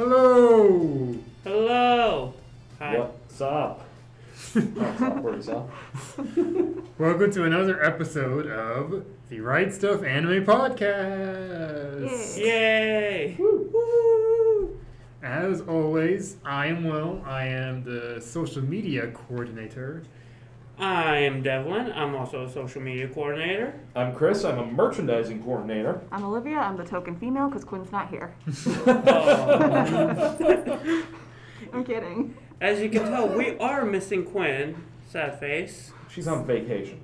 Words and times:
Hello. 0.00 1.14
Hello. 1.44 2.32
Hi. 2.78 3.00
What's 3.00 3.40
up? 3.42 3.86
That's 4.54 5.02
awkward 5.02 5.40
as 5.40 5.46
hell. 5.48 5.68
Welcome 6.96 7.30
to 7.32 7.44
another 7.44 7.84
episode 7.84 8.46
of 8.46 9.04
the 9.28 9.40
Right 9.40 9.70
Stuff 9.70 10.02
Anime 10.02 10.46
Podcast. 10.46 12.38
Yay. 12.38 13.36
As 15.22 15.60
always, 15.60 16.38
I 16.46 16.68
am 16.68 16.84
Will. 16.84 17.20
I 17.26 17.48
am 17.48 17.84
the 17.84 18.22
social 18.22 18.62
media 18.62 19.08
coordinator. 19.08 20.02
I 20.80 21.18
am 21.18 21.42
Devlin. 21.42 21.92
I'm 21.94 22.14
also 22.14 22.44
a 22.44 22.50
social 22.50 22.80
media 22.80 23.06
coordinator. 23.08 23.78
I'm 23.94 24.14
Chris. 24.14 24.44
I'm 24.44 24.58
a 24.58 24.64
merchandising 24.66 25.42
coordinator. 25.42 26.00
I'm 26.10 26.24
Olivia. 26.24 26.56
I'm 26.58 26.76
the 26.78 26.84
token 26.84 27.16
female 27.16 27.48
because 27.48 27.64
Quinn's 27.64 27.92
not 27.92 28.08
here. 28.08 28.34
Oh. 28.86 30.36
I'm 31.74 31.84
kidding. 31.84 32.34
As 32.60 32.80
you 32.80 32.88
can 32.88 33.04
tell, 33.04 33.28
we 33.28 33.58
are 33.58 33.84
missing 33.84 34.24
Quinn. 34.24 34.82
Sad 35.08 35.38
face. 35.38 35.92
She's 36.08 36.26
on 36.26 36.46
vacation. 36.46 37.00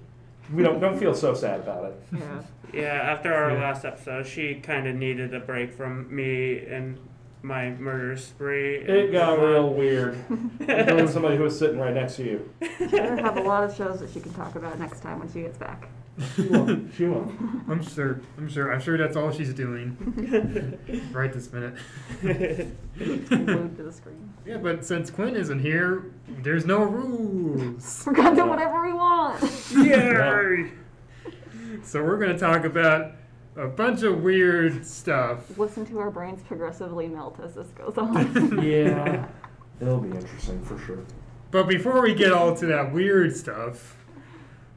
We 0.52 0.62
don't 0.62 0.80
don't 0.80 0.98
feel 0.98 1.12
so 1.14 1.34
sad 1.34 1.60
about 1.60 1.84
it. 1.86 2.02
Yeah. 2.12 2.42
Yeah, 2.72 2.84
after 3.12 3.34
our 3.34 3.50
Yeah. 3.52 3.58
last 3.60 3.84
episode, 3.84 4.26
she 4.26 4.54
kind 4.56 4.86
of 4.86 4.94
needed 4.96 5.34
a 5.34 5.40
break 5.40 5.72
from 5.72 6.14
me 6.14 6.58
and 6.66 6.98
my 7.46 7.70
murder 7.70 8.16
spree. 8.16 8.76
It 8.76 9.12
got 9.12 9.38
real 9.38 9.72
weird. 9.72 10.18
Knowing 10.60 11.06
somebody 11.12 11.36
who 11.36 11.44
was 11.44 11.56
sitting 11.56 11.78
right 11.78 11.94
next 11.94 12.16
to 12.16 12.24
you. 12.24 12.50
She 12.76 12.86
better 12.86 13.16
have 13.22 13.36
a 13.36 13.42
lot 13.42 13.62
of 13.62 13.74
shows 13.76 14.00
that 14.00 14.10
she 14.10 14.20
can 14.20 14.34
talk 14.34 14.56
about 14.56 14.78
next 14.80 15.00
time 15.00 15.20
when 15.20 15.32
she 15.32 15.42
gets 15.42 15.56
back. 15.56 15.88
She 16.34 16.42
won't. 16.42 16.92
She 16.94 17.04
won't. 17.04 17.38
I'm 17.68 17.82
sure. 17.82 18.20
I'm 18.36 18.48
sure. 18.48 18.72
I'm 18.72 18.80
sure 18.80 18.98
that's 18.98 19.16
all 19.16 19.30
she's 19.30 19.54
doing 19.54 19.96
right 21.12 21.32
this 21.32 21.52
minute. 21.52 21.76
Glued 22.20 23.76
to 23.76 23.82
the 23.82 23.92
screen. 23.92 24.32
Yeah, 24.44 24.56
but 24.56 24.84
since 24.84 25.10
Quinn 25.10 25.36
isn't 25.36 25.60
here, 25.60 26.10
there's 26.42 26.64
no 26.64 26.82
rules. 26.82 28.02
We're 28.06 28.14
gonna 28.14 28.34
do 28.34 28.46
whatever 28.46 28.82
we 28.82 28.92
want. 28.92 29.42
Yay! 29.76 30.70
So 31.82 32.02
we're 32.02 32.18
gonna 32.18 32.38
talk 32.38 32.64
about 32.64 33.12
a 33.56 33.66
bunch 33.68 34.02
of 34.02 34.22
weird 34.22 34.84
stuff. 34.86 35.58
Listen 35.58 35.86
to 35.86 35.98
our 35.98 36.10
brains 36.10 36.42
progressively 36.42 37.08
melt 37.08 37.38
as 37.40 37.54
this 37.54 37.68
goes 37.68 37.94
on. 37.98 38.62
Yeah. 38.62 39.26
It'll 39.80 40.00
be 40.00 40.16
interesting 40.16 40.62
for 40.64 40.78
sure. 40.78 41.04
But 41.50 41.68
before 41.68 42.00
we 42.02 42.14
get 42.14 42.32
all 42.32 42.54
to 42.56 42.66
that 42.66 42.92
weird 42.92 43.34
stuff, 43.36 43.96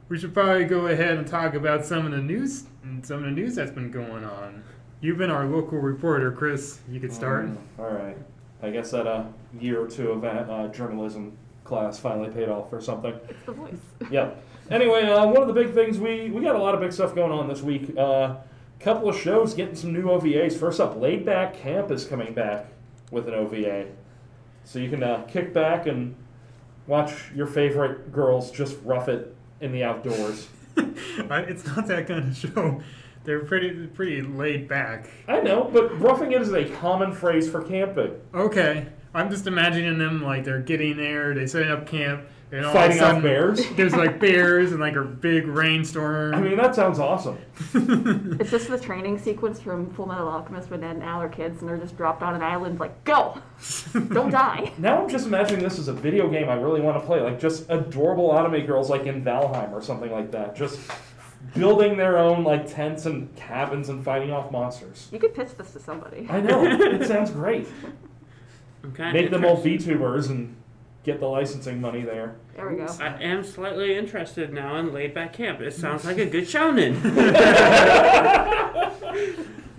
we 0.08 0.18
should 0.18 0.34
probably 0.34 0.64
go 0.64 0.86
ahead 0.86 1.16
and 1.16 1.26
talk 1.26 1.54
about 1.54 1.84
some 1.84 2.06
of 2.06 2.12
the 2.12 2.18
news 2.18 2.64
some 3.02 3.18
of 3.18 3.24
the 3.24 3.30
news 3.30 3.54
that's 3.54 3.70
been 3.70 3.90
going 3.90 4.24
on. 4.24 4.62
You've 5.00 5.18
been 5.18 5.30
our 5.30 5.46
local 5.46 5.78
reporter, 5.78 6.32
Chris. 6.32 6.80
You 6.88 7.00
could 7.00 7.12
start. 7.12 7.44
Um, 7.46 7.58
all 7.78 7.90
right. 7.90 8.16
I 8.62 8.70
guess 8.70 8.90
that 8.90 9.06
a 9.06 9.26
year 9.58 9.80
or 9.80 9.86
two 9.86 10.10
of 10.10 10.24
uh, 10.24 10.68
journalism 10.68 11.36
class 11.64 11.98
finally 11.98 12.30
paid 12.30 12.48
off 12.48 12.72
or 12.72 12.80
something. 12.80 13.14
it's 13.28 13.46
the 13.46 13.52
voice. 13.52 13.78
yeah. 14.10 14.30
Anyway, 14.70 15.04
uh, 15.04 15.26
one 15.26 15.42
of 15.42 15.48
the 15.48 15.54
big 15.54 15.72
things 15.72 15.98
we 15.98 16.30
we 16.30 16.42
got 16.42 16.54
a 16.54 16.58
lot 16.58 16.74
of 16.74 16.80
big 16.80 16.92
stuff 16.92 17.14
going 17.14 17.32
on 17.32 17.48
this 17.48 17.62
week. 17.62 17.96
Uh, 17.96 18.36
couple 18.80 19.08
of 19.08 19.16
shows 19.16 19.54
getting 19.54 19.76
some 19.76 19.92
new 19.92 20.04
OVAs. 20.04 20.54
First 20.54 20.80
up, 20.80 21.00
Laid 21.00 21.24
Back 21.24 21.54
Camp 21.54 21.90
is 21.90 22.04
coming 22.04 22.32
back 22.32 22.66
with 23.10 23.28
an 23.28 23.34
OVA, 23.34 23.86
so 24.64 24.78
you 24.78 24.88
can 24.88 25.02
uh, 25.02 25.22
kick 25.28 25.52
back 25.52 25.86
and 25.86 26.14
watch 26.86 27.30
your 27.34 27.46
favorite 27.46 28.10
girls 28.10 28.50
just 28.50 28.78
rough 28.84 29.08
it 29.08 29.34
in 29.60 29.72
the 29.72 29.84
outdoors. 29.84 30.48
It's 31.32 31.66
not 31.66 31.86
that 31.88 32.06
kind 32.08 32.28
of 32.28 32.36
show. 32.36 32.80
They're 33.24 33.44
pretty 33.44 33.86
pretty 33.88 34.22
laid 34.22 34.66
back. 34.66 35.10
I 35.28 35.40
know, 35.40 35.64
but 35.70 36.00
roughing 36.00 36.32
it 36.32 36.40
is 36.40 36.52
a 36.52 36.64
common 36.76 37.12
phrase 37.12 37.50
for 37.50 37.62
camping. 37.62 38.18
Okay, 38.32 38.86
I'm 39.12 39.30
just 39.30 39.46
imagining 39.46 39.98
them 39.98 40.22
like 40.22 40.44
they're 40.44 40.60
getting 40.60 40.96
there, 40.96 41.34
they 41.34 41.46
setting 41.46 41.70
up 41.70 41.86
camp, 41.86 42.22
and 42.52 42.66
all 42.66 42.72
Fighting 42.72 42.98
of 42.98 43.02
a 43.02 43.16
off 43.16 43.22
bears. 43.22 43.64
there's 43.76 43.94
like 43.94 44.18
bears 44.18 44.72
and 44.72 44.80
like 44.80 44.96
a 44.96 45.04
big 45.04 45.46
rainstorm. 45.46 46.34
I 46.34 46.40
mean, 46.40 46.56
that 46.56 46.74
sounds 46.74 46.98
awesome. 46.98 47.38
It's 48.40 48.50
just 48.50 48.68
the 48.68 48.78
training 48.78 49.18
sequence 49.18 49.60
from 49.60 49.90
Full 49.94 50.06
Metal 50.06 50.26
Alchemist 50.28 50.70
when 50.70 50.82
Ed 50.82 50.96
and 50.96 51.02
Al 51.04 51.22
are 51.22 51.28
kids 51.28 51.60
and 51.60 51.68
they're 51.68 51.76
just 51.76 51.96
dropped 51.96 52.22
on 52.22 52.34
an 52.34 52.42
island 52.42 52.80
like, 52.80 53.04
go! 53.04 53.40
Don't 53.92 54.30
die! 54.30 54.72
Now 54.78 55.02
I'm 55.02 55.08
just 55.08 55.26
imagining 55.26 55.62
this 55.62 55.78
as 55.78 55.88
a 55.88 55.92
video 55.92 56.28
game 56.28 56.48
I 56.48 56.54
really 56.54 56.80
want 56.80 56.98
to 57.00 57.06
play, 57.06 57.20
like 57.20 57.38
just 57.38 57.66
adorable 57.68 58.36
anime 58.36 58.66
girls 58.66 58.90
like 58.90 59.06
in 59.06 59.22
Valheim 59.22 59.72
or 59.72 59.82
something 59.82 60.10
like 60.10 60.30
that, 60.32 60.56
just 60.56 60.80
building 61.54 61.96
their 61.96 62.18
own 62.18 62.44
like 62.44 62.66
tents 62.66 63.06
and 63.06 63.34
cabins 63.36 63.88
and 63.88 64.04
fighting 64.04 64.32
off 64.32 64.50
monsters. 64.50 65.08
You 65.12 65.18
could 65.18 65.34
pitch 65.34 65.50
this 65.56 65.72
to 65.72 65.80
somebody. 65.80 66.26
I 66.28 66.40
know 66.40 66.64
it 66.64 67.06
sounds 67.06 67.30
great. 67.30 67.68
I'm 68.82 69.12
Make 69.12 69.30
them 69.30 69.44
all 69.44 69.56
VTubers 69.56 70.30
and 70.30 70.56
get 71.04 71.20
the 71.20 71.26
licensing 71.26 71.80
money 71.80 72.02
there. 72.02 72.36
There 72.56 72.68
we 72.68 72.76
go. 72.76 72.86
I 73.00 73.22
am 73.22 73.42
slightly 73.42 73.96
interested 73.96 74.52
now 74.52 74.76
in 74.76 74.92
Laid 74.92 75.14
Back 75.14 75.32
Camp. 75.32 75.60
It 75.60 75.72
sounds 75.72 76.04
like 76.04 76.18
a 76.18 76.26
good 76.26 76.44
shonen. 76.44 77.00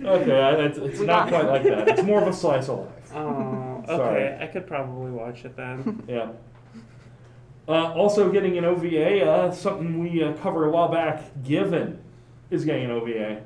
Okay, 0.04 0.64
it's, 0.64 0.78
it's 0.78 1.00
not 1.00 1.28
quite 1.28 1.46
like 1.46 1.62
that. 1.62 1.88
It's 1.88 2.02
more 2.02 2.20
of 2.20 2.26
a 2.26 2.32
slice 2.32 2.68
of 2.68 2.80
life. 2.80 3.12
Oh, 3.14 3.84
okay. 3.88 4.38
I 4.40 4.46
could 4.46 4.66
probably 4.66 5.12
watch 5.12 5.44
it 5.44 5.56
then. 5.56 6.02
Yeah. 6.08 6.32
Uh, 7.68 7.92
also 7.92 8.30
getting 8.32 8.58
an 8.58 8.64
OVA, 8.64 9.24
uh, 9.24 9.52
something 9.52 10.00
we 10.00 10.22
uh, 10.22 10.32
covered 10.34 10.66
a 10.66 10.70
while 10.70 10.88
back. 10.88 11.22
Given 11.44 12.00
is 12.50 12.64
getting 12.64 12.86
an 12.86 12.90
OVA. 12.90 13.42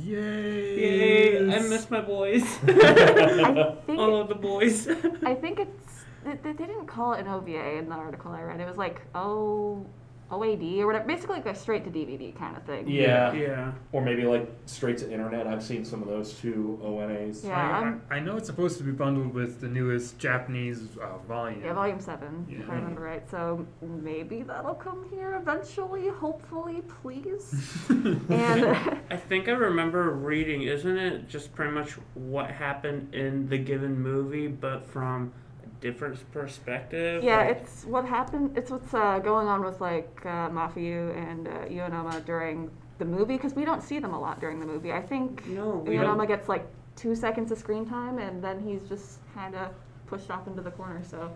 Yay! 0.00 1.38
Yay! 1.38 1.54
I 1.54 1.58
miss 1.60 1.90
my 1.90 2.00
boys. 2.00 2.42
I 2.66 3.74
think 3.86 3.98
All 3.98 4.16
of 4.16 4.28
the 4.28 4.34
boys. 4.34 4.88
I 5.22 5.34
think 5.34 5.60
it's 5.60 5.83
they, 6.24 6.52
they 6.52 6.52
didn't 6.52 6.86
call 6.86 7.14
it 7.14 7.20
an 7.20 7.28
OVA 7.28 7.76
in 7.76 7.88
the 7.88 7.94
article 7.94 8.32
I 8.32 8.42
read. 8.42 8.60
It 8.60 8.66
was 8.66 8.76
like 8.76 9.02
O 9.14 9.86
OAD 10.30 10.80
or 10.80 10.86
whatever, 10.86 11.04
basically 11.04 11.36
like 11.36 11.46
a 11.46 11.54
straight 11.54 11.84
to 11.84 11.90
DVD 11.90 12.34
kind 12.36 12.56
of 12.56 12.62
thing. 12.64 12.88
Yeah. 12.88 13.32
yeah. 13.32 13.72
Or 13.92 14.00
maybe 14.02 14.24
like 14.24 14.50
straight 14.66 14.98
to 14.98 15.10
internet. 15.10 15.46
I've 15.46 15.62
seen 15.62 15.84
some 15.84 16.02
of 16.02 16.08
those 16.08 16.32
too. 16.34 16.78
ONAs. 16.82 17.44
Yeah, 17.44 17.56
I, 17.56 17.78
I'm- 17.78 18.02
I, 18.10 18.16
I 18.16 18.20
know 18.20 18.36
it's 18.36 18.46
supposed 18.46 18.78
to 18.78 18.84
be 18.84 18.92
bundled 18.92 19.34
with 19.34 19.60
the 19.60 19.68
newest 19.68 20.18
Japanese 20.18 20.96
uh, 21.00 21.18
volume. 21.28 21.62
Yeah, 21.62 21.74
volume 21.74 22.00
seven, 22.00 22.46
yeah. 22.48 22.60
if 22.60 22.70
I 22.70 22.74
remember 22.74 23.02
right. 23.02 23.28
So 23.30 23.66
maybe 23.82 24.42
that'll 24.42 24.74
come 24.74 25.06
here 25.10 25.34
eventually, 25.36 26.08
hopefully, 26.08 26.82
please. 27.02 27.54
and 27.88 28.30
I 29.10 29.16
think 29.16 29.48
I 29.48 29.52
remember 29.52 30.10
reading, 30.10 30.62
isn't 30.62 30.96
it 30.96 31.28
just 31.28 31.54
pretty 31.54 31.72
much 31.72 31.92
what 32.14 32.50
happened 32.50 33.14
in 33.14 33.48
the 33.48 33.58
given 33.58 34.00
movie, 34.00 34.48
but 34.48 34.86
from 34.86 35.32
a 35.43 35.43
different 35.84 36.18
perspective? 36.32 37.22
yeah, 37.22 37.36
Like- 37.36 37.56
it's 37.58 37.84
what 37.84 38.04
happened. 38.06 38.56
It's 38.58 38.70
what's 38.70 38.92
uh, 38.94 39.18
going 39.18 39.46
on 39.54 39.62
with 39.62 39.80
like 39.80 40.10
uh, 40.24 40.48
Mafuyu 40.58 41.02
and 41.30 41.46
uh, 41.46 41.50
Uenoyama 41.76 42.24
during 42.24 42.70
the 42.98 43.04
movie 43.04 43.36
because 43.36 43.54
we 43.54 43.64
don't 43.64 43.82
see 43.82 43.98
them 43.98 44.14
a 44.14 44.20
lot 44.26 44.40
during 44.40 44.58
the 44.60 44.66
movie. 44.66 44.92
I 44.92 45.02
think 45.02 45.46
No, 45.46 45.84
we 45.86 45.96
don't. 45.96 46.06
Uenoyama 46.18 46.26
gets 46.26 46.48
like 46.48 46.64
two 46.96 47.14
seconds 47.14 47.52
of 47.52 47.58
screen 47.58 47.84
time 47.86 48.18
and 48.18 48.42
then 48.42 48.56
he's 48.66 48.82
just 48.88 49.18
kind 49.34 49.54
of 49.54 49.68
pushed 50.06 50.30
off 50.30 50.46
into 50.46 50.62
the 50.62 50.70
corner. 50.70 51.02
So 51.04 51.30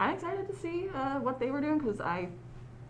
I'm 0.00 0.10
excited 0.14 0.46
to 0.48 0.56
see 0.56 0.88
uh, 0.92 1.20
what 1.20 1.38
they 1.38 1.50
were 1.52 1.60
doing 1.60 1.78
because 1.78 2.00
I 2.00 2.28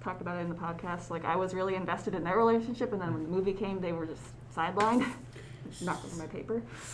talked 0.02 0.22
about 0.22 0.38
it 0.38 0.42
in 0.46 0.48
the 0.48 0.60
podcast. 0.66 1.10
Like 1.10 1.24
I 1.26 1.36
was 1.36 1.52
really 1.52 1.74
invested 1.74 2.14
in 2.14 2.24
their 2.24 2.38
relationship, 2.38 2.92
and 2.94 3.00
then 3.02 3.12
when 3.12 3.22
the 3.22 3.28
movie 3.28 3.52
came, 3.52 3.80
they 3.80 3.92
were 3.92 4.06
just 4.06 4.22
sidelined. 4.56 5.04
Not 5.80 6.00
from 6.00 6.18
my 6.18 6.26
paper. 6.26 6.62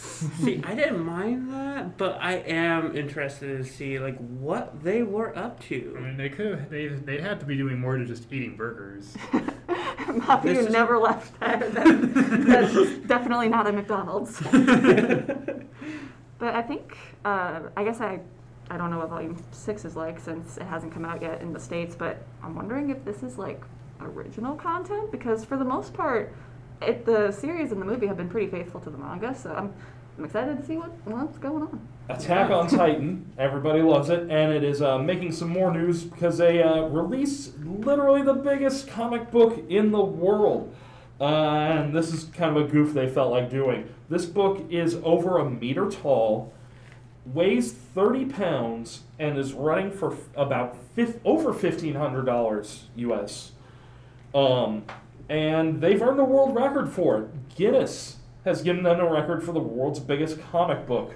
See, 0.42 0.62
I 0.64 0.74
didn't 0.74 1.04
mind 1.04 1.52
that, 1.52 1.98
but 1.98 2.18
I 2.20 2.34
am 2.36 2.96
interested 2.96 3.58
to 3.58 3.64
see 3.64 3.98
like 3.98 4.16
what 4.18 4.82
they 4.82 5.02
were 5.02 5.36
up 5.36 5.60
to. 5.64 5.94
I 5.98 6.00
mean, 6.00 6.16
they 6.16 6.28
could 6.30 6.58
have. 6.58 6.70
They 6.70 6.88
they 6.88 7.20
had 7.20 7.40
to 7.40 7.46
be 7.46 7.56
doing 7.56 7.78
more 7.78 7.98
than 7.98 8.06
just 8.06 8.32
eating 8.32 8.56
burgers. 8.56 9.14
Mafuyu 10.10 10.42
This 10.42 10.66
is- 10.66 10.72
never 10.72 10.98
left 10.98 11.38
there. 11.40 11.58
That- 11.70 12.44
that's 12.46 12.98
definitely 13.06 13.48
not 13.48 13.66
a 13.66 13.72
McDonald's. 13.72 14.40
but 16.38 16.54
I 16.54 16.62
think, 16.62 16.96
uh, 17.24 17.60
I 17.76 17.84
guess 17.84 18.00
I, 18.00 18.20
I 18.70 18.76
don't 18.76 18.90
know 18.90 18.98
what 18.98 19.10
Volume 19.10 19.36
Six 19.52 19.84
is 19.84 19.96
like 19.96 20.18
since 20.18 20.56
it 20.56 20.64
hasn't 20.64 20.92
come 20.92 21.04
out 21.04 21.20
yet 21.22 21.42
in 21.42 21.52
the 21.52 21.60
states. 21.60 21.94
But 21.94 22.22
I'm 22.42 22.54
wondering 22.54 22.90
if 22.90 23.04
this 23.04 23.22
is 23.22 23.36
like 23.38 23.62
original 24.00 24.56
content 24.56 25.12
because 25.12 25.44
for 25.44 25.56
the 25.58 25.64
most 25.64 25.92
part, 25.92 26.34
it, 26.80 27.04
the 27.04 27.30
series 27.30 27.72
and 27.72 27.80
the 27.80 27.84
movie 27.86 28.06
have 28.06 28.16
been 28.16 28.28
pretty 28.28 28.50
faithful 28.50 28.80
to 28.80 28.90
the 28.90 28.98
manga. 28.98 29.34
So 29.34 29.52
I'm, 29.52 29.72
I'm 30.18 30.24
excited 30.24 30.58
to 30.58 30.66
see 30.66 30.76
what 30.76 30.90
what's 31.06 31.38
going 31.38 31.62
on. 31.62 31.88
Attack 32.08 32.50
on 32.50 32.68
Titan. 32.68 33.32
Everybody 33.38 33.82
loves 33.82 34.08
it, 34.10 34.22
and 34.22 34.52
it 34.52 34.64
is 34.64 34.82
uh, 34.82 34.98
making 34.98 35.32
some 35.32 35.48
more 35.48 35.72
news 35.72 36.02
because 36.04 36.38
they 36.38 36.62
uh, 36.62 36.82
released 36.82 37.58
literally 37.60 38.22
the 38.22 38.34
biggest 38.34 38.88
comic 38.88 39.30
book 39.30 39.64
in 39.68 39.92
the 39.92 40.02
world. 40.02 40.74
Uh, 41.20 41.24
and 41.24 41.94
this 41.94 42.12
is 42.12 42.24
kind 42.24 42.56
of 42.56 42.64
a 42.64 42.68
goof 42.68 42.94
they 42.94 43.08
felt 43.08 43.30
like 43.30 43.50
doing. 43.50 43.88
This 44.08 44.24
book 44.26 44.64
is 44.70 44.96
over 45.04 45.38
a 45.38 45.48
meter 45.48 45.88
tall, 45.88 46.52
weighs 47.26 47.72
30 47.72 48.24
pounds, 48.24 49.02
and 49.18 49.38
is 49.38 49.52
running 49.52 49.90
for 49.92 50.14
f- 50.14 50.18
about 50.34 50.76
fif- 50.96 51.20
over 51.24 51.52
$1,500 51.52 52.78
US. 52.96 53.52
Um, 54.34 54.84
and 55.30 55.80
they've 55.80 56.02
earned 56.02 56.18
a 56.18 56.24
world 56.24 56.54
record 56.54 56.90
for 56.90 57.18
it. 57.18 57.48
Guinness 57.54 58.16
has 58.44 58.62
given 58.62 58.82
them 58.82 58.98
a 58.98 59.08
record 59.10 59.42
for 59.44 59.52
the 59.52 59.60
world's 59.60 60.00
biggest 60.00 60.40
comic 60.50 60.86
book. 60.86 61.14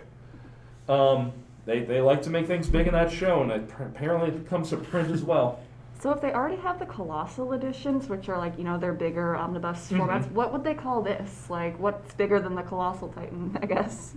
Um, 0.89 1.33
they, 1.67 1.81
they 1.81 2.01
like 2.01 2.23
to 2.23 2.31
make 2.31 2.47
things 2.47 2.69
big 2.69 2.87
in 2.87 2.93
that 2.93 3.11
show, 3.11 3.43
and 3.43 3.51
it, 3.51 3.71
apparently 3.81 4.29
it 4.31 4.47
comes 4.49 4.71
to 4.71 4.77
print 4.77 5.11
as 5.11 5.23
well. 5.25 5.59
So 5.99 6.11
if 6.13 6.21
they 6.21 6.33
already 6.33 6.57
have 6.57 6.79
the 6.79 6.87
colossal 6.87 7.55
editions, 7.55 8.09
which 8.09 8.29
are 8.29 8.39
like 8.39 8.57
you 8.59 8.65
know 8.65 8.79
they're 8.79 8.93
bigger 8.93 9.35
omnibus 9.37 9.91
Mhm. 9.91 9.99
formats, 10.01 10.31
what 10.31 10.53
would 10.53 10.63
they 10.63 10.75
call 10.75 11.03
this? 11.03 11.49
Like 11.51 11.79
what's 11.81 12.15
bigger 12.15 12.39
than 12.39 12.55
the 12.55 12.63
colossal 12.63 13.09
Titan? 13.09 13.59
I 13.63 13.67
guess. 13.67 14.15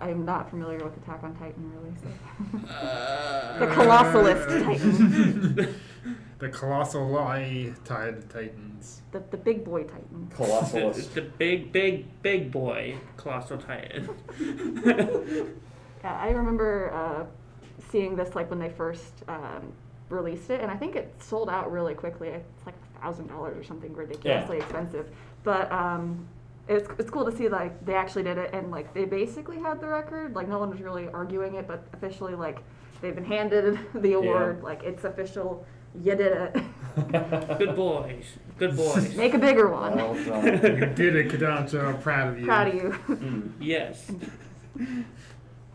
I'm 0.00 0.24
not 0.24 0.50
familiar 0.50 0.78
with 0.78 0.96
Attack 0.98 1.22
on 1.22 1.34
Titan 1.36 1.72
really. 1.72 1.94
So. 2.02 2.68
Uh, 2.68 3.58
the 3.58 3.66
colossalist 3.66 4.48
Titan, 4.48 5.74
The 6.38 6.50
colossal 6.50 7.16
eye 7.18 7.72
tide 7.84 8.28
titans. 8.28 9.00
the 9.10 9.22
the 9.30 9.38
big 9.38 9.64
boy 9.64 9.84
Titan. 9.84 10.30
Colossalist. 10.34 11.14
the 11.14 11.22
big, 11.22 11.72
big, 11.72 12.22
big 12.22 12.52
boy 12.52 12.96
colossal 13.16 13.56
titan. 13.58 14.10
Yeah, 16.04 16.14
I 16.14 16.28
remember 16.28 16.92
uh, 16.92 17.24
seeing 17.90 18.16
this 18.16 18.34
like 18.34 18.50
when 18.50 18.58
they 18.58 18.68
first 18.68 19.24
um, 19.28 19.72
released 20.10 20.50
it, 20.50 20.60
and 20.60 20.70
I 20.70 20.76
think 20.76 20.94
it 20.94 21.14
sold 21.22 21.48
out 21.48 21.72
really 21.72 21.94
quickly. 21.94 22.28
It's 22.28 22.66
like 22.66 22.74
thousand 23.00 23.28
dollars 23.28 23.56
or 23.56 23.64
something 23.64 23.94
ridiculously 23.94 24.58
expensive. 24.58 25.08
But 25.42 25.70
um, 25.72 26.28
it's 26.68 26.88
it's 26.98 27.10
cool 27.10 27.24
to 27.24 27.36
see 27.36 27.48
like 27.48 27.84
they 27.84 27.94
actually 27.94 28.24
did 28.24 28.38
it, 28.38 28.50
and 28.52 28.70
like 28.70 28.92
they 28.94 29.04
basically 29.04 29.58
had 29.58 29.80
the 29.80 29.86
record. 29.86 30.34
Like 30.34 30.48
no 30.48 30.58
one 30.58 30.70
was 30.70 30.80
really 30.80 31.08
arguing 31.08 31.54
it, 31.54 31.66
but 31.66 31.86
officially 31.92 32.34
like 32.34 32.58
they've 33.00 33.14
been 33.14 33.24
handed 33.24 33.78
the 33.94 34.14
award. 34.14 34.62
Like 34.62 34.82
it's 34.82 35.04
official. 35.04 35.64
You 36.02 36.14
did 36.14 36.32
it. 36.32 36.56
Good 37.58 37.74
boys. 37.74 38.24
Good 38.58 38.76
boys. 38.76 39.14
Make 39.14 39.34
a 39.34 39.38
bigger 39.38 39.68
one. 39.68 39.96
Well. 39.96 40.14
You 40.44 40.86
did 40.86 41.16
it, 41.16 41.28
Kodansha. 41.30 41.84
I'm 41.86 42.00
proud 42.02 42.28
of 42.28 42.38
you. 42.38 42.46
Proud 42.46 42.68
of 42.68 42.74
you. 42.74 42.98
Mm. 43.08 43.52
Yes. 43.60 44.10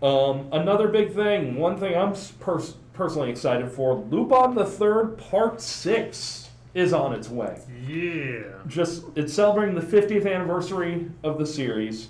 Um, 0.01 0.47
another 0.51 0.88
big 0.88 1.13
thing, 1.13 1.55
one 1.57 1.77
thing 1.77 1.95
I'm 1.95 2.13
pers- 2.39 2.75
personally 2.93 3.29
excited 3.29 3.71
for, 3.71 3.95
Lupin 3.95 4.55
the 4.55 4.65
Third 4.65 5.17
Part 5.17 5.61
Six 5.61 6.40
is 6.73 6.94
on 6.94 7.13
its 7.13 7.29
way. 7.29 7.59
Yeah. 7.88 8.44
Just 8.68 9.03
it's 9.15 9.33
celebrating 9.33 9.75
the 9.75 9.81
50th 9.81 10.25
anniversary 10.31 11.09
of 11.23 11.38
the 11.38 11.45
series. 11.45 12.09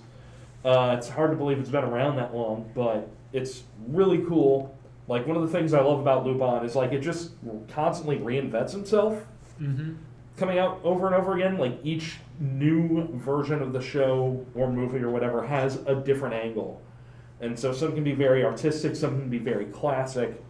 Uh, 0.63 0.95
it's 0.97 1.09
hard 1.09 1.31
to 1.31 1.37
believe 1.37 1.57
it's 1.59 1.69
been 1.69 1.83
around 1.83 2.17
that 2.17 2.35
long, 2.35 2.69
but 2.75 3.09
it's 3.33 3.63
really 3.87 4.19
cool. 4.27 4.75
Like 5.07 5.25
one 5.25 5.35
of 5.35 5.41
the 5.41 5.47
things 5.49 5.73
I 5.73 5.81
love 5.81 5.99
about 5.99 6.25
Lupin 6.25 6.63
is 6.63 6.75
like 6.75 6.91
it 6.93 6.99
just 6.99 7.31
constantly 7.69 8.17
reinvents 8.17 8.71
himself, 8.71 9.23
Mm-hmm. 9.59 9.93
coming 10.37 10.57
out 10.57 10.79
over 10.83 11.05
and 11.05 11.13
over 11.15 11.35
again. 11.35 11.57
Like 11.57 11.79
each 11.83 12.15
new 12.39 13.07
version 13.13 13.61
of 13.61 13.73
the 13.73 13.81
show 13.81 14.43
or 14.55 14.71
movie 14.71 14.97
or 14.99 15.09
whatever 15.11 15.45
has 15.45 15.77
a 15.87 15.95
different 15.95 16.33
angle. 16.35 16.81
And 17.41 17.57
so 17.57 17.71
some 17.73 17.93
can 17.93 18.03
be 18.03 18.13
very 18.13 18.43
artistic, 18.45 18.95
some 18.95 19.19
can 19.19 19.29
be 19.29 19.37
very 19.39 19.65
classic. 19.65 20.43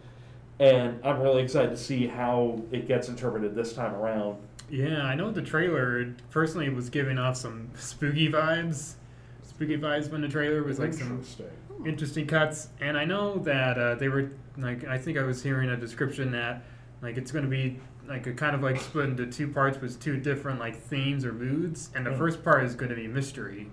And 0.62 1.04
I'm 1.04 1.20
really 1.20 1.42
excited 1.42 1.70
to 1.70 1.76
see 1.76 2.06
how 2.06 2.60
it 2.70 2.86
gets 2.86 3.08
interpreted 3.08 3.54
this 3.54 3.72
time 3.72 3.94
around. 3.94 4.38
Yeah, 4.70 5.02
I 5.02 5.14
know 5.16 5.30
the 5.30 5.42
trailer 5.42 6.14
personally 6.30 6.68
was 6.68 6.88
giving 6.88 7.18
off 7.18 7.36
some 7.36 7.68
spooky 7.74 8.30
vibes. 8.30 8.94
Spooky 9.42 9.76
vibes 9.76 10.10
when 10.10 10.20
the 10.20 10.28
trailer 10.28 10.62
was 10.62 10.78
like 10.78 10.94
some 10.94 11.10
Interesting. 11.10 11.46
interesting 11.84 12.26
cuts, 12.26 12.68
and 12.80 12.96
I 12.96 13.04
know 13.04 13.38
that 13.38 13.76
uh, 13.76 13.94
they 13.96 14.08
were 14.08 14.30
like 14.56 14.84
I 14.86 14.98
think 14.98 15.18
I 15.18 15.22
was 15.24 15.42
hearing 15.42 15.70
a 15.70 15.76
description 15.76 16.30
that 16.32 16.62
like 17.02 17.16
it's 17.16 17.32
going 17.32 17.44
to 17.44 17.50
be 17.50 17.78
like 18.08 18.26
a 18.28 18.32
kind 18.32 18.54
of 18.54 18.62
like 18.62 18.80
split 18.80 19.06
into 19.10 19.26
two 19.26 19.48
parts 19.48 19.80
with 19.80 20.00
two 20.00 20.16
different 20.16 20.58
like 20.60 20.76
themes 20.80 21.24
or 21.24 21.32
moods, 21.32 21.90
and 21.94 22.06
the 22.06 22.10
Mm. 22.10 22.18
first 22.18 22.42
part 22.44 22.64
is 22.64 22.74
going 22.76 22.90
to 22.90 22.96
be 22.96 23.08
mystery. 23.08 23.68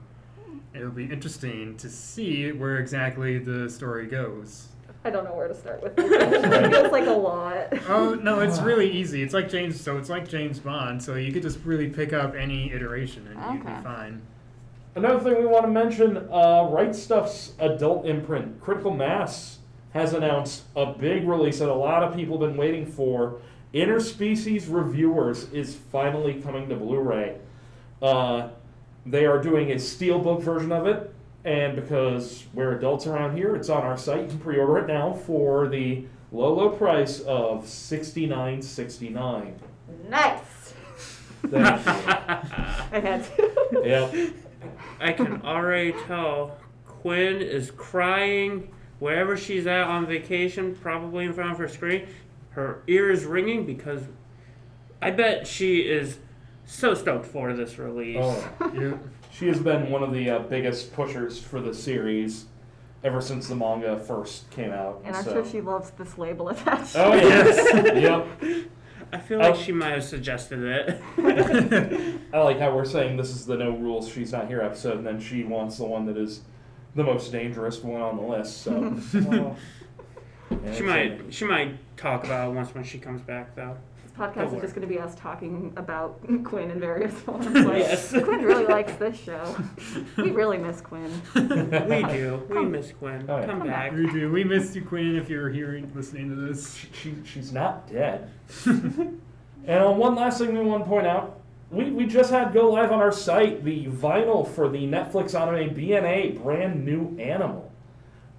It'll 0.74 0.90
be 0.92 1.06
interesting 1.06 1.78
to 1.78 1.90
see 1.90 2.52
where 2.52 2.78
exactly 2.78 3.38
the 3.40 3.70
story 3.70 4.08
goes. 4.08 4.68
I 5.06 5.10
don't 5.10 5.24
know 5.24 5.34
where 5.34 5.48
to 5.48 5.56
start 5.56 5.82
with 5.82 5.96
this. 5.96 6.12
it 6.12 6.72
feels 6.72 6.92
like 6.92 7.08
a 7.08 7.12
lot. 7.12 7.68
Oh 7.88 8.16
no, 8.16 8.42
it's 8.42 8.60
really 8.60 8.92
easy. 8.92 9.24
It's 9.24 9.34
like 9.34 9.50
James, 9.50 9.80
so 9.80 9.98
it's 9.98 10.10
like 10.10 10.28
James 10.28 10.60
Bond. 10.60 11.02
So 11.02 11.16
you 11.16 11.32
could 11.32 11.42
just 11.42 11.60
really 11.64 11.88
pick 11.88 12.12
up 12.12 12.36
any 12.36 12.72
iteration 12.74 13.28
and 13.28 13.54
you'd 13.54 13.66
be 13.66 13.84
fine. 13.84 14.22
Another 14.96 15.20
thing 15.20 15.40
we 15.40 15.46
want 15.46 15.64
to 15.66 15.72
mention 15.72 16.18
uh, 16.32 16.68
Right 16.70 16.94
Stuff's 16.94 17.54
adult 17.60 18.06
imprint, 18.06 18.60
Critical 18.60 18.92
Mass, 18.92 19.60
has 19.94 20.14
announced 20.14 20.64
a 20.76 20.88
big 20.88 21.28
release 21.28 21.60
that 21.60 21.70
a 21.70 21.74
lot 21.74 22.04
of 22.04 22.16
people 22.16 22.40
have 22.40 22.50
been 22.50 22.58
waiting 22.58 22.86
for. 22.86 23.40
Interspecies 23.74 24.66
Reviewers 24.68 25.50
is 25.52 25.76
finally 25.76 26.42
coming 26.42 26.68
to 26.70 26.76
Blu 26.76 27.00
ray. 27.00 27.38
Uh, 28.02 28.50
they 29.06 29.26
are 29.26 29.42
doing 29.42 29.72
a 29.72 29.76
steelbook 29.76 30.42
version 30.42 30.72
of 30.72 30.88
it, 30.88 31.14
and 31.46 31.76
because 31.76 32.44
we're 32.54 32.78
adults 32.78 33.08
around 33.08 33.38
here, 33.38 33.56
it's 33.56 33.70
on 33.70 33.84
our 33.84 33.98
site. 33.98 34.22
You 34.24 34.28
can 34.28 34.40
pre 34.40 34.58
order 34.58 34.80
it 34.80 34.88
now 34.88 35.14
for 35.14 35.68
the 35.68 36.06
low, 36.32 36.54
low 36.54 36.70
price 36.70 37.22
of 37.22 37.64
$69.69. 37.66 39.54
Nice. 40.10 40.74
Thank 41.48 41.54
you. 41.54 41.92
I 42.92 43.00
had 43.00 43.26
to. 43.38 43.52
Yep. 43.84 44.34
I 45.00 45.14
can 45.14 45.42
already 45.44 45.94
tell 46.06 46.58
Quinn 46.86 47.42
is 47.42 47.72
crying 47.72 48.74
wherever 49.00 49.38
she's 49.38 49.66
at 49.66 49.88
on 49.88 50.06
vacation, 50.06 50.76
probably 50.76 51.26
in 51.26 51.34
front 51.34 51.52
of 51.52 51.58
her 51.58 51.70
screen. 51.70 52.08
Her 52.52 52.84
ear 52.88 53.10
is 53.10 53.24
ringing 53.26 53.66
because 53.66 54.04
I 55.02 55.12
bet 55.12 55.48
she 55.48 55.80
is 55.80 56.20
so 56.66 56.94
stoked 56.94 57.26
for 57.26 57.54
this 57.54 57.80
release. 57.80 58.18
Oh. 58.20 58.72
Yeah. 58.74 58.98
She 59.32 59.48
has 59.48 59.60
been 59.60 59.90
one 59.90 60.04
of 60.04 60.12
the 60.14 60.30
uh, 60.30 60.40
biggest 60.40 60.94
pushers 60.94 61.40
for 61.40 61.62
the 61.62 61.74
series 61.74 62.46
ever 63.04 63.22
since 63.22 63.48
the 63.48 63.56
manga 63.56 63.98
first 63.98 64.50
came 64.52 64.72
out. 64.72 65.02
And 65.06 65.16
I'm 65.16 65.24
so- 65.24 65.34
sure 65.34 65.46
she 65.46 65.62
loves 65.62 65.92
this 65.92 66.18
label 66.18 66.50
attached. 66.50 66.96
Oh 66.96 67.14
yes. 67.14 67.74
yep. 67.96 68.28
I 69.12 69.18
feel 69.18 69.40
like 69.40 69.56
Oh. 69.56 69.58
she 69.58 69.72
might 69.72 69.92
have 69.94 70.04
suggested 70.04 70.60
it. 70.64 71.02
I 72.34 72.40
like 72.40 72.60
how 72.60 72.76
we're 72.76 72.86
saying 72.86 73.18
this 73.18 73.30
is 73.32 73.46
the 73.46 73.58
no 73.58 73.72
rules 73.72 74.08
she's 74.10 74.32
not 74.32 74.48
here 74.48 74.62
episode, 74.62 74.98
and 74.98 75.08
then 75.08 75.20
she 75.20 75.44
wants 75.44 75.78
the 75.78 75.86
one 75.86 76.06
that 76.08 76.18
is 76.18 76.42
the 76.96 77.04
most 77.04 77.32
dangerous 77.32 77.82
one 77.84 78.02
on 78.02 78.18
the 78.18 78.24
list. 78.24 78.62
So 78.62 78.72
Well, 79.14 79.58
and 80.50 80.62
she 80.64 80.68
it's 80.68 80.82
might 80.82 81.22
she 81.34 81.46
might 81.46 81.98
talk 81.98 82.24
about 82.24 82.50
it 82.50 82.54
once 82.54 82.74
when 82.76 82.84
she 82.84 82.98
comes 83.00 83.22
back 83.22 83.56
though. 83.56 83.78
This 84.20 84.28
podcast 84.28 84.54
is 84.56 84.62
just 84.62 84.76
going 84.76 84.86
to 84.88 84.94
be 84.94 85.00
us 85.00 85.16
talking 85.16 85.72
about 85.78 86.20
Quinn 86.44 86.72
in 86.72 86.80
various 86.80 87.14
forms. 87.22 87.46
Like, 87.48 87.80
Yes. 87.80 88.12
Quinn 88.12 88.42
really 88.44 88.66
likes 88.66 88.94
this 88.96 89.18
show. 89.18 89.56
We 90.18 90.32
really 90.32 90.58
miss 90.58 90.82
Quinn. 90.82 91.10
We 91.36 91.42
do. 92.04 92.44
We 92.50 92.56
Come- 92.56 92.72
miss 92.72 92.92
Quinn. 92.92 93.26
Oh, 93.30 93.40
yeah. 93.40 93.46
Come 93.46 93.60
Come 93.60 93.68
back. 93.68 93.94
We 93.94 94.12
do. 94.12 94.30
We 94.30 94.44
missed 94.44 94.76
you, 94.76 94.84
Quinn, 94.84 95.16
if 95.16 95.30
you're 95.30 95.50
hearing, 95.50 95.90
listening 95.96 96.30
to 96.30 96.36
this. 96.36 96.76
she, 96.76 96.88
she 96.94 97.16
she's 97.24 97.54
not 97.54 97.90
dead. 97.90 98.30
and 98.66 99.22
uh, 99.68 99.90
one 99.90 100.16
last 100.16 100.40
thing 100.40 100.54
we 100.58 100.64
want 100.66 100.84
to 100.84 100.90
point 100.90 101.08
out. 101.08 101.40
We, 101.72 101.92
we 101.92 102.06
just 102.06 102.32
had 102.32 102.52
go 102.52 102.72
live 102.72 102.92
on 102.92 103.00
our 103.00 103.12
site 103.12 103.64
the 103.64 103.86
vinyl 103.86 104.46
for 104.46 104.68
the 104.70 104.80
Netflix 104.88 105.40
anime 105.40 105.74
BNA 105.76 106.42
brand 106.44 106.84
new 106.84 107.16
animal. 107.20 107.72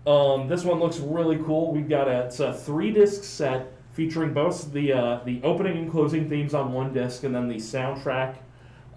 Um, 0.07 0.49
this 0.49 0.65
one 0.65 0.79
looks 0.81 0.99
really 0.99 1.39
cool. 1.39 1.73
We've 1.73 1.89
got 1.89 2.09
a 2.09 2.25
it's 2.27 2.41
a 2.41 2.53
three 2.53 2.91
disc 2.91 3.23
set 3.23 3.73
featuring 4.00 4.33
both 4.33 4.73
the 4.73 4.90
uh, 4.90 5.21
the 5.26 5.42
opening 5.42 5.76
and 5.76 5.90
closing 5.90 6.26
themes 6.26 6.54
on 6.54 6.73
one 6.73 6.90
disc 6.90 7.23
and 7.23 7.35
then 7.35 7.49
the 7.49 7.57
soundtrack 7.57 8.37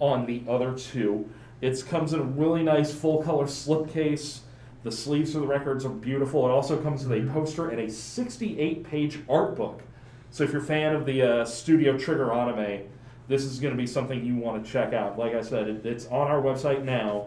on 0.00 0.24
the 0.24 0.42
other 0.48 0.72
two. 0.72 1.28
It 1.60 1.84
comes 1.86 2.14
in 2.14 2.20
a 2.20 2.22
really 2.22 2.62
nice 2.62 2.94
full 2.94 3.22
color 3.22 3.44
slipcase. 3.44 4.38
The 4.82 4.90
sleeves 4.90 5.34
for 5.34 5.40
the 5.40 5.46
records 5.46 5.84
are 5.84 5.90
beautiful. 5.90 6.46
It 6.46 6.50
also 6.50 6.80
comes 6.80 7.06
with 7.06 7.18
a 7.18 7.30
poster 7.30 7.68
and 7.68 7.80
a 7.80 7.90
68 7.90 8.82
page 8.82 9.18
art 9.28 9.56
book. 9.56 9.82
So 10.30 10.42
if 10.42 10.52
you're 10.52 10.62
a 10.62 10.64
fan 10.64 10.94
of 10.94 11.04
the 11.04 11.20
uh, 11.20 11.44
Studio 11.44 11.98
Trigger 11.98 12.32
anime, 12.32 12.88
this 13.28 13.44
is 13.44 13.60
going 13.60 13.74
to 13.74 13.78
be 13.78 13.86
something 13.86 14.24
you 14.24 14.36
want 14.36 14.64
to 14.64 14.72
check 14.72 14.94
out. 14.94 15.18
Like 15.18 15.34
I 15.34 15.42
said, 15.42 15.68
it, 15.68 15.84
it's 15.84 16.06
on 16.06 16.28
our 16.28 16.40
website 16.40 16.82
now. 16.82 17.26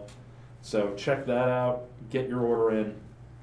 So 0.62 0.94
check 0.96 1.26
that 1.26 1.48
out. 1.48 1.84
Get 2.10 2.28
your 2.28 2.40
order 2.40 2.76
in. 2.76 2.96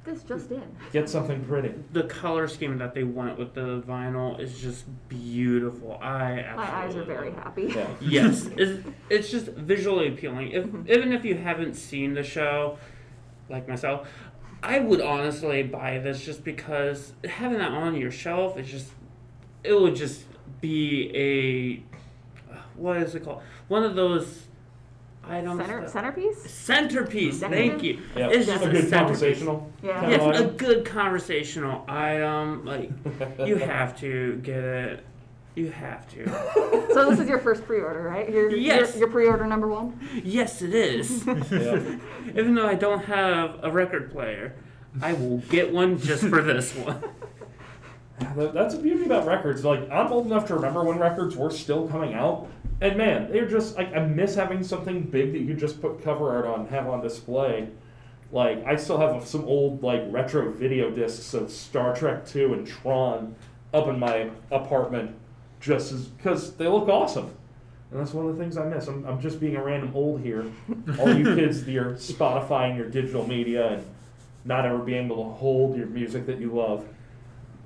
This 0.05 0.21
just 0.21 0.51
in. 0.51 0.61
Get 0.93 1.09
something 1.09 1.43
pretty. 1.45 1.73
The 1.91 2.03
color 2.03 2.47
scheme 2.47 2.77
that 2.77 2.93
they 2.93 3.03
went 3.03 3.39
with 3.39 3.55
the 3.55 3.81
vinyl 3.81 4.39
is 4.39 4.59
just 4.59 4.85
beautiful. 5.09 5.97
I 5.99 6.39
absolutely 6.41 6.55
My 6.55 6.75
eyes 6.75 6.95
are 6.95 7.03
very 7.03 7.31
happy. 7.31 7.63
Yeah. 7.75 7.87
yes, 8.01 8.45
it's, 8.57 8.87
it's 9.09 9.31
just 9.31 9.47
visually 9.47 10.09
appealing. 10.09 10.51
If, 10.51 10.65
Mhm. 10.65 10.87
even 10.87 11.11
if 11.11 11.25
you 11.25 11.35
haven't 11.35 11.73
seen 11.73 12.13
the 12.13 12.21
show, 12.21 12.77
like 13.49 13.67
myself, 13.67 14.07
I 14.61 14.77
would 14.79 15.01
honestly 15.01 15.63
buy 15.63 15.97
this 15.97 16.23
just 16.23 16.43
because 16.43 17.13
having 17.27 17.57
that 17.57 17.71
on 17.71 17.95
your 17.95 18.11
shelf 18.11 18.57
is 18.59 18.69
just, 18.69 18.91
it 19.63 19.73
would 19.73 19.95
just 19.95 20.25
be 20.61 21.11
a, 21.15 22.55
what 22.75 22.97
is 22.97 23.15
it 23.15 23.23
called? 23.23 23.41
One 23.69 23.83
of 23.83 23.95
those 23.95 24.43
items. 25.27 25.59
Center, 25.59 25.81
that- 25.81 25.89
centerpiece? 25.89 26.49
centerpiece. 26.49 27.39
Decorative? 27.39 27.69
Thank 27.71 27.83
you. 27.83 27.99
Yeah. 28.15 28.29
It's 28.29 28.45
just 28.45 28.63
a 28.63 28.69
just 28.69 28.81
good 28.81 28.89
centerpiece. 28.89 29.19
conversational. 29.19 29.71
Yeah. 29.83 29.99
Kind 30.01 30.13
of 30.13 30.21
Yes, 30.21 30.39
a 30.41 30.45
good 30.45 30.85
conversational 30.85 31.85
item. 31.87 32.65
Like 32.65 32.91
you 33.45 33.55
have 33.57 33.97
to 33.99 34.35
get 34.37 34.63
it. 34.63 35.05
You 35.55 35.71
have 35.71 36.05
to. 36.11 36.27
So 36.93 37.09
this 37.09 37.19
is 37.19 37.29
your 37.29 37.39
first 37.39 37.63
pre-order, 37.65 38.01
right? 38.03 38.29
Your, 38.29 38.51
Yes. 38.51 38.91
Your, 38.91 38.99
your 38.99 39.09
pre-order 39.09 39.45
number 39.47 39.67
one? 39.69 39.97
Yes, 40.23 40.61
it 40.61 40.73
is. 40.75 41.25
Yeah. 41.51 41.97
Even 42.29 42.55
though 42.55 42.67
I 42.67 42.75
don't 42.75 43.05
have 43.05 43.59
a 43.63 43.71
record 43.71 44.11
player, 44.11 44.53
I 45.01 45.13
will 45.13 45.37
get 45.49 45.71
one 45.71 45.97
just 45.99 46.23
for 46.25 46.41
this 46.41 46.73
one. 46.75 47.01
That's 48.35 48.75
the 48.75 48.81
beauty 48.81 49.05
about 49.05 49.25
records. 49.25 49.63
Like 49.63 49.89
I'm 49.89 50.11
old 50.11 50.25
enough 50.25 50.45
to 50.47 50.55
remember 50.55 50.83
when 50.83 50.97
records 50.99 51.35
were 51.37 51.51
still 51.51 51.87
coming 51.87 52.13
out, 52.13 52.47
and 52.81 52.97
man, 52.97 53.31
they're 53.31 53.47
just 53.47 53.77
like 53.77 53.93
I 53.95 53.99
miss 53.99 54.35
having 54.35 54.63
something 54.63 55.03
big 55.03 55.31
that 55.31 55.39
you 55.39 55.47
could 55.47 55.59
just 55.59 55.81
put 55.81 56.03
cover 56.03 56.35
art 56.35 56.45
on, 56.45 56.61
and 56.61 56.69
have 56.69 56.87
on 56.87 57.01
display. 57.01 57.69
Like 58.31 58.65
I 58.65 58.75
still 58.75 58.97
have 58.97 59.25
some 59.25 59.45
old 59.45 59.81
like 59.83 60.03
retro 60.07 60.51
video 60.51 60.91
discs 60.91 61.33
of 61.33 61.49
Star 61.49 61.95
Trek 61.95 62.25
Two 62.25 62.53
and 62.53 62.67
Tron 62.67 63.35
up 63.73 63.87
in 63.87 63.99
my 63.99 64.29
apartment, 64.51 65.15
just 65.59 65.91
as 65.91 66.05
because 66.05 66.55
they 66.55 66.67
look 66.67 66.89
awesome. 66.89 67.31
And 67.91 67.99
that's 67.99 68.13
one 68.13 68.25
of 68.25 68.35
the 68.35 68.43
things 68.43 68.57
I 68.57 68.65
miss. 68.65 68.87
I'm, 68.87 69.05
I'm 69.05 69.21
just 69.21 69.39
being 69.39 69.55
a 69.55 69.63
random 69.63 69.91
old 69.95 70.21
here. 70.21 70.45
All 70.99 71.13
you 71.13 71.35
kids, 71.35 71.65
your 71.67 71.93
Spotify 71.93 72.69
and 72.69 72.77
your 72.77 72.89
digital 72.89 73.25
media, 73.25 73.73
and 73.73 73.85
not 74.43 74.65
ever 74.65 74.79
being 74.79 75.05
able 75.05 75.23
to 75.23 75.29
hold 75.35 75.77
your 75.77 75.87
music 75.87 76.25
that 76.25 76.39
you 76.39 76.51
love. 76.51 76.85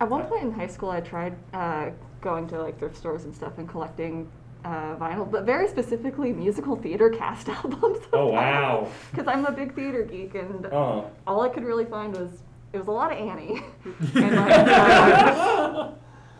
At 0.01 0.09
one 0.09 0.23
point 0.25 0.43
in 0.43 0.51
high 0.51 0.67
school, 0.67 0.91
I 0.91 1.01
tried 1.01 1.35
uh, 1.53 1.89
going 2.21 2.47
to 2.49 2.61
like 2.61 2.77
thrift 2.77 2.97
stores 2.97 3.23
and 3.23 3.35
stuff 3.35 3.57
and 3.57 3.67
collecting 3.67 4.29
uh, 4.65 4.95
vinyl, 4.97 5.29
but 5.29 5.45
very 5.45 5.67
specifically 5.67 6.33
musical 6.33 6.75
theater 6.75 7.09
cast 7.09 7.47
albums. 7.59 7.99
Oh 8.13 8.27
wow. 8.27 8.87
Because 9.11 9.27
I'm 9.27 9.45
a 9.45 9.51
big 9.51 9.73
theater 9.75 10.03
geek, 10.03 10.35
and 10.35 10.65
Uh. 10.67 11.03
all 11.27 11.41
I 11.41 11.49
could 11.49 11.63
really 11.63 11.85
find 11.85 12.15
was 12.15 12.43
it 12.73 12.77
was 12.77 12.87
a 12.87 12.91
lot 12.91 13.11
of 13.11 13.17
Annie. 13.17 13.61
and 14.15 14.35
like, 14.35 14.51
uh, 14.67 15.91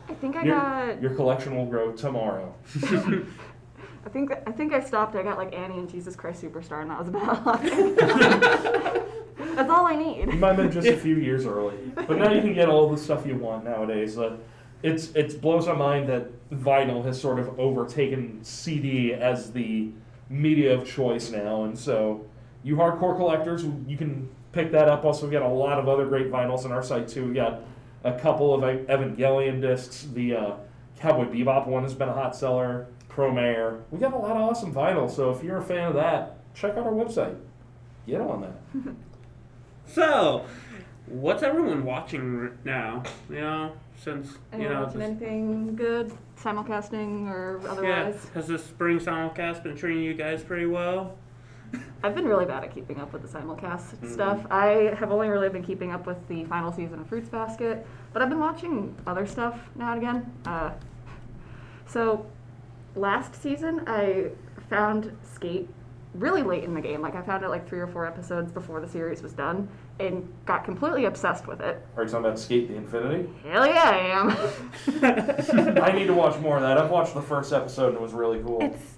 I 0.10 0.14
think 0.16 0.36
I 0.36 0.44
Your, 0.44 0.56
got. 0.56 1.02
your 1.02 1.16
collection 1.16 1.56
will 1.56 1.66
grow 1.66 1.92
tomorrow. 1.92 2.54
I 4.06 4.10
think 4.12 4.32
I 4.48 4.52
think 4.52 4.74
I 4.74 4.80
stopped. 4.80 5.16
I 5.16 5.24
got 5.24 5.38
like 5.38 5.54
Annie 5.56 5.78
and 5.80 5.90
Jesus 5.90 6.16
Christ 6.16 6.42
Superstar, 6.44 6.82
and 6.82 6.90
that 6.92 7.00
was 7.00 7.08
about. 7.10 7.60
It. 7.64 9.06
That's 9.56 9.70
all 9.70 9.86
I 9.88 9.96
need. 9.96 10.28
You 10.32 10.40
might 10.40 10.50
have 10.50 10.58
been 10.58 10.72
just 10.72 10.88
a 10.88 10.96
few 10.98 11.16
years 11.18 11.46
early, 11.46 11.78
but 11.96 12.18
now 12.18 12.32
you 12.32 12.42
can 12.42 12.54
get 12.54 12.70
all 12.70 12.90
the 12.90 12.98
stuff 12.98 13.26
you 13.26 13.36
want 13.36 13.64
nowadays. 13.66 14.18
Uh, 14.18 14.38
it's 14.82 15.10
it 15.16 15.42
blows 15.42 15.68
my 15.68 15.74
mind 15.74 16.10
that 16.10 16.50
vinyl 16.52 17.04
has 17.06 17.20
sort 17.20 17.40
of 17.40 17.60
overtaken 17.60 18.44
CD 18.44 19.14
as 19.14 19.52
the 19.52 19.90
media 20.30 20.74
of 20.74 20.88
choice 20.88 21.32
now, 21.32 21.64
and 21.64 21.78
so 21.78 22.26
you 22.64 22.76
hardcore 22.76 23.16
collectors, 23.16 23.66
you 23.88 23.98
can 23.98 24.30
pick 24.52 24.72
that 24.72 24.90
up. 24.90 25.06
Also, 25.06 25.26
we 25.26 25.32
got 25.32 25.44
a 25.44 25.48
lot 25.48 25.80
of 25.80 25.88
other 25.88 26.06
great 26.06 26.30
vinyls 26.30 26.66
on 26.66 26.72
our 26.72 26.84
site 26.84 27.08
too. 27.08 27.28
We 27.28 27.34
got 27.34 27.62
a 28.04 28.18
couple 28.18 28.54
of 28.54 28.62
Evangelion 28.62 29.62
discs. 29.62 30.08
The 30.14 30.36
uh, 30.36 30.56
Cowboy 31.00 31.26
Bebop 31.26 31.68
one 31.68 31.84
has 31.84 31.94
been 31.94 32.10
a 32.10 32.14
hot 32.14 32.36
seller. 32.36 32.88
Promare. 33.10 33.82
We 33.92 34.00
got 34.00 34.14
a 34.14 34.18
lot 34.18 34.32
of 34.32 34.50
awesome 34.50 34.74
vinyl. 34.74 35.10
So 35.10 35.32
if 35.32 35.44
you're 35.44 35.58
a 35.58 35.64
fan 35.64 35.88
of 35.88 35.94
that, 35.96 36.38
check 36.54 36.78
out 36.78 36.86
our 36.86 36.94
website. 36.94 37.36
Get 38.08 38.22
on 38.22 38.42
that. 38.42 38.94
So, 39.92 40.46
what's 41.08 41.42
everyone 41.42 41.84
watching 41.84 42.56
now? 42.64 43.02
You 43.28 43.42
know, 43.42 43.72
since 44.00 44.32
you 44.32 44.38
Anyone 44.54 44.74
know, 44.74 44.84
watching 44.84 45.00
this- 45.00 45.10
anything 45.10 45.76
good, 45.76 46.12
simulcasting 46.42 47.30
or 47.30 47.60
yeah, 47.64 47.70
otherwise? 47.70 48.28
has 48.34 48.48
this 48.48 48.64
spring 48.64 49.00
simulcast 49.00 49.64
been 49.64 49.76
treating 49.76 50.02
you 50.04 50.14
guys 50.14 50.44
pretty 50.44 50.66
well? 50.66 51.18
I've 52.04 52.16
been 52.16 52.26
really 52.26 52.46
bad 52.46 52.64
at 52.64 52.74
keeping 52.74 53.00
up 53.00 53.12
with 53.14 53.22
the 53.22 53.28
simulcast 53.28 53.96
Mhm. 53.98 54.10
stuff. 54.12 54.46
I 54.50 54.96
have 54.98 55.12
only 55.12 55.28
really 55.30 55.50
been 55.50 55.64
keeping 55.64 55.92
up 55.92 56.08
with 56.08 56.28
the 56.28 56.46
final 56.46 56.72
season 56.72 57.00
of 57.00 57.08
Fruits 57.08 57.30
Basket, 57.30 57.86
but 58.14 58.22
I've 58.22 58.30
been 58.30 58.40
watching 58.40 58.96
other 59.06 59.26
stuff 59.26 59.70
now 59.76 59.92
and 59.94 60.02
again. 60.02 60.32
Uh, 60.46 60.72
so, 61.86 62.26
last 62.96 63.36
season 63.36 63.82
I 63.86 64.30
found 64.70 65.12
SK8 65.24 65.68
really 66.16 66.42
late 66.42 66.64
in 66.64 66.74
the 66.74 66.82
game. 66.82 67.02
Like 67.02 67.16
I 67.16 67.22
found 67.22 67.44
it 67.44 67.50
like 67.50 67.68
three 67.68 67.80
or 67.80 67.88
four 67.88 68.06
episodes 68.06 68.52
before 68.52 68.80
the 68.80 68.88
series 68.88 69.22
was 69.22 69.34
done, 69.34 69.68
and 70.00 70.28
got 70.46 70.64
completely 70.64 71.06
obsessed 71.06 71.48
with 71.48 71.60
it. 71.60 71.86
Are 71.98 72.04
you 72.04 72.10
talking 72.10 72.26
about 72.26 72.38
SK8 72.38 72.68
the 72.70 72.76
Infinity? 72.76 73.30
Hell 73.44 73.68
yeah, 73.68 73.90
I 73.90 73.98
am. 75.76 75.82
I 75.84 75.92
need 75.92 76.08
to 76.08 76.14
watch 76.14 76.40
more 76.40 76.56
of 76.56 76.62
that. 76.62 76.78
I've 76.78 76.90
watched 76.90 77.14
the 77.14 77.22
first 77.22 77.52
episode 77.52 77.90
and 77.90 77.96
it 77.96 78.02
was 78.02 78.14
really 78.14 78.42
cool. 78.42 78.62
It's 78.62 78.96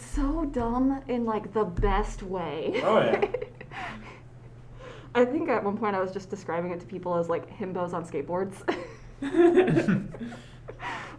so 0.00 0.46
dumb 0.46 1.02
in 1.08 1.24
like 1.24 1.52
the 1.52 1.64
best 1.64 2.22
way. 2.22 2.80
Oh, 2.82 2.98
yeah. 3.00 3.26
I 5.14 5.24
think 5.24 5.48
at 5.48 5.62
one 5.62 5.76
point 5.76 5.96
I 5.96 6.00
was 6.00 6.12
just 6.12 6.30
describing 6.30 6.70
it 6.70 6.80
to 6.80 6.86
people 6.86 7.16
as 7.16 7.28
like 7.28 7.50
himbos 7.58 7.92
on 7.92 8.04
skateboards. 8.04 8.54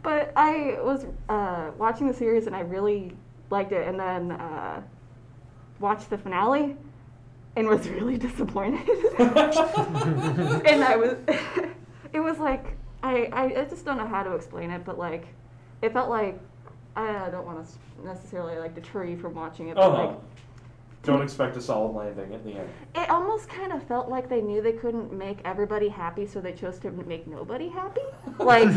but 0.02 0.34
I 0.36 0.78
was 0.82 1.06
uh, 1.30 1.72
watching 1.78 2.08
the 2.08 2.14
series 2.14 2.48
and 2.48 2.56
I 2.56 2.62
really 2.62 3.14
liked 3.50 3.74
it, 3.74 3.86
and 3.86 4.00
then 4.00 4.32
uh, 4.32 4.82
watched 5.80 6.10
the 6.10 6.18
finale 6.18 6.78
and 7.56 7.68
was 7.68 7.88
really 7.90 8.18
disappointed. 8.18 8.88
and 9.20 10.84
I 10.84 10.96
was, 10.96 11.18
it 12.14 12.20
was 12.20 12.40
like 12.40 12.78
I, 13.04 13.30
I 13.34 13.44
I 13.62 13.66
just 13.66 13.86
don't 13.86 13.98
know 13.98 14.08
how 14.08 14.24
to 14.24 14.34
explain 14.34 14.72
it, 14.72 14.86
but 14.86 14.98
like 14.98 15.28
it 15.82 15.94
felt 15.94 16.10
like 16.10 16.40
I 16.96 17.30
don't 17.30 17.46
want 17.46 17.66
to 17.66 18.06
necessarily 18.06 18.58
like 18.58 18.76
deter 18.76 19.06
you 19.06 19.18
from 19.18 19.34
watching 19.36 19.70
it, 19.70 19.76
but 19.76 19.84
Uh-huh. 19.92 20.08
like 20.08 20.16
Don't 21.04 21.22
expect 21.22 21.58
a 21.58 21.62
solid 21.62 21.96
landing 21.96 22.34
at 22.34 22.44
the 22.44 22.52
end. 22.54 22.70
it 22.96 23.10
almost 23.10 23.50
kind 23.50 23.72
of 23.74 23.82
felt 23.84 24.08
like 24.10 24.30
they 24.30 24.42
knew 24.42 24.62
they 24.62 24.74
couldn't 24.74 25.12
make 25.12 25.40
everybody 25.46 25.90
happy, 25.90 26.28
so 26.28 26.40
they 26.42 26.52
chose 26.54 26.78
to 26.80 26.92
make 26.92 27.28
nobody 27.28 27.70
happy. 27.70 28.02
Like 28.40 28.70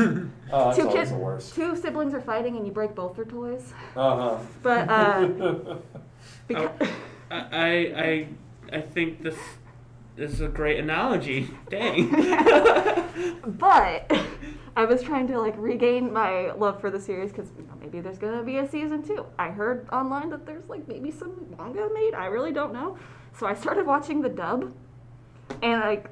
Oh, 0.52 0.72
that's 0.72 0.76
two 0.78 0.88
kids, 0.90 1.52
two 1.52 1.76
siblings 1.76 2.12
are 2.14 2.20
fighting, 2.20 2.56
and 2.56 2.66
you 2.66 2.72
break 2.72 2.94
both 2.94 3.16
their 3.16 3.24
toys. 3.24 3.72
Uh 3.96 4.16
huh. 4.16 4.38
But 4.62 4.88
huh. 4.88 4.94
uh, 4.94 5.76
because 6.48 6.70
I, 7.30 7.38
I, 8.08 8.28
I, 8.72 8.80
think 8.80 9.22
this 9.22 9.38
is 10.16 10.40
a 10.40 10.48
great 10.48 10.78
analogy. 10.78 11.50
Dang. 11.70 12.10
but 13.44 14.12
I 14.76 14.84
was 14.84 15.02
trying 15.02 15.26
to 15.28 15.40
like 15.40 15.54
regain 15.56 16.12
my 16.12 16.52
love 16.52 16.80
for 16.80 16.90
the 16.90 17.00
series 17.00 17.30
because 17.30 17.50
you 17.56 17.64
know, 17.64 17.74
maybe 17.80 18.00
there's 18.00 18.18
gonna 18.18 18.42
be 18.42 18.58
a 18.58 18.68
season 18.68 19.02
two. 19.02 19.24
I 19.38 19.50
heard 19.50 19.88
online 19.92 20.30
that 20.30 20.46
there's 20.46 20.68
like 20.68 20.86
maybe 20.88 21.10
some 21.10 21.54
manga 21.56 21.88
made. 21.94 22.14
I 22.14 22.26
really 22.26 22.52
don't 22.52 22.72
know. 22.72 22.98
So 23.38 23.46
I 23.46 23.54
started 23.54 23.86
watching 23.86 24.20
the 24.20 24.28
dub, 24.28 24.72
and 25.62 25.80
like 25.80 26.10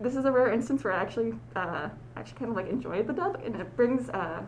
this 0.00 0.16
is 0.16 0.24
a 0.24 0.32
rare 0.32 0.52
instance 0.52 0.84
where 0.84 0.92
I 0.92 1.00
actually 1.00 1.34
uh, 1.54 1.88
actually 2.16 2.38
kind 2.38 2.50
of 2.50 2.56
like 2.56 2.68
enjoyed 2.68 3.06
the 3.06 3.12
dub, 3.12 3.40
and 3.44 3.54
it 3.56 3.76
brings 3.76 4.08
uh, 4.10 4.42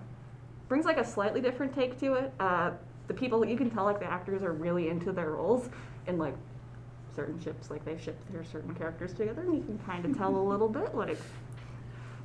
brings 0.69 0.85
like 0.85 0.99
a 0.99 1.05
slightly 1.05 1.41
different 1.41 1.75
take 1.75 1.99
to 2.01 2.15
it. 2.15 2.33
Uh, 2.41 2.73
the 3.07 3.15
people 3.15 3.45
you 3.45 3.57
can 3.57 3.71
tell 3.71 3.85
like 3.85 4.01
the 4.01 4.11
actors 4.11 4.43
are 4.43 4.53
really 4.53 4.89
into 4.89 5.13
their 5.13 5.31
roles, 5.31 5.69
and 6.07 6.19
like 6.19 6.35
certain 7.19 7.41
ships 7.41 7.69
like 7.69 7.85
they 7.85 7.99
ship 7.99 8.17
their 8.31 8.45
certain 8.45 8.73
characters 8.77 9.13
together, 9.13 9.41
and 9.43 9.53
you 9.57 9.63
can 9.65 9.77
kind 9.81 10.05
of 10.05 10.17
tell 10.17 10.37
a 10.37 10.41
little 10.41 10.69
bit 10.69 10.95
what 10.95 11.09
like. 11.09 11.19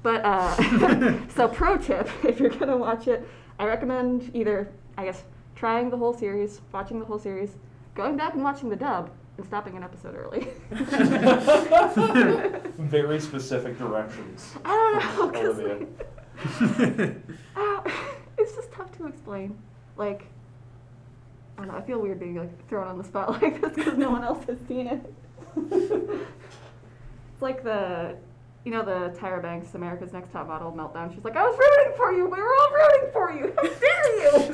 But 0.03 0.23
uh, 0.23 1.27
so 1.29 1.47
pro 1.47 1.77
tip, 1.77 2.07
if 2.23 2.39
you're 2.39 2.51
gonna 2.51 2.77
watch 2.77 3.07
it, 3.07 3.27
I 3.57 3.65
recommend 3.65 4.29
either 4.35 4.71
I 4.95 5.05
guess 5.05 5.23
trying 5.55 5.89
the 5.89 5.97
whole 5.97 6.13
series, 6.13 6.62
watching 6.71 7.00
the 7.00 7.05
whole 7.05 7.17
series, 7.17 7.55
going 7.95 8.15
back 8.17 8.35
and 8.35 8.43
watching 8.43 8.69
the 8.69 8.75
dub, 8.75 9.09
and 9.38 9.45
stopping 9.47 9.75
an 9.75 9.81
episode 9.83 10.15
early. 10.15 10.47
Very 12.77 13.19
specific 13.19 13.79
directions. 13.79 14.53
I 14.63 14.69
don't 14.69 14.93
know, 14.93 15.31
from 15.31 15.33
'cause, 15.33 15.57
like, 16.79 17.15
uh, 17.55 17.81
it's 18.38 18.53
just 18.55 18.71
tough 18.71 18.95
to 18.97 19.07
explain. 19.07 19.57
Like, 19.97 20.25
I 21.57 21.62
don't 21.62 21.67
know. 21.72 21.77
I 21.77 21.81
feel 21.81 22.00
weird 22.00 22.19
being 22.19 22.36
like 22.36 22.67
thrown 22.67 22.88
on 22.88 22.98
the 22.98 23.03
spot 23.03 23.29
like 23.41 23.62
this 23.62 23.74
because 23.74 23.98
no 23.98 24.10
one 24.10 24.24
else 24.24 24.43
has 24.45 24.57
seen 24.67 24.88
it. 24.88 25.13
it's 25.72 27.41
like 27.41 27.63
the, 27.63 28.15
you 28.65 28.72
know, 28.72 28.83
the 28.83 29.15
Tyra 29.19 29.41
Banks 29.41 29.75
America's 29.75 30.13
Next 30.13 30.31
Top 30.31 30.48
Model 30.48 30.72
meltdown. 30.72 31.13
She's 31.13 31.24
like, 31.24 31.36
I 31.36 31.43
was 31.43 31.57
rooting 31.57 31.93
for 31.95 32.12
you. 32.12 32.25
We 32.25 32.39
were 32.41 32.53
all 32.55 32.72
rooting 32.72 33.12
for 33.12 33.31
you. 33.31 33.53
How 33.55 33.63
dare 33.63 34.07
you? 34.24 34.53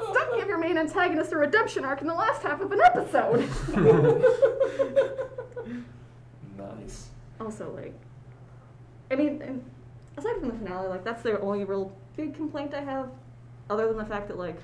Don't 0.14 0.38
give 0.38 0.48
your 0.48 0.58
main 0.58 0.76
antagonist 0.76 1.32
a 1.32 1.36
redemption 1.36 1.84
arc 1.84 2.00
in 2.00 2.06
the 2.08 2.14
last 2.14 2.42
half 2.42 2.60
of 2.60 2.72
an 2.72 2.80
episode. 2.84 3.48
nice. 6.58 7.08
also 7.40 7.72
like 7.74 7.94
i 9.10 9.14
mean 9.14 9.62
aside 10.16 10.36
from 10.38 10.48
the 10.48 10.54
finale 10.54 10.88
like 10.88 11.04
that's 11.04 11.22
the 11.22 11.40
only 11.40 11.64
real 11.64 11.92
big 12.16 12.34
complaint 12.34 12.74
i 12.74 12.80
have 12.80 13.08
other 13.70 13.88
than 13.88 13.96
the 13.96 14.04
fact 14.04 14.28
that 14.28 14.36
like 14.36 14.58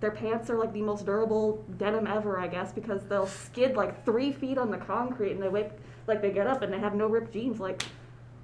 their 0.00 0.10
pants 0.10 0.48
are 0.48 0.58
like 0.58 0.72
the 0.72 0.82
most 0.82 1.04
durable 1.04 1.64
denim 1.78 2.06
ever 2.06 2.38
i 2.38 2.46
guess 2.46 2.72
because 2.72 3.02
they'll 3.04 3.26
skid 3.26 3.76
like 3.76 4.04
three 4.04 4.32
feet 4.32 4.56
on 4.56 4.70
the 4.70 4.78
concrete 4.78 5.32
and 5.32 5.42
they 5.42 5.48
wake 5.48 5.70
like 6.06 6.22
they 6.22 6.30
get 6.30 6.46
up 6.46 6.62
and 6.62 6.72
they 6.72 6.78
have 6.78 6.94
no 6.94 7.06
ripped 7.06 7.32
jeans. 7.32 7.60
Like 7.60 7.80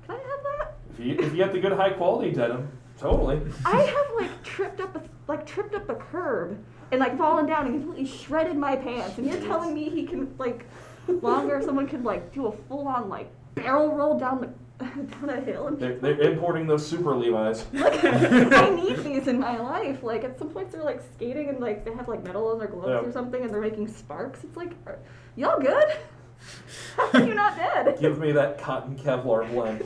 can 0.07 0.11
i 0.11 0.15
have 0.15 0.43
that? 0.59 0.77
If 0.93 1.01
you, 1.01 1.19
if 1.19 1.33
you 1.33 1.37
get 1.37 1.53
the 1.53 1.61
good 1.61 1.73
high 1.73 1.91
quality 1.91 2.33
denim, 2.33 2.69
totally. 2.99 3.41
i 3.65 3.83
have 3.83 4.07
like 4.19 4.43
tripped 4.43 4.81
up 4.81 4.97
a 4.97 5.03
like 5.29 5.47
tripped 5.47 5.75
up 5.75 5.89
a 5.89 5.95
curb 5.95 6.59
and 6.91 7.01
like 7.01 7.17
fallen 7.17 7.47
down 7.47 7.67
and 7.67 7.83
completely 7.83 8.07
shredded 8.07 8.57
my 8.57 8.77
pants. 8.77 9.19
And 9.19 9.27
you're 9.27 9.41
telling 9.41 9.75
me 9.75 9.89
he 9.89 10.05
can 10.05 10.35
like 10.39 10.67
longer 11.09 11.61
someone 11.63 11.89
could 11.89 12.05
like 12.05 12.33
do 12.33 12.47
a 12.47 12.53
full 12.53 12.87
on 12.87 13.09
like 13.09 13.31
barrel 13.55 13.95
roll 13.95 14.19
down 14.19 14.41
the 14.41 14.53
down 14.83 15.31
a 15.31 15.41
hill 15.41 15.69
and 15.69 15.79
They're, 15.79 15.97
they're 15.99 16.21
importing 16.33 16.67
those 16.67 16.87
super 16.87 17.15
Levi's. 17.17 17.65
like 17.73 18.05
I 18.05 18.71
need 18.75 18.99
these 18.99 19.29
in 19.29 19.39
my 19.41 19.59
life. 19.59 20.03
Like 20.03 20.25
at 20.25 20.39
some 20.39 20.51
points 20.51 20.73
they're 20.75 20.85
like 20.85 21.01
skating 21.15 21.49
and 21.49 21.61
like 21.61 21.85
they 21.85 21.93
have 21.93 22.09
like 22.09 22.23
metal 22.25 22.49
on 22.49 22.59
their 22.59 22.69
gloves 22.69 22.89
Yeah. 22.89 23.09
or 23.09 23.13
something 23.13 23.43
and 23.43 23.53
they're 23.53 23.61
making 23.61 23.89
sparks. 23.89 24.45
It's 24.45 24.57
like, 24.57 24.73
are, 24.87 24.99
y'all 25.37 25.61
good? 25.61 25.97
How 26.97 27.09
are 27.13 27.21
you 27.25 27.35
not 27.35 27.57
dead? 27.57 27.97
Give 28.01 28.19
me 28.19 28.33
that 28.33 28.59
cotton 28.59 28.97
Kevlar 28.97 29.49
blend. 29.51 29.81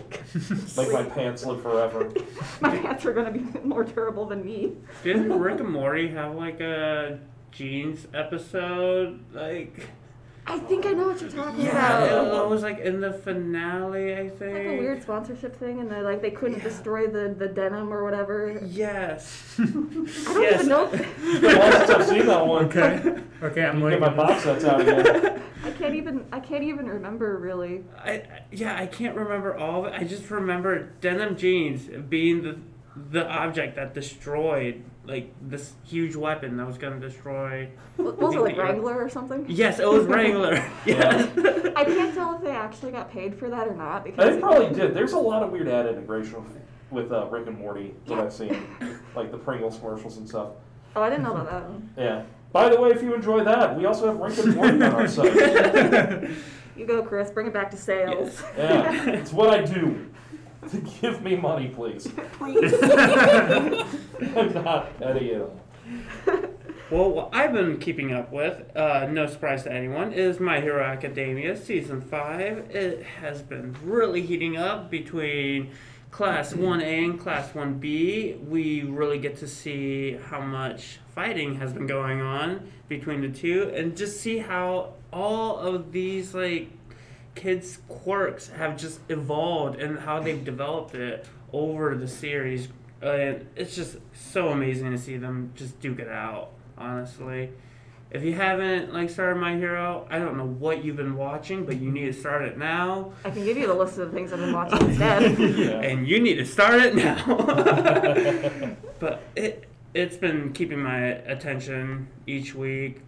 Make 0.77 0.91
my 0.93 1.03
pants 1.03 1.45
live 1.45 1.63
forever. 1.63 2.11
my 2.63 2.77
pants 2.79 3.05
are 3.05 3.13
gonna 3.13 3.31
be 3.31 3.41
more 3.63 3.85
durable 3.85 4.25
than 4.27 4.43
me. 4.45 4.73
Didn't 5.05 5.39
Rick 5.39 5.61
and 5.61 5.69
Morty 5.71 6.09
have 6.09 6.35
like 6.35 6.61
a 6.61 7.19
jeans 7.53 8.07
episode? 8.15 9.21
Like, 9.35 9.87
I 10.49 10.59
think 10.61 10.87
I 10.87 10.93
know 10.93 11.09
what 11.09 11.21
you're 11.21 11.31
talking 11.31 11.61
yeah, 11.65 11.71
about. 11.73 12.27
Yeah, 12.33 12.43
it 12.43 12.49
was 12.49 12.63
like 12.63 12.79
in 12.79 13.01
the 13.01 13.13
finale, 13.13 14.15
I 14.15 14.29
think. 14.29 14.55
like 14.55 14.67
a 14.67 14.79
weird 14.79 15.03
sponsorship 15.03 15.57
thing, 15.57 15.81
and 15.81 15.91
they 15.91 16.01
like 16.03 16.23
they 16.23 16.31
couldn't 16.31 16.59
Yeah. 16.59 16.65
destroy 16.65 17.09
the, 17.09 17.35
the 17.37 17.49
denim 17.49 17.93
or 17.93 18.05
whatever. 18.05 18.61
Yes. 18.65 19.57
I 19.59 19.65
don't 19.67 20.07
Yes. 20.07 20.55
even 20.55 20.69
know. 20.69 20.89
It's 20.93 21.41
been 21.41 21.57
a 21.57 21.59
while 21.59 21.73
since 21.73 21.91
I've 21.91 22.07
seen 22.07 22.27
that 22.27 22.47
one. 22.47 22.65
Okay. 22.67 23.19
Okay, 23.43 23.65
I'm 23.65 23.81
Get 23.81 23.85
like 23.85 24.01
my 24.01 24.09
box 24.15 24.45
sets 24.45 24.65
out 24.65 24.81
again. 24.81 25.43
I 25.65 25.71
can't 25.73 25.95
even. 25.97 26.25
I 26.33 26.39
can't 26.41 26.63
even 26.63 26.87
remember 26.87 27.39
really. 27.39 27.83
I 28.05 28.11
I- 28.13 28.43
yeah, 28.53 28.77
I 28.81 28.87
can't 28.87 29.17
remember 29.17 29.57
all 29.57 29.85
of 29.85 29.93
it. 29.93 30.01
I 30.01 30.05
just 30.05 30.31
remember 30.31 30.91
denim 31.01 31.37
jeans 31.37 31.89
being 32.09 32.43
the 32.43 32.59
the 33.11 33.29
object 33.29 33.77
that 33.77 33.93
destroyed 33.95 34.83
like 35.07 35.33
this 35.41 35.73
huge 35.85 36.17
weapon 36.17 36.57
that 36.57 36.67
was 36.67 36.79
gonna 36.79 37.01
destroy. 37.01 37.69
Was 37.97 38.15
was 38.17 38.35
it 38.35 38.41
like 38.41 38.57
Yeah. 38.57 38.63
Wrangler 38.63 39.03
or 39.03 39.09
something? 39.09 39.47
Yes, 39.49 39.79
it 39.79 39.89
was 39.89 40.05
Wrangler. 40.05 40.55
yes. 40.87 41.29
I 41.77 41.85
can't 41.85 42.15
tell 42.15 42.35
if 42.35 42.43
they 42.43 42.51
actually 42.51 42.93
got 42.93 43.11
paid 43.11 43.39
for 43.39 43.49
that 43.49 43.67
or 43.69 43.75
not 43.75 44.05
because 44.05 44.35
They 44.35 44.41
probably 44.41 44.75
did. 44.75 44.93
There's 44.93 45.13
a 45.13 45.19
lot 45.19 45.43
of 45.43 45.51
weird 45.51 45.69
ad 45.69 45.87
integration 45.87 46.45
with, 46.45 46.61
with 46.91 47.13
uh, 47.13 47.27
Rick 47.27 47.47
and 47.47 47.59
Morty 47.59 47.95
that 48.07 48.19
I've 48.19 48.33
seen, 48.33 48.67
like 49.15 49.31
the 49.31 49.39
Pringles 49.39 49.79
commercials 49.79 50.19
and 50.19 50.29
stuff. 50.29 50.49
Oh, 50.95 51.03
I 51.03 51.09
didn't 51.09 51.25
know 51.25 51.37
about 51.37 51.51
that. 51.97 52.03
Yeah. 52.03 52.23
By 52.53 52.69
the 52.69 52.81
way, 52.81 52.91
if 52.91 53.03
you 53.03 53.15
enjoy 53.15 53.45
that, 53.45 53.77
we 53.77 53.87
also 53.87 54.07
have 54.07 54.17
Rick 54.19 54.39
and 54.45 54.55
Morty 54.55 54.83
on 54.83 54.95
our 54.95 55.09
site. 55.09 56.31
You 56.77 56.85
go, 56.87 57.03
Chris. 57.03 57.31
Bring 57.31 57.47
it 57.47 57.55
back 57.55 57.71
to 57.71 57.77
sales. 57.77 58.43
Yeah, 58.59 59.09
it's 59.11 59.33
what 59.33 59.49
I 59.51 59.63
do. 59.63 60.07
Give 61.01 61.23
me 61.23 61.37
money, 61.37 61.69
please. 61.69 62.09
Please. 62.39 62.75
I'm 64.35 64.53
not 64.55 64.99
petty 64.99 65.35
at 65.35 65.41
all. 65.43 65.61
Well, 66.91 67.11
what 67.11 67.31
I've 67.33 67.53
been 67.53 67.79
keeping 67.79 68.13
up 68.13 68.33
with, 68.33 68.77
uh, 68.77 69.07
no 69.11 69.27
surprise 69.27 69.65
to 69.65 69.73
anyone, 69.73 70.13
is 70.13 70.39
My 70.39 70.61
Hero 70.61 70.85
Academia 70.85 71.57
Season 71.57 72.01
5. 72.01 72.71
It 72.71 73.03
has 73.03 73.43
been 73.43 73.77
really 73.83 74.23
heating 74.23 74.57
up 74.57 74.89
between 74.89 75.73
Class 76.13 76.53
1A 76.53 77.05
and 77.05 77.19
Class 77.21 77.51
1B. 77.51 78.47
We 78.47 78.83
really 78.83 79.19
get 79.19 79.37
to 79.39 79.49
see 79.49 80.13
how 80.13 80.41
much 80.41 81.01
fighting 81.13 81.57
has 81.57 81.73
been 81.73 81.89
going 81.89 82.21
on 82.21 82.71
between 82.89 83.21
the 83.21 83.31
two 83.31 83.73
and 83.75 83.97
just 83.97 84.21
see 84.21 84.39
how 84.39 84.95
all 85.13 85.59
of 85.59 85.91
these, 85.91 86.35
like, 86.35 86.71
kids' 87.37 87.79
quirks 87.89 88.49
have 88.49 88.77
just 88.77 88.99
evolved 89.09 89.79
and 89.79 90.01
how 90.01 90.19
they've 90.19 90.45
developed 90.45 90.95
it 90.95 91.27
over 91.53 91.95
the 91.95 92.09
series. 92.09 92.69
And 93.01 93.47
it's 93.55 93.77
just 93.77 93.99
so 94.13 94.49
amazing 94.49 94.91
to 94.91 94.99
see 94.99 95.17
them 95.17 95.53
just 95.55 95.79
duke 95.79 96.01
it 96.01 96.09
out, 96.09 96.51
honestly. 96.77 97.51
If 98.11 98.23
you 98.23 98.35
haven't 98.35 98.95
like 98.95 99.11
started 99.11 99.39
My 99.39 99.57
Hero, 99.57 100.07
I 100.09 100.19
don't 100.19 100.37
know 100.37 100.47
what 100.47 100.85
you've 100.85 100.97
been 100.97 101.17
watching, 101.17 101.67
but 101.67 101.81
you 101.81 101.91
need 101.91 102.07
to 102.07 102.13
start 102.13 102.43
it 102.43 102.57
now. 102.57 103.13
I 103.25 103.31
can 103.31 103.45
give 103.45 103.57
you 103.57 103.67
the 103.67 103.75
list 103.75 103.99
of 103.99 104.13
things 104.13 104.33
I've 104.33 104.39
been 104.39 104.53
watching 104.53 104.81
instead. 104.89 105.39
Yeah. 105.39 105.81
And 105.81 106.09
you 106.09 106.21
need 106.21 106.37
to 106.37 106.47
start 106.47 106.81
it 106.81 106.95
now. 106.95 107.17
but 108.99 109.23
it 109.35 109.69
it's 109.93 110.17
been 110.17 110.53
keeping 110.53 110.83
my 110.83 110.99
attention 110.99 112.09
each 112.27 112.55
week. 112.55 113.01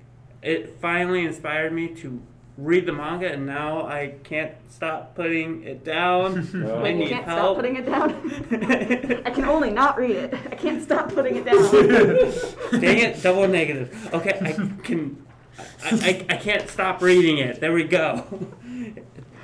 It 0.42 0.78
finally 0.80 1.25
inspired 1.25 1.73
me 1.73 1.88
to 1.97 2.21
read 2.58 2.84
the 2.86 2.92
manga 2.92 3.32
and 3.32 3.47
now 3.47 3.86
I 3.86 4.14
can't 4.25 4.52
stop 4.68 5.14
putting 5.14 5.62
it 5.62 5.84
down. 5.84 6.49
No. 6.58 6.84
I 6.84 6.88
you 6.88 6.97
need 6.97 7.08
can't 7.10 7.25
stop 7.25 7.56
putting 7.56 7.76
it 7.76 7.86
down. 7.86 9.23
I 9.25 9.30
can 9.30 9.44
only 9.44 9.71
not 9.71 9.97
read 9.97 10.16
it. 10.16 10.34
I 10.50 10.56
can't 10.56 10.82
stop 10.82 11.12
putting 11.12 11.36
it 11.36 11.44
down. 11.44 11.62
Dang 12.80 12.99
it, 12.99 13.23
double 13.23 13.47
negative. 13.47 14.12
Okay, 14.12 14.36
I 14.42 14.52
can. 14.82 15.25
I, 15.84 16.25
I, 16.28 16.34
I 16.34 16.36
can't 16.36 16.68
stop 16.68 17.00
reading 17.00 17.38
it. 17.38 17.60
There 17.60 17.73
we 17.73 17.84
go. 17.84 18.25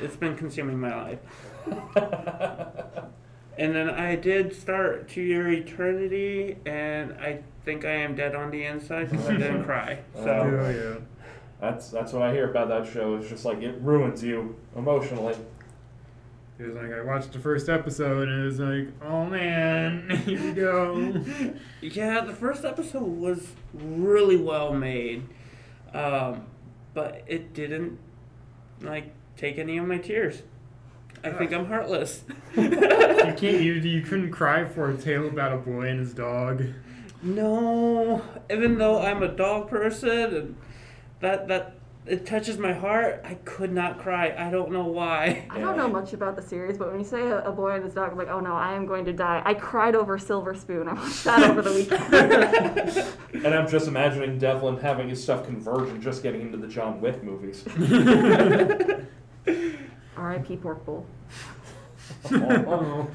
It's 0.00 0.16
been 0.16 0.36
consuming 0.36 0.80
my 0.80 0.94
life. 1.02 1.18
And 3.56 3.74
then 3.74 3.88
I 3.88 4.16
did 4.16 4.54
start 4.54 5.08
To 5.10 5.20
Your 5.22 5.48
Eternity, 5.48 6.56
and 6.66 7.12
I 7.14 7.42
think 7.64 7.84
I 7.84 7.92
am 7.92 8.16
dead 8.16 8.34
on 8.34 8.50
the 8.50 8.64
inside 8.64 9.10
because 9.10 9.28
I 9.28 9.36
didn't 9.36 9.64
cry. 9.64 10.00
oh 10.16 10.24
So, 10.24 11.00
yeah. 11.00 11.04
That's 11.64 11.88
that's 11.88 12.12
what 12.12 12.20
I 12.20 12.30
hear 12.30 12.50
about 12.50 12.68
that 12.68 12.86
show. 12.86 13.16
It's 13.16 13.28
just 13.30 13.46
like 13.46 13.62
it 13.62 13.80
ruins 13.80 14.22
you 14.22 14.54
emotionally. 14.76 15.34
It 16.58 16.66
was 16.66 16.76
like 16.76 16.92
I 16.92 17.00
watched 17.00 17.32
the 17.32 17.38
first 17.38 17.70
episode 17.70 18.28
and 18.28 18.42
it 18.42 18.44
was 18.44 18.60
like, 18.60 18.88
oh 19.02 19.24
man, 19.24 20.10
here 20.26 20.42
we 20.42 20.52
go. 20.52 21.24
yeah, 21.80 22.20
the 22.20 22.34
first 22.34 22.66
episode 22.66 23.02
was 23.02 23.48
really 23.72 24.36
well 24.36 24.74
made, 24.74 25.26
um, 25.94 26.44
but 26.92 27.24
it 27.26 27.54
didn't 27.54 27.98
like 28.82 29.14
take 29.38 29.56
any 29.56 29.78
of 29.78 29.86
my 29.86 29.96
tears. 29.96 30.42
I 31.24 31.30
think 31.30 31.54
I'm 31.54 31.64
heartless. 31.64 32.24
you 32.54 32.68
can't. 32.70 33.40
You, 33.40 33.72
you 33.72 34.02
couldn't 34.02 34.32
cry 34.32 34.66
for 34.66 34.90
a 34.90 34.98
tale 34.98 35.26
about 35.26 35.54
a 35.54 35.56
boy 35.56 35.88
and 35.88 35.98
his 35.98 36.12
dog. 36.12 36.62
No, 37.22 38.22
even 38.50 38.76
though 38.76 39.00
I'm 39.00 39.22
a 39.22 39.28
dog 39.28 39.70
person 39.70 40.36
and 40.36 40.56
that 41.24 41.48
that 41.48 41.74
it 42.06 42.26
touches 42.26 42.58
my 42.58 42.72
heart, 42.72 43.22
I 43.24 43.34
could 43.46 43.72
not 43.72 43.98
cry. 43.98 44.34
I 44.36 44.50
don't 44.50 44.70
know 44.70 44.86
why. 44.86 45.46
I 45.48 45.58
don't 45.58 45.76
know 45.76 45.88
much 45.88 46.12
about 46.12 46.36
the 46.36 46.42
series, 46.42 46.76
but 46.76 46.90
when 46.90 46.98
you 47.00 47.04
say 47.04 47.22
a, 47.22 47.42
a 47.44 47.52
boy 47.52 47.70
and 47.76 47.84
his 47.84 47.94
dog, 47.94 48.12
I'm 48.12 48.18
like, 48.18 48.28
oh 48.28 48.40
no, 48.40 48.52
I 48.54 48.74
am 48.74 48.84
going 48.84 49.06
to 49.06 49.12
die. 49.12 49.40
I 49.42 49.54
cried 49.54 49.94
over 49.94 50.18
Silver 50.18 50.54
Spoon. 50.54 50.86
I 50.86 50.92
watched 50.92 51.24
that 51.24 51.50
over 51.50 51.62
the 51.62 51.72
weekend. 51.72 53.08
And 53.44 53.52
I'm 53.54 53.68
just 53.68 53.88
imagining 53.88 54.38
Devlin 54.38 54.78
having 54.78 55.08
his 55.10 55.22
stuff 55.22 55.44
converge 55.44 55.90
and 55.90 56.00
just 56.00 56.22
getting 56.22 56.40
into 56.40 56.56
the 56.56 56.68
John 56.68 57.00
Wick 57.02 57.22
movies. 57.22 57.62
R.I.P. 60.16 60.56
Pork 60.56 60.86
Bowl. 60.86 61.04
Oh, 62.30 63.08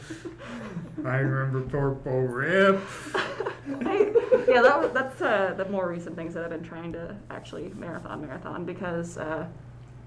I 1.06 1.18
remember 1.18 1.62
Pork 1.62 2.04
Bowl 2.04 2.22
Rip. 2.22 2.82
I, 3.16 4.14
yeah, 4.48 4.62
that 4.62 4.80
was, 4.82 4.92
that's 4.94 5.22
uh, 5.22 5.54
the 5.56 5.66
more 5.66 5.90
recent 5.90 6.16
things 6.16 6.34
that 6.34 6.44
I've 6.44 6.50
been 6.50 6.64
trying 6.64 6.92
to 6.94 7.16
actually 7.30 7.72
marathon 7.76 8.22
marathon 8.22 8.66
because 8.66 9.18
uh, 9.18 9.48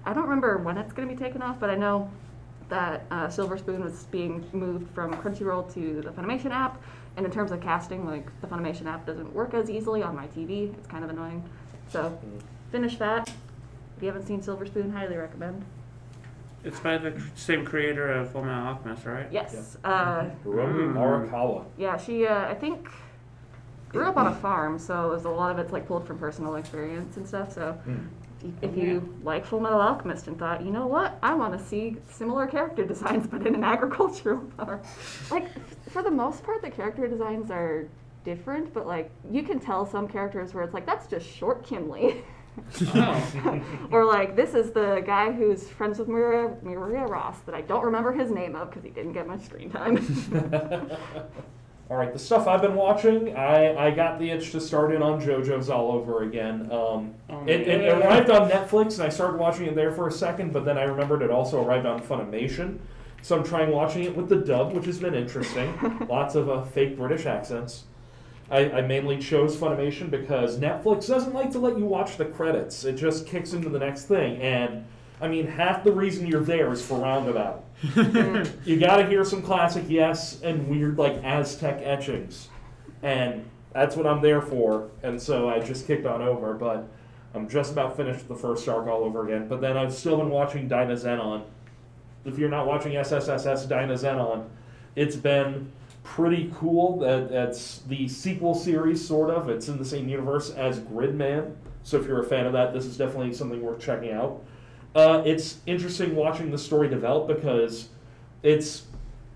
I 0.05 0.13
don't 0.13 0.23
remember 0.23 0.57
when 0.57 0.77
it's 0.77 0.93
going 0.93 1.07
to 1.07 1.13
be 1.13 1.19
taken 1.19 1.41
off, 1.41 1.59
but 1.59 1.69
I 1.69 1.75
know 1.75 2.09
that 2.69 3.05
uh, 3.11 3.29
Silver 3.29 3.57
Spoon 3.57 3.83
was 3.83 4.05
being 4.05 4.43
moved 4.51 4.93
from 4.93 5.13
Crunchyroll 5.15 5.73
to 5.73 6.01
the 6.01 6.11
Funimation 6.11 6.51
app. 6.51 6.81
And 7.15 7.25
in 7.25 7.31
terms 7.31 7.51
of 7.51 7.61
casting, 7.61 8.05
like 8.05 8.27
the 8.41 8.47
Funimation 8.47 8.87
app 8.87 9.05
doesn't 9.05 9.33
work 9.33 9.53
as 9.53 9.69
easily 9.69 10.01
on 10.01 10.15
my 10.15 10.27
TV. 10.27 10.73
It's 10.73 10.87
kind 10.87 11.03
of 11.03 11.09
annoying. 11.09 11.47
So 11.89 12.17
finish 12.71 12.97
that. 12.97 13.29
If 13.97 14.01
you 14.01 14.07
haven't 14.07 14.25
seen 14.25 14.41
Silver 14.41 14.65
Spoon, 14.65 14.91
highly 14.91 15.15
recommend. 15.15 15.63
It's 16.63 16.79
by 16.79 16.97
the 16.97 17.21
same 17.35 17.65
creator 17.65 18.09
of 18.11 18.31
Full 18.31 18.43
Metal 18.43 18.67
Alchemist, 18.67 19.05
right? 19.05 19.27
Yes. 19.31 19.77
Uh, 19.83 20.29
Hiromi 20.45 20.93
Mm. 20.93 20.95
Arakawa. 20.95 21.65
yeah, 21.77 21.97
she 21.97 22.25
uh, 22.25 22.47
I 22.47 22.53
think 22.53 22.89
grew 23.89 24.05
up 24.05 24.17
on 24.17 24.27
a 24.27 24.35
farm, 24.35 24.79
so 24.79 25.09
there's 25.11 25.25
a 25.25 25.29
lot 25.29 25.51
of 25.51 25.59
it's 25.59 25.71
like 25.73 25.87
pulled 25.87 26.07
from 26.07 26.17
personal 26.17 26.55
experience 26.55 27.17
and 27.17 27.27
stuff. 27.27 27.51
So 27.53 27.77
Mm. 27.87 28.07
if 28.61 28.77
you 28.77 29.13
like 29.23 29.45
Full 29.45 29.59
Metal 29.59 29.81
Alchemist 29.81 30.27
and 30.27 30.39
thought, 30.39 30.63
you 30.63 30.71
know 30.71 30.87
what, 30.87 31.17
I 31.21 31.33
want 31.33 31.57
to 31.57 31.63
see 31.63 31.97
similar 32.09 32.47
character 32.47 32.85
designs 32.85 33.27
but 33.31 33.45
in 33.45 33.55
an 33.55 33.63
agricultural 33.63 34.41
farm, 34.57 34.79
like 35.31 35.47
for 35.89 36.01
the 36.01 36.11
most 36.11 36.43
part, 36.43 36.61
the 36.61 36.71
character 36.71 37.07
designs 37.07 37.51
are 37.51 37.87
different, 38.23 38.73
but 38.73 38.87
like 38.87 39.11
you 39.29 39.43
can 39.43 39.59
tell 39.59 39.85
some 39.85 40.07
characters 40.07 40.53
where 40.53 40.63
it's 40.63 40.73
like 40.73 40.85
that's 40.85 41.07
just 41.07 41.27
short 41.27 41.65
Kimblee. 41.65 42.21
Oh. 42.95 43.61
or 43.91 44.05
like 44.05 44.35
this 44.35 44.53
is 44.53 44.71
the 44.71 45.01
guy 45.05 45.31
who's 45.31 45.67
friends 45.67 45.99
with 45.99 46.07
Maria, 46.07 46.55
Maria 46.61 47.05
Ross 47.05 47.39
that 47.45 47.55
I 47.55 47.61
don't 47.61 47.83
remember 47.83 48.11
his 48.11 48.31
name 48.31 48.55
of 48.55 48.69
because 48.69 48.83
he 48.83 48.89
didn't 48.89 49.13
get 49.13 49.27
much 49.27 49.43
screen 49.45 49.69
time. 49.69 49.97
All 51.89 51.97
right, 51.97 52.13
the 52.13 52.17
stuff 52.19 52.47
I've 52.47 52.61
been 52.61 52.75
watching, 52.75 53.35
I, 53.35 53.75
I 53.87 53.91
got 53.91 54.17
the 54.17 54.29
itch 54.31 54.51
to 54.53 54.61
start 54.61 54.93
in 54.95 55.03
on 55.03 55.21
JoJo's 55.21 55.69
all 55.69 55.91
over 55.91 56.23
again. 56.23 56.71
Um, 56.71 57.13
Oh, 57.29 57.43
it, 57.45 57.67
it 57.67 57.81
yeah. 57.83 57.99
arrived 57.99 58.29
on 58.29 58.49
Netflix, 58.49 58.93
and 58.95 59.03
I 59.03 59.09
started 59.09 59.37
watching 59.37 59.65
it 59.67 59.75
there 59.75 59.91
for 59.91 60.07
a 60.07 60.11
second, 60.11 60.53
but 60.53 60.63
then 60.65 60.77
I 60.77 60.83
remembered 60.83 61.21
it 61.21 61.29
also 61.29 61.63
arrived 61.63 61.85
on 61.85 62.01
Funimation. 62.01 62.79
So 63.21 63.37
I'm 63.37 63.43
trying 63.43 63.69
watching 63.71 64.03
it 64.05 64.15
with 64.15 64.29
the 64.29 64.37
dub, 64.37 64.73
which 64.73 64.85
has 64.85 64.99
been 64.99 65.13
interesting. 65.13 65.73
Lots 66.09 66.35
of 66.35 66.49
uh, 66.49 66.63
fake 66.63 66.97
British 66.97 67.25
accents. 67.25 67.83
I, 68.53 68.69
I 68.71 68.81
mainly 68.81 69.17
chose 69.17 69.57
Funimation 69.57 70.11
because 70.11 70.59
Netflix 70.59 71.07
doesn't 71.07 71.33
like 71.33 71.49
to 71.53 71.59
let 71.59 71.75
you 71.75 71.85
watch 71.85 72.17
the 72.17 72.25
credits. 72.25 72.85
It 72.85 72.93
just 72.93 73.25
kicks 73.25 73.53
into 73.53 73.67
the 73.67 73.79
next 73.79 74.03
thing, 74.03 74.39
and 74.41 74.85
I 75.19 75.27
mean, 75.27 75.47
half 75.47 75.83
the 75.83 75.91
reason 75.91 76.27
you're 76.27 76.43
there 76.43 76.71
is 76.71 76.85
for 76.85 76.99
Roundabout. 76.99 77.63
You 78.65 78.79
gotta 78.79 79.07
hear 79.07 79.25
some 79.25 79.41
classic 79.41 79.85
Yes 79.87 80.41
and 80.43 80.69
weird 80.69 80.99
like 80.99 81.15
Aztec 81.23 81.81
etchings, 81.83 82.49
and 83.01 83.43
that's 83.73 83.95
what 83.95 84.05
I'm 84.05 84.21
there 84.21 84.41
for. 84.41 84.89
And 85.01 85.19
so 85.19 85.49
I 85.49 85.59
just 85.59 85.87
kicked 85.87 86.05
on 86.05 86.21
over, 86.21 86.53
but 86.53 86.87
I'm 87.33 87.49
just 87.49 87.71
about 87.71 87.97
finished 87.97 88.19
with 88.19 88.27
the 88.27 88.35
first 88.35 88.67
arc 88.69 88.87
all 88.87 89.03
over 89.03 89.25
again. 89.25 89.47
But 89.47 89.61
then 89.61 89.75
I've 89.75 89.93
still 89.93 90.17
been 90.17 90.29
watching 90.29 90.67
Dyna 90.67 90.93
Zenon. 90.93 91.43
If 92.23 92.37
you're 92.37 92.49
not 92.49 92.67
watching 92.67 92.93
SSSS 92.93 93.67
Dyna 93.67 93.95
Zenon, 93.95 94.45
it's 94.95 95.15
been 95.15 95.71
pretty 96.03 96.51
cool. 96.55 96.99
That 96.99 97.29
that's 97.29 97.79
the 97.79 98.07
sequel 98.07 98.53
series, 98.53 99.05
sort 99.05 99.29
of. 99.29 99.49
It's 99.49 99.67
in 99.67 99.77
the 99.77 99.85
same 99.85 100.07
universe 100.07 100.51
as 100.51 100.79
Gridman. 100.79 101.55
So 101.83 101.99
if 101.99 102.05
you're 102.05 102.21
a 102.21 102.25
fan 102.25 102.45
of 102.45 102.53
that, 102.53 102.73
this 102.73 102.85
is 102.85 102.97
definitely 102.97 103.33
something 103.33 103.61
worth 103.61 103.79
checking 103.79 104.11
out. 104.11 104.43
Uh, 104.95 105.23
it's 105.25 105.59
interesting 105.65 106.15
watching 106.15 106.51
the 106.51 106.57
story 106.57 106.87
develop 106.87 107.27
because 107.27 107.89
it's 108.43 108.83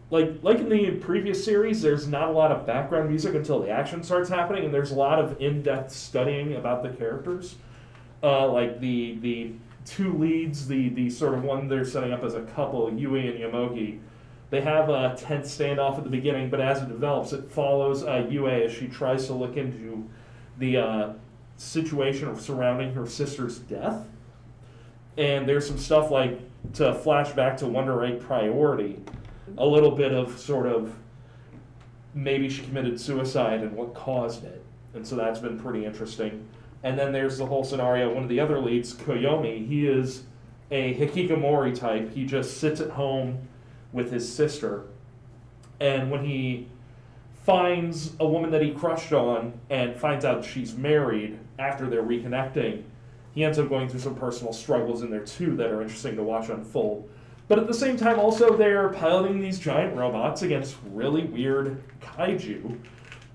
like 0.09 0.31
like 0.41 0.59
in 0.59 0.69
the 0.69 0.91
previous 0.91 1.43
series 1.43 1.81
there's 1.81 2.07
not 2.07 2.29
a 2.29 2.31
lot 2.31 2.51
of 2.51 2.65
background 2.65 3.09
music 3.09 3.33
until 3.35 3.59
the 3.59 3.69
action 3.69 4.03
starts 4.03 4.29
happening 4.29 4.65
and 4.65 4.73
there's 4.73 4.91
a 4.91 4.95
lot 4.95 5.19
of 5.19 5.39
in-depth 5.41 5.91
studying 5.91 6.55
about 6.55 6.83
the 6.83 6.89
characters 6.89 7.55
uh, 8.23 8.47
like 8.47 8.79
the 8.79 9.17
the 9.19 9.51
two 9.85 10.13
leads 10.17 10.67
the 10.67 10.89
the 10.89 11.09
sort 11.09 11.33
of 11.33 11.43
one 11.43 11.67
they're 11.67 11.85
setting 11.85 12.13
up 12.13 12.23
as 12.23 12.35
a 12.35 12.43
couple 12.43 12.89
yume 12.91 13.29
and 13.29 13.39
yomogi 13.39 13.99
they 14.49 14.61
have 14.61 14.89
a 14.89 15.15
tense 15.17 15.55
standoff 15.55 15.97
at 15.97 16.03
the 16.03 16.09
beginning 16.09 16.49
but 16.49 16.59
as 16.59 16.81
it 16.81 16.87
develops 16.87 17.33
it 17.33 17.51
follows 17.51 18.03
uh, 18.03 18.25
yume 18.29 18.65
as 18.65 18.71
she 18.71 18.87
tries 18.87 19.25
to 19.27 19.33
look 19.33 19.57
into 19.57 20.07
the 20.57 20.77
uh, 20.77 21.13
situation 21.57 22.37
surrounding 22.39 22.93
her 22.93 23.05
sister's 23.05 23.59
death 23.59 24.05
and 25.17 25.49
there's 25.49 25.67
some 25.67 25.77
stuff 25.77 26.11
like 26.11 26.39
to 26.73 26.93
flash 26.93 27.31
back 27.31 27.57
to 27.57 27.67
Wonder 27.67 28.03
Egg 28.03 28.21
Priority, 28.21 28.99
a 29.57 29.65
little 29.65 29.91
bit 29.91 30.11
of 30.13 30.37
sort 30.39 30.67
of 30.67 30.93
maybe 32.13 32.49
she 32.49 32.61
committed 32.63 32.99
suicide 32.99 33.61
and 33.61 33.73
what 33.73 33.93
caused 33.93 34.43
it, 34.43 34.63
and 34.93 35.05
so 35.05 35.15
that's 35.15 35.39
been 35.39 35.59
pretty 35.59 35.85
interesting. 35.85 36.47
And 36.83 36.97
then 36.97 37.11
there's 37.11 37.37
the 37.37 37.45
whole 37.45 37.63
scenario. 37.63 38.13
One 38.13 38.23
of 38.23 38.29
the 38.29 38.39
other 38.39 38.59
leads, 38.59 38.93
Koyomi, 38.93 39.67
he 39.67 39.87
is 39.87 40.23
a 40.69 40.93
hikikomori 40.95 41.77
type. 41.77 42.13
He 42.13 42.25
just 42.25 42.57
sits 42.57 42.79
at 42.79 42.91
home 42.91 43.47
with 43.97 44.11
his 44.11 44.31
sister, 44.31 44.85
and 45.81 46.09
when 46.09 46.23
he 46.23 46.69
finds 47.43 48.13
a 48.21 48.27
woman 48.27 48.51
that 48.51 48.61
he 48.61 48.71
crushed 48.71 49.11
on 49.11 49.59
and 49.69 49.95
finds 49.95 50.23
out 50.23 50.45
she's 50.45 50.75
married 50.75 51.37
after 51.59 51.89
they're 51.89 52.03
reconnecting 52.03 52.83
he 53.37 53.43
ends 53.43 53.59
up 53.59 53.69
going 53.69 53.87
through 53.87 53.99
some 53.99 54.15
personal 54.15 54.51
struggles 54.51 55.03
in 55.03 55.11
there 55.11 55.23
too 55.23 55.55
that 55.57 55.67
are 55.67 55.83
interesting 55.83 56.15
to 56.15 56.23
watch 56.23 56.49
unfold. 56.49 57.07
But 57.47 57.59
at 57.59 57.67
the 57.67 57.73
same 57.73 57.95
time, 57.95 58.17
also 58.17 58.57
they're 58.57 58.89
piloting 58.89 59.39
these 59.39 59.59
giant 59.59 59.95
robots 59.95 60.41
against 60.41 60.75
really 60.91 61.23
weird 61.23 61.83
kaiju. 62.01 62.79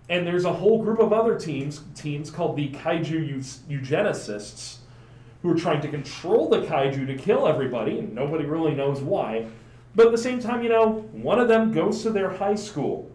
And 0.09 0.27
there's 0.27 0.45
a 0.45 0.53
whole 0.53 0.83
group 0.83 0.99
of 0.99 1.13
other 1.13 1.39
teams, 1.39 1.83
teams 1.95 2.33
called 2.33 2.57
the 2.57 2.71
kaiju 2.71 3.45
eugenicists, 3.69 4.79
who 5.41 5.53
are 5.53 5.57
trying 5.57 5.81
to 5.83 5.89
control 5.89 6.49
the 6.49 6.63
kaiju 6.63 7.07
to 7.07 7.15
kill 7.15 7.47
everybody, 7.47 8.01
and 8.01 8.13
nobody 8.13 8.45
really 8.45 8.75
knows 8.75 9.01
why. 9.01 9.47
But 9.95 10.07
at 10.07 10.13
the 10.13 10.19
same 10.19 10.41
time, 10.41 10.63
you 10.63 10.69
know, 10.69 11.09
one 11.13 11.39
of 11.39 11.49
them 11.49 11.73
goes 11.73 12.03
to 12.03 12.11
their 12.11 12.31
high 12.31 12.55
school. 12.55 13.11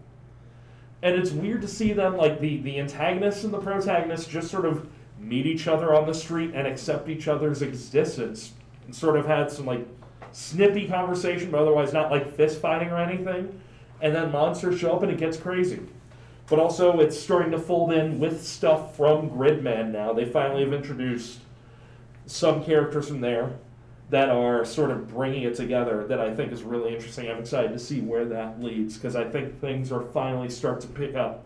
And 1.02 1.16
it's 1.16 1.32
weird 1.32 1.62
to 1.62 1.68
see 1.68 1.94
them, 1.94 2.18
like 2.18 2.40
the, 2.40 2.58
the 2.58 2.80
antagonists 2.80 3.44
and 3.44 3.54
the 3.54 3.60
protagonists, 3.60 4.28
just 4.28 4.50
sort 4.50 4.66
of 4.66 4.88
meet 5.20 5.46
each 5.46 5.68
other 5.68 5.96
on 5.96 6.06
the 6.06 6.14
street 6.14 6.52
and 6.54 6.68
accept 6.68 7.10
each 7.10 7.28
other's 7.28 7.62
existence 7.62 8.54
and 8.86 8.96
sort 8.96 9.18
of 9.18 9.26
had 9.26 9.52
some 9.52 9.66
like 9.66 9.86
snippy 10.32 10.88
conversation 10.88 11.50
but 11.50 11.60
otherwise 11.60 11.92
not 11.94 12.12
like 12.12 12.36
fist 12.36 12.62
fighting 12.62 12.90
or 12.90 12.98
anything. 12.98 13.60
And 14.02 14.14
then 14.14 14.32
monsters 14.32 14.80
show 14.80 14.96
up 14.96 15.04
and 15.04 15.12
it 15.12 15.18
gets 15.18 15.38
crazy. 15.38 15.82
But 16.48 16.60
also 16.60 17.00
it's 17.00 17.20
starting 17.20 17.52
to 17.52 17.60
fold 17.60 17.92
in 17.92 18.20
with 18.20 18.46
stuff 18.46 18.96
from 18.96 19.30
gridman 19.32 19.92
now. 19.92 20.14
They 20.14 20.26
finally 20.26 20.64
have 20.64 20.74
introduced 20.74 21.40
some 22.28 22.64
characters 22.64 23.08
from 23.08 23.22
there 23.22 23.54
that 24.10 24.30
are 24.30 24.64
sort 24.64 24.90
of 24.90 25.08
bringing 25.08 25.44
it 25.44 25.56
together 25.56 26.06
that 26.08 26.20
i 26.20 26.34
think 26.34 26.52
is 26.52 26.64
really 26.64 26.94
interesting 26.94 27.30
i'm 27.30 27.40
excited 27.40 27.72
to 27.72 27.80
see 27.80 28.02
where 28.02 28.26
that 28.26 28.62
leads 28.62 28.96
because 28.96 29.16
i 29.16 29.24
think 29.24 29.60
things 29.60 29.92
are 29.92 30.02
finally 30.02 30.50
start 30.50 30.80
to 30.80 30.88
pick 30.88 31.16
up 31.16 31.44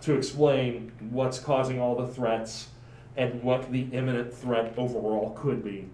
to 0.00 0.14
explain 0.14 0.90
what's 1.10 1.38
causing 1.38 1.80
all 1.80 1.94
the 1.94 2.06
threats 2.06 2.68
and 3.16 3.42
what 3.42 3.70
the 3.70 3.82
imminent 3.92 4.32
threat 4.32 4.72
overall 4.76 5.36
could 5.38 5.62
be. 5.62 5.88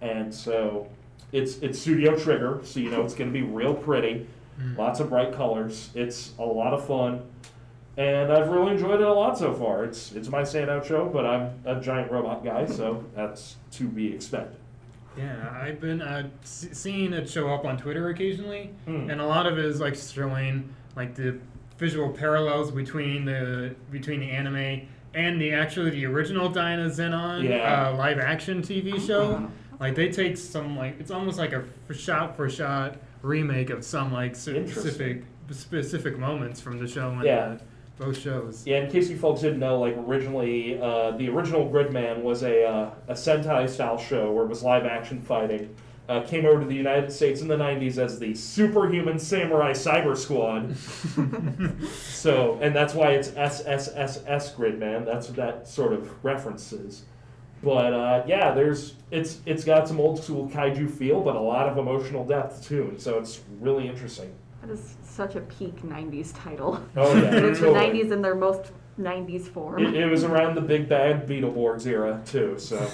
And 0.00 0.32
so 0.32 0.88
it's 1.32 1.58
it's 1.58 1.80
Studio 1.80 2.16
Trigger, 2.16 2.60
so 2.64 2.80
you 2.80 2.90
know 2.90 3.02
it's 3.02 3.14
going 3.14 3.32
to 3.32 3.34
be 3.34 3.42
real 3.44 3.74
pretty, 3.74 4.26
hmm. 4.56 4.76
lots 4.76 5.00
of 5.00 5.08
bright 5.08 5.32
colors. 5.32 5.90
It's 5.94 6.32
a 6.38 6.44
lot 6.44 6.74
of 6.74 6.86
fun, 6.86 7.22
and 7.96 8.32
I've 8.32 8.48
really 8.48 8.72
enjoyed 8.72 9.00
it 9.00 9.06
a 9.06 9.12
lot 9.12 9.38
so 9.38 9.54
far. 9.54 9.84
It's 9.84 10.12
it's 10.12 10.28
my 10.28 10.42
standout 10.42 10.84
show, 10.84 11.08
but 11.08 11.24
I'm 11.24 11.60
a 11.64 11.80
giant 11.80 12.10
robot 12.10 12.44
guy, 12.44 12.66
so 12.66 13.04
that's 13.14 13.56
to 13.72 13.84
be 13.88 14.12
expected. 14.12 14.61
Yeah, 15.16 15.58
I've 15.60 15.80
been 15.80 16.00
uh, 16.00 16.28
s- 16.42 16.68
seeing 16.72 17.12
it 17.12 17.28
show 17.28 17.52
up 17.52 17.64
on 17.64 17.76
Twitter 17.76 18.08
occasionally, 18.08 18.70
Hmm. 18.86 19.10
and 19.10 19.20
a 19.20 19.26
lot 19.26 19.46
of 19.46 19.58
it 19.58 19.64
is 19.64 19.80
like 19.80 19.94
showing 19.94 20.74
like 20.96 21.14
the 21.14 21.38
visual 21.78 22.10
parallels 22.10 22.70
between 22.70 23.24
the 23.24 23.74
between 23.90 24.20
the 24.20 24.30
anime 24.30 24.82
and 25.14 25.40
the 25.40 25.52
actually 25.52 25.90
the 25.90 26.06
original 26.06 26.48
Dyna 26.48 26.86
Zenon 26.88 27.42
Yeah. 27.46 27.88
uh, 27.90 27.96
live 27.96 28.18
action 28.18 28.62
TV 28.62 28.98
show. 28.98 29.48
Like 29.80 29.94
they 29.96 30.08
take 30.10 30.36
some 30.36 30.76
like 30.76 30.98
it's 31.00 31.10
almost 31.10 31.38
like 31.38 31.52
a 31.52 31.64
shot 31.92 32.36
for 32.36 32.48
shot 32.48 32.96
remake 33.22 33.70
of 33.70 33.84
some 33.84 34.12
like 34.12 34.34
specific 34.36 35.24
specific 35.50 36.18
moments 36.18 36.60
from 36.60 36.78
the 36.78 36.86
show 36.88 37.20
Yeah. 37.22 37.36
uh, 37.38 37.58
both 37.98 38.18
shows. 38.18 38.66
Yeah, 38.66 38.78
in 38.78 38.90
case 38.90 39.10
you 39.10 39.16
folks 39.16 39.40
didn't 39.40 39.60
know, 39.60 39.78
like 39.78 39.96
originally, 39.96 40.80
uh, 40.80 41.12
the 41.12 41.28
original 41.28 41.68
Gridman 41.70 42.22
was 42.22 42.42
a 42.42 42.64
uh, 42.64 42.90
a 43.08 43.14
Sentai 43.14 43.68
style 43.68 43.98
show 43.98 44.32
where 44.32 44.44
it 44.44 44.48
was 44.48 44.62
live 44.62 44.86
action 44.86 45.20
fighting. 45.20 45.74
Uh, 46.08 46.20
came 46.22 46.44
over 46.44 46.60
to 46.60 46.66
the 46.66 46.74
United 46.74 47.12
States 47.12 47.40
in 47.40 47.48
the 47.48 47.56
'90s 47.56 47.98
as 47.98 48.18
the 48.18 48.34
Superhuman 48.34 49.18
Samurai 49.18 49.72
Cyber 49.72 50.16
Squad. 50.16 50.76
so, 51.92 52.58
and 52.60 52.74
that's 52.74 52.92
why 52.92 53.12
it's 53.12 53.28
SSSS 53.28 54.54
Gridman. 54.56 55.04
That's 55.06 55.28
what 55.28 55.36
that 55.36 55.68
sort 55.68 55.92
of 55.92 56.24
references. 56.24 57.04
But 57.62 57.94
uh, 57.94 58.24
yeah, 58.26 58.52
there's 58.52 58.94
it's 59.10 59.40
it's 59.46 59.62
got 59.62 59.86
some 59.86 60.00
old 60.00 60.22
school 60.22 60.48
kaiju 60.48 60.90
feel, 60.90 61.20
but 61.20 61.36
a 61.36 61.40
lot 61.40 61.68
of 61.68 61.78
emotional 61.78 62.24
depth 62.26 62.66
too, 62.66 62.88
and 62.88 63.00
so 63.00 63.18
it's 63.18 63.40
really 63.60 63.86
interesting. 63.86 64.34
That 64.62 64.70
is 64.70 64.96
such 65.02 65.34
a 65.34 65.40
peak 65.40 65.82
90s 65.82 66.32
title. 66.34 66.80
Oh 66.96 67.14
yeah, 67.16 67.22
it's 67.34 67.58
the 67.60 67.66
totally. 67.66 68.02
90s 68.04 68.12
in 68.12 68.22
their 68.22 68.34
most 68.36 68.70
90s 69.00 69.48
form. 69.48 69.84
It, 69.84 69.94
it 69.94 70.06
was 70.06 70.22
around 70.24 70.54
the 70.54 70.60
big 70.60 70.88
bad 70.88 71.26
Beetleborgs 71.26 71.86
era 71.86 72.22
too, 72.24 72.54
so 72.58 72.76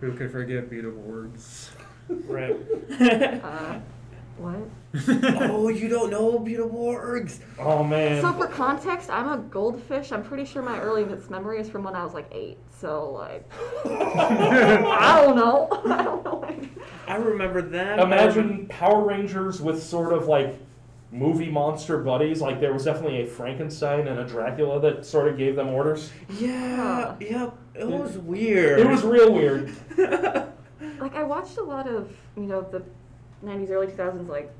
Who 0.00 0.12
could 0.16 0.30
forget 0.30 0.70
Beetleborgs? 0.70 1.70
Right. 2.08 2.56
Uh, 3.44 3.80
what? 4.38 4.56
oh, 5.50 5.68
you 5.68 5.86
don't 5.88 6.10
know 6.10 6.38
Beetleborgs? 6.38 7.40
oh 7.58 7.84
man. 7.84 8.22
So 8.22 8.32
for 8.32 8.46
context, 8.46 9.10
I'm 9.10 9.28
a 9.28 9.36
goldfish. 9.36 10.12
I'm 10.12 10.22
pretty 10.22 10.46
sure 10.46 10.62
my 10.62 10.80
earliest 10.80 11.28
memory 11.28 11.60
is 11.60 11.68
from 11.68 11.84
when 11.84 11.94
I 11.94 12.02
was 12.02 12.14
like 12.14 12.26
eight. 12.32 12.56
So 12.70 13.10
like, 13.10 13.46
I 13.84 15.22
don't 15.22 15.36
know. 15.36 15.68
I 15.84 16.02
don't 16.02 16.24
know. 16.24 16.39
I 17.10 17.16
remember 17.16 17.62
them. 17.62 17.98
Imagine 17.98 18.66
Power 18.68 19.04
Rangers 19.06 19.60
with 19.60 19.82
sort 19.82 20.12
of 20.12 20.26
like 20.28 20.58
movie 21.12 21.50
monster 21.50 21.98
buddies. 21.98 22.40
Like 22.40 22.60
there 22.60 22.72
was 22.72 22.84
definitely 22.84 23.22
a 23.22 23.26
Frankenstein 23.26 24.06
and 24.08 24.20
a 24.20 24.24
Dracula 24.24 24.80
that 24.80 25.04
sort 25.04 25.28
of 25.28 25.36
gave 25.36 25.56
them 25.56 25.68
orders. 25.68 26.10
Yeah, 26.38 27.16
yep. 27.20 27.56
It 27.74 27.86
was 27.86 28.16
weird. 28.18 28.80
It 28.80 28.88
was 28.88 29.02
real 29.02 29.32
weird. 29.32 29.74
Like 30.98 31.14
I 31.14 31.22
watched 31.22 31.56
a 31.56 31.62
lot 31.62 31.86
of 31.88 32.10
you 32.36 32.42
know 32.42 32.60
the 32.62 32.82
'90s, 33.44 33.70
early 33.70 33.86
2000s 33.86 34.28
like 34.28 34.52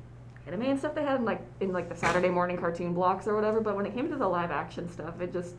anime 0.47 0.63
and 0.63 0.79
stuff 0.79 0.95
they 0.95 1.03
had 1.03 1.19
in 1.19 1.25
like 1.25 1.41
in 1.59 1.71
like 1.71 1.89
the 1.89 1.95
Saturday 1.95 2.29
morning 2.29 2.57
cartoon 2.57 2.93
blocks 2.93 3.27
or 3.27 3.35
whatever. 3.35 3.61
But 3.61 3.75
when 3.75 3.85
it 3.85 3.93
came 3.93 4.09
to 4.09 4.15
the 4.15 4.27
live 4.27 4.51
action 4.51 4.89
stuff, 4.89 5.21
it 5.21 5.33
just 5.33 5.55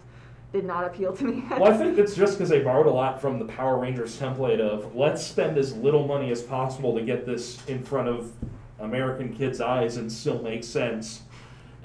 did 0.52 0.64
not 0.64 0.84
appeal 0.84 1.16
to 1.16 1.24
me. 1.24 1.44
Well, 1.50 1.72
I 1.72 1.76
think 1.76 1.98
it's 1.98 2.14
just 2.14 2.34
because 2.34 2.50
they 2.50 2.60
borrowed 2.60 2.86
a 2.86 2.90
lot 2.90 3.20
from 3.20 3.38
the 3.38 3.46
Power 3.46 3.78
Rangers 3.78 4.18
template 4.18 4.60
of 4.60 4.94
let's 4.94 5.24
spend 5.24 5.56
as 5.56 5.74
little 5.76 6.06
money 6.06 6.30
as 6.30 6.42
possible 6.42 6.94
to 6.94 7.02
get 7.02 7.24
this 7.24 7.64
in 7.66 7.82
front 7.82 8.08
of 8.08 8.32
American 8.78 9.34
kids' 9.34 9.60
eyes 9.60 9.96
and 9.96 10.12
still 10.12 10.42
make 10.42 10.62
sense. 10.62 11.22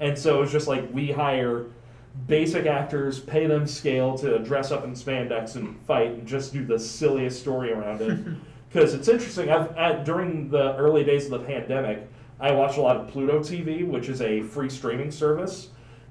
And 0.00 0.16
so 0.16 0.42
it's 0.42 0.52
just 0.52 0.68
like 0.68 0.92
we 0.92 1.10
hire 1.10 1.66
basic 2.26 2.66
actors, 2.66 3.20
pay 3.20 3.46
them 3.46 3.66
scale 3.66 4.18
to 4.18 4.38
dress 4.40 4.70
up 4.70 4.84
in 4.84 4.92
spandex 4.92 5.56
and 5.56 5.80
fight, 5.86 6.10
and 6.12 6.26
just 6.26 6.52
do 6.52 6.64
the 6.64 6.78
silliest 6.78 7.40
story 7.40 7.72
around 7.72 8.00
it. 8.02 8.18
Because 8.68 8.92
it's 8.92 9.08
interesting. 9.08 9.48
I've 9.50 9.74
at, 9.78 10.04
during 10.04 10.50
the 10.50 10.76
early 10.76 11.02
days 11.02 11.24
of 11.24 11.30
the 11.30 11.38
pandemic, 11.38 12.06
I 12.38 12.52
watched 12.52 12.76
a 12.76 12.82
lot 12.82 12.96
of 12.96 13.08
Pluto 13.08 13.38
TV, 13.38 13.86
which 13.86 14.10
is 14.10 14.20
a 14.20 14.42
free 14.42 14.68
streaming 14.68 15.10
service. 15.10 15.70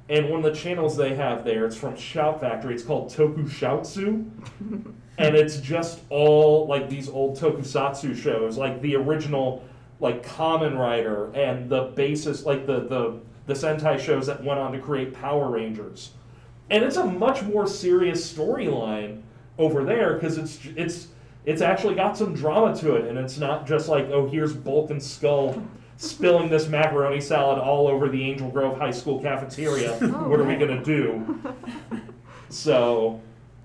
And 0.09 0.29
one 0.29 0.43
of 0.43 0.53
the 0.53 0.57
channels 0.57 0.95
they 0.95 1.15
have 1.15 1.43
there, 1.43 1.65
it's 1.65 1.75
from 1.75 1.95
Shout 1.97 2.39
Factory. 2.39 2.73
It's 2.73 2.83
called 2.83 3.09
Tokushoutsu, 3.09 4.29
and 5.17 5.35
it's 5.35 5.57
just 5.57 5.99
all 6.09 6.65
like 6.67 6.89
these 6.89 7.09
old 7.09 7.37
Tokusatsu 7.37 8.15
shows, 8.15 8.57
like 8.57 8.81
the 8.81 8.95
original, 8.95 9.65
like 9.99 10.25
Kamen 10.25 10.77
Rider 10.77 11.31
and 11.33 11.69
the 11.69 11.91
basis, 11.95 12.45
like 12.45 12.65
the 12.65 12.81
the 12.81 13.19
the 13.47 13.53
Sentai 13.53 13.99
shows 13.99 14.27
that 14.27 14.43
went 14.43 14.59
on 14.59 14.71
to 14.73 14.79
create 14.79 15.13
Power 15.13 15.49
Rangers. 15.49 16.11
And 16.69 16.83
it's 16.83 16.97
a 16.97 17.05
much 17.05 17.43
more 17.43 17.65
serious 17.65 18.31
storyline 18.31 19.21
over 19.57 19.83
there 19.83 20.13
because 20.13 20.37
it's 20.37 20.59
it's 20.75 21.07
it's 21.45 21.61
actually 21.61 21.95
got 21.95 22.17
some 22.17 22.33
drama 22.33 22.75
to 22.77 22.95
it, 22.95 23.05
and 23.05 23.17
it's 23.17 23.37
not 23.37 23.67
just 23.67 23.89
like 23.89 24.05
oh 24.05 24.29
here's 24.29 24.53
Bulk 24.53 24.89
and 24.89 25.03
Skull 25.03 25.61
spilling 25.97 26.49
this 26.49 26.67
macaroni 26.67 27.19
salad 27.19 27.59
all 27.59 27.87
over 27.87 28.07
the 28.07 28.23
Angel 28.23 28.49
Grove 28.49 28.77
High 28.77 28.91
School 28.91 29.21
cafeteria. 29.21 29.97
Oh, 30.01 30.29
what 30.29 30.39
are 30.39 30.43
we 30.43 30.55
gonna 30.55 30.83
do? 30.83 31.41
So 32.49 33.21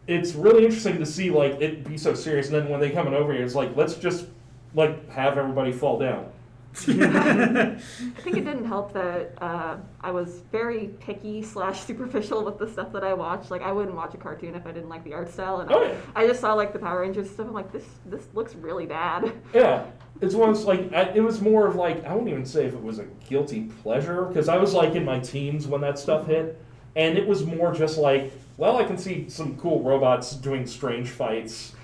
it's 0.08 0.34
really 0.34 0.64
interesting 0.64 0.98
to 0.98 1.06
see 1.06 1.30
like 1.30 1.60
it 1.60 1.84
be 1.84 1.96
so 1.96 2.14
serious, 2.14 2.48
and 2.48 2.56
then 2.56 2.68
when 2.68 2.80
they 2.80 2.90
coming 2.90 3.14
over 3.14 3.32
here, 3.32 3.44
it's 3.44 3.54
like 3.54 3.76
let's 3.76 3.94
just 3.94 4.26
like 4.74 5.08
have 5.10 5.38
everybody 5.38 5.70
fall 5.70 5.98
down. 6.00 6.26
I 6.88 7.76
think 8.22 8.36
it 8.38 8.44
didn't 8.44 8.64
help 8.64 8.94
that 8.94 9.32
uh, 9.42 9.76
I 10.00 10.10
was 10.10 10.40
very 10.50 10.88
picky 11.00 11.42
slash 11.42 11.80
superficial 11.82 12.44
with 12.44 12.58
the 12.58 12.66
stuff 12.68 12.92
that 12.92 13.04
I 13.04 13.12
watched. 13.12 13.50
Like 13.50 13.62
I 13.62 13.72
wouldn't 13.72 13.94
watch 13.94 14.14
a 14.14 14.16
cartoon 14.16 14.54
if 14.54 14.66
I 14.66 14.72
didn't 14.72 14.88
like 14.88 15.04
the 15.04 15.12
art 15.12 15.30
style, 15.30 15.60
and 15.60 15.70
Oh, 15.70 15.82
yeah. 15.82 15.94
I, 16.14 16.22
I 16.22 16.26
just 16.26 16.40
saw 16.40 16.54
like 16.54 16.72
the 16.72 16.78
Power 16.78 17.00
Rangers 17.02 17.30
stuff. 17.30 17.46
I'm 17.46 17.52
like, 17.52 17.72
this 17.72 17.84
this 18.06 18.26
looks 18.34 18.54
really 18.54 18.86
bad. 18.86 19.32
Yeah, 19.54 19.84
it's 20.22 20.34
one 20.34 20.54
like 20.64 20.92
I, 20.94 21.02
it 21.10 21.20
was 21.20 21.40
more 21.40 21.66
of 21.66 21.76
like 21.76 22.04
I 22.04 22.14
won't 22.14 22.28
even 22.28 22.46
say 22.46 22.66
if 22.66 22.72
it 22.74 22.82
was 22.82 22.98
a 22.98 23.04
guilty 23.28 23.64
pleasure 23.82 24.22
because 24.24 24.48
I 24.48 24.56
was 24.56 24.72
like 24.72 24.94
in 24.94 25.04
my 25.04 25.18
teens 25.18 25.66
when 25.66 25.80
that 25.82 25.98
stuff 25.98 26.26
hit, 26.26 26.58
and 26.96 27.18
it 27.18 27.26
was 27.26 27.44
more 27.44 27.74
just 27.74 27.98
like 27.98 28.32
well 28.56 28.78
I 28.78 28.84
can 28.84 28.96
see 28.96 29.28
some 29.28 29.56
cool 29.58 29.82
robots 29.82 30.34
doing 30.36 30.66
strange 30.66 31.10
fights, 31.10 31.74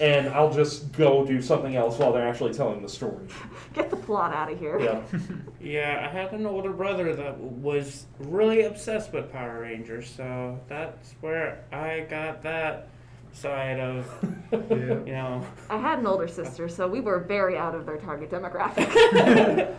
and 0.00 0.28
I'll 0.28 0.52
just 0.52 0.92
go 0.92 1.24
do 1.24 1.40
something 1.42 1.76
else 1.76 1.98
while 1.98 2.12
they're 2.12 2.28
actually 2.28 2.52
telling 2.54 2.82
the 2.82 2.88
story. 2.88 3.26
Get 3.74 3.90
the 3.90 3.96
plot 3.96 4.32
out 4.34 4.50
of 4.52 4.58
here. 4.58 4.78
Yeah, 4.80 5.02
Yeah, 5.60 6.08
I 6.08 6.12
had 6.14 6.32
an 6.32 6.46
older 6.46 6.72
brother 6.72 7.14
that 7.16 7.38
was 7.38 8.06
really 8.18 8.62
obsessed 8.62 9.12
with 9.12 9.32
Power 9.32 9.60
Rangers, 9.60 10.08
so 10.10 10.58
that's 10.68 11.14
where 11.20 11.64
I 11.72 12.06
got 12.08 12.42
that 12.42 12.88
side 13.32 13.78
of, 13.80 14.06
yeah. 14.52 14.58
you 14.70 15.12
know. 15.12 15.46
I 15.68 15.78
had 15.78 15.98
an 15.98 16.06
older 16.06 16.28
sister, 16.28 16.68
so 16.68 16.88
we 16.88 17.00
were 17.00 17.18
very 17.18 17.56
out 17.56 17.74
of 17.74 17.86
their 17.86 17.98
target 17.98 18.30
demographic. 18.30 18.88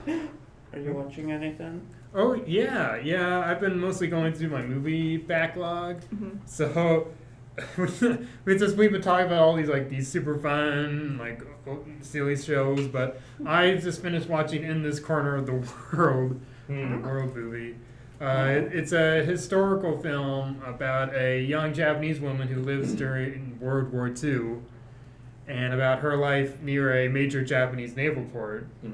Are 0.74 0.80
you 0.80 0.94
watching 0.94 1.32
anything? 1.32 1.82
Oh 2.14 2.34
yeah, 2.34 2.96
yeah. 2.98 3.40
I've 3.40 3.60
been 3.60 3.80
mostly 3.80 4.08
going 4.08 4.34
through 4.34 4.50
my 4.50 4.62
movie 4.62 5.18
backlog. 5.18 6.02
Mhm. 6.14 6.38
So 6.46 7.08
we 8.46 8.58
just 8.58 8.76
we've 8.78 8.92
been 8.92 9.02
talking 9.02 9.26
about 9.28 9.40
all 9.40 9.56
these 9.56 9.70
like 9.70 9.90
these 9.90 10.08
super 10.08 10.38
fun 10.38 11.18
like 11.20 11.42
silly 12.02 12.36
shows, 12.36 12.88
but 12.88 13.22
I 13.46 13.76
just 13.76 14.02
finished 14.02 14.28
watching 14.30 14.64
In 14.64 14.82
This 14.84 15.00
Corner 15.00 15.36
of 15.36 15.46
the 15.46 15.54
World, 15.96 16.40
Hmm. 16.68 16.92
the 17.02 17.08
world 17.08 17.36
movie. 17.36 17.76
Uh, 18.22 18.48
it, 18.50 18.74
it's 18.74 18.92
a 18.92 19.24
historical 19.24 19.98
film 20.00 20.62
about 20.66 21.16
a 21.16 21.42
young 21.42 21.74
Japanese 21.74 22.20
woman 22.20 22.48
who 22.50 22.62
lives 22.62 22.94
during 22.94 23.58
World 23.62 23.92
War 23.94 24.08
II, 24.10 24.58
and 25.48 25.74
about 25.74 26.00
her 26.00 26.18
life 26.18 26.62
near 26.62 26.94
a 27.06 27.08
major 27.08 27.44
Japanese 27.44 27.96
naval 27.96 28.24
port. 28.34 28.68
Mhm. 28.86 28.92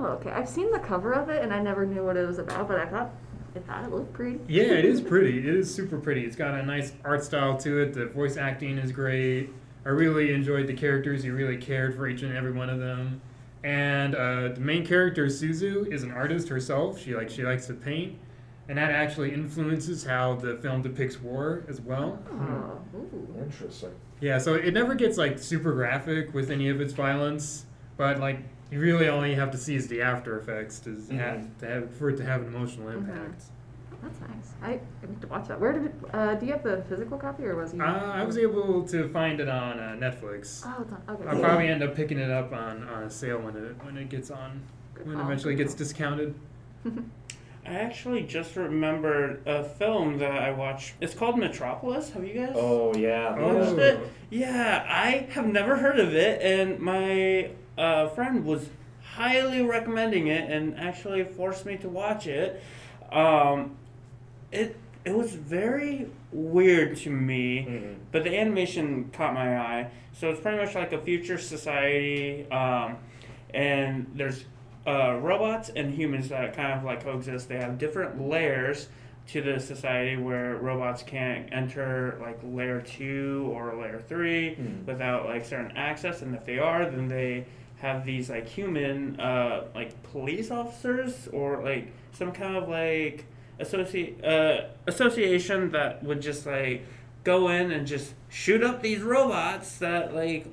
oh, 0.00 0.06
okay. 0.06 0.30
I've 0.30 0.48
seen 0.48 0.70
the 0.72 0.78
cover 0.78 1.12
of 1.12 1.28
it, 1.28 1.42
and 1.42 1.52
I 1.52 1.60
never 1.62 1.84
knew 1.86 2.04
what 2.04 2.16
it 2.16 2.26
was 2.26 2.38
about, 2.38 2.66
but 2.68 2.78
I 2.80 2.86
thought 2.86 3.10
I 3.56 3.58
thought 3.60 3.84
it 3.84 3.90
looked 3.90 4.12
pretty. 4.12 4.40
Yeah, 4.48 4.64
it 4.64 4.84
is 4.84 5.00
pretty. 5.00 5.38
It 5.38 5.46
is 5.46 5.72
super 5.72 5.98
pretty. 5.98 6.24
It's 6.24 6.36
got 6.36 6.54
a 6.54 6.62
nice 6.64 6.92
art 7.04 7.24
style 7.24 7.56
to 7.58 7.80
it. 7.80 7.92
The 7.92 8.06
voice 8.06 8.36
acting 8.36 8.78
is 8.78 8.92
great. 8.92 9.50
I 9.84 9.90
really 9.90 10.32
enjoyed 10.32 10.66
the 10.66 10.74
characters. 10.74 11.24
You 11.24 11.34
really 11.34 11.56
cared 11.56 11.96
for 11.96 12.06
each 12.06 12.22
and 12.22 12.36
every 12.36 12.52
one 12.52 12.68
of 12.68 12.78
them. 12.78 13.20
And 13.64 14.14
uh, 14.14 14.48
the 14.54 14.60
main 14.60 14.86
character 14.86 15.26
Suzu 15.26 15.90
is 15.90 16.02
an 16.02 16.12
artist 16.12 16.48
herself. 16.48 17.00
She 17.00 17.14
like 17.14 17.28
she 17.30 17.42
likes 17.42 17.66
to 17.66 17.74
paint, 17.74 18.16
and 18.68 18.78
that 18.78 18.90
actually 18.90 19.32
influences 19.34 20.04
how 20.04 20.36
the 20.36 20.56
film 20.58 20.82
depicts 20.82 21.20
war 21.20 21.64
as 21.68 21.80
well. 21.80 22.18
Oh, 22.30 22.96
ooh. 22.96 23.34
Interesting. 23.42 23.90
Yeah, 24.20 24.38
so 24.38 24.54
it 24.54 24.74
never 24.74 24.94
gets 24.94 25.16
like 25.18 25.38
super 25.38 25.72
graphic 25.72 26.34
with 26.34 26.50
any 26.50 26.68
of 26.68 26.80
its 26.80 26.92
violence, 26.92 27.66
but 27.96 28.20
like 28.20 28.40
you 28.70 28.80
really 28.80 29.08
only 29.08 29.34
have 29.34 29.50
to 29.52 29.58
see 29.58 29.74
is 29.74 29.88
the 29.88 30.02
after 30.02 30.38
effects 30.38 30.78
to 30.80 30.90
have, 31.16 31.58
to 31.58 31.66
have 31.66 31.90
for 31.96 32.10
it 32.10 32.16
to 32.18 32.24
have 32.24 32.42
an 32.42 32.48
emotional 32.48 32.88
impact. 32.88 33.44
That's 34.02 34.20
nice. 34.20 34.52
I, 34.62 34.68
I 35.02 35.06
need 35.08 35.20
to 35.22 35.26
watch 35.26 35.48
that. 35.48 35.58
Where 35.60 35.72
did 35.72 35.86
it? 35.86 35.94
Uh, 36.12 36.34
do 36.36 36.46
you 36.46 36.52
have 36.52 36.62
the 36.62 36.84
physical 36.88 37.18
copy, 37.18 37.44
or 37.44 37.56
was 37.56 37.74
you? 37.74 37.82
Uh, 37.82 38.12
I 38.14 38.22
was 38.24 38.38
able 38.38 38.86
to 38.86 39.08
find 39.08 39.40
it 39.40 39.48
on 39.48 39.80
uh, 39.80 39.96
Netflix. 39.98 40.62
Oh, 40.64 40.82
it's 40.82 40.92
on, 40.92 41.02
okay. 41.08 41.28
I'll 41.28 41.40
probably 41.40 41.66
end 41.68 41.82
up 41.82 41.96
picking 41.96 42.18
it 42.18 42.30
up 42.30 42.52
on, 42.52 42.86
on 42.88 43.02
a 43.04 43.10
sale 43.10 43.38
when 43.40 43.56
it 43.56 43.74
when 43.84 43.96
it 43.96 44.08
gets 44.08 44.30
on 44.30 44.62
Good 44.94 45.06
when 45.06 45.16
it 45.16 45.18
call, 45.18 45.26
eventually 45.26 45.54
gets 45.56 45.74
discounted. 45.74 46.34
I 47.66 47.70
actually 47.72 48.22
just 48.22 48.54
remembered 48.56 49.42
a 49.46 49.64
film 49.64 50.18
that 50.18 50.30
I 50.32 50.52
watched. 50.52 50.94
It's 51.00 51.12
called 51.14 51.36
Metropolis. 51.36 52.10
Have 52.10 52.24
you 52.24 52.34
guys 52.34 52.52
Oh 52.54 52.94
yeah. 52.94 53.30
watched 53.36 53.70
Oh. 53.72 53.78
it? 53.78 54.00
Yeah, 54.30 54.86
I 54.88 55.26
have 55.32 55.46
never 55.46 55.76
heard 55.76 55.98
of 55.98 56.14
it, 56.14 56.40
and 56.40 56.78
my 56.78 57.50
uh, 57.78 58.08
friend 58.08 58.44
was 58.44 58.68
highly 59.02 59.62
recommending 59.62 60.26
it 60.26 60.50
and 60.50 60.78
actually 60.78 61.24
forced 61.24 61.64
me 61.64 61.76
to 61.78 61.88
watch 61.88 62.26
it. 62.26 62.62
Um, 63.10 63.76
it 64.52 64.76
it 65.04 65.14
was 65.14 65.32
very 65.32 66.06
weird 66.32 66.96
to 66.98 67.10
me. 67.10 67.66
Mhm. 67.68 67.94
But 68.12 68.24
the 68.24 68.36
animation 68.36 69.08
caught 69.12 69.32
my 69.32 69.56
eye. 69.58 69.88
So 70.12 70.28
it's 70.30 70.40
pretty 70.40 70.58
much 70.58 70.74
like 70.74 70.92
a 70.92 70.98
future 71.00 71.38
society, 71.38 72.46
um, 72.50 72.96
and 73.54 74.06
there's 74.14 74.44
uh, 74.86 75.16
robots 75.20 75.70
and 75.74 75.92
humans 75.94 76.28
that 76.30 76.54
kind 76.56 76.72
of 76.72 76.82
like 76.84 77.04
coexist. 77.04 77.48
They 77.48 77.56
have 77.58 77.78
different 77.78 78.20
layers 78.20 78.88
to 79.28 79.42
the 79.42 79.60
society 79.60 80.16
where 80.16 80.56
robots 80.56 81.02
can't 81.02 81.48
enter 81.52 82.18
like 82.22 82.38
layer 82.42 82.80
two 82.80 83.50
or 83.54 83.74
layer 83.76 84.00
three 84.08 84.56
Mhm. 84.56 84.86
without 84.86 85.26
like 85.26 85.44
certain 85.44 85.76
access, 85.76 86.22
and 86.22 86.34
if 86.34 86.44
they 86.46 86.58
are, 86.58 86.86
then 86.90 87.08
they 87.08 87.44
have 87.80 88.04
these 88.04 88.28
like 88.28 88.48
human 88.48 89.18
uh, 89.20 89.64
like 89.74 90.02
police 90.02 90.50
officers 90.50 91.28
or 91.32 91.62
like 91.62 91.92
some 92.12 92.32
kind 92.32 92.56
of 92.56 92.68
like 92.68 93.24
associ- 93.60 94.24
uh, 94.24 94.66
association 94.86 95.70
that 95.70 96.02
would 96.02 96.20
just 96.20 96.46
like 96.46 96.84
go 97.24 97.48
in 97.48 97.70
and 97.70 97.86
just 97.86 98.14
shoot 98.28 98.62
up 98.62 98.82
these 98.82 99.00
robots 99.00 99.78
that 99.78 100.14
like 100.14 100.46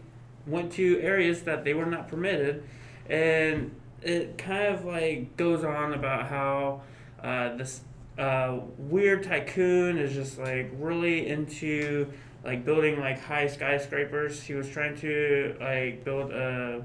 went 0.45 0.71
to 0.73 0.99
areas 1.01 1.43
that 1.43 1.63
they 1.63 1.73
were 1.73 1.85
not 1.85 2.07
permitted. 2.07 2.63
And 3.09 3.75
it 4.01 4.37
kind 4.37 4.67
of 4.75 4.85
like 4.85 5.35
goes 5.37 5.63
on 5.63 5.93
about 5.93 6.27
how 6.27 6.81
uh, 7.23 7.55
this 7.55 7.81
uh, 8.19 8.59
weird 8.77 9.23
tycoon 9.23 9.97
is 9.97 10.13
just 10.13 10.37
like 10.37 10.71
really 10.77 11.27
into 11.27 12.11
like 12.43 12.63
building 12.63 12.99
like 12.99 13.19
high 13.19 13.47
skyscrapers. 13.47 14.41
He 14.41 14.53
was 14.53 14.69
trying 14.69 14.95
to 14.97 15.55
like 15.59 16.03
build 16.03 16.31
a 16.31 16.83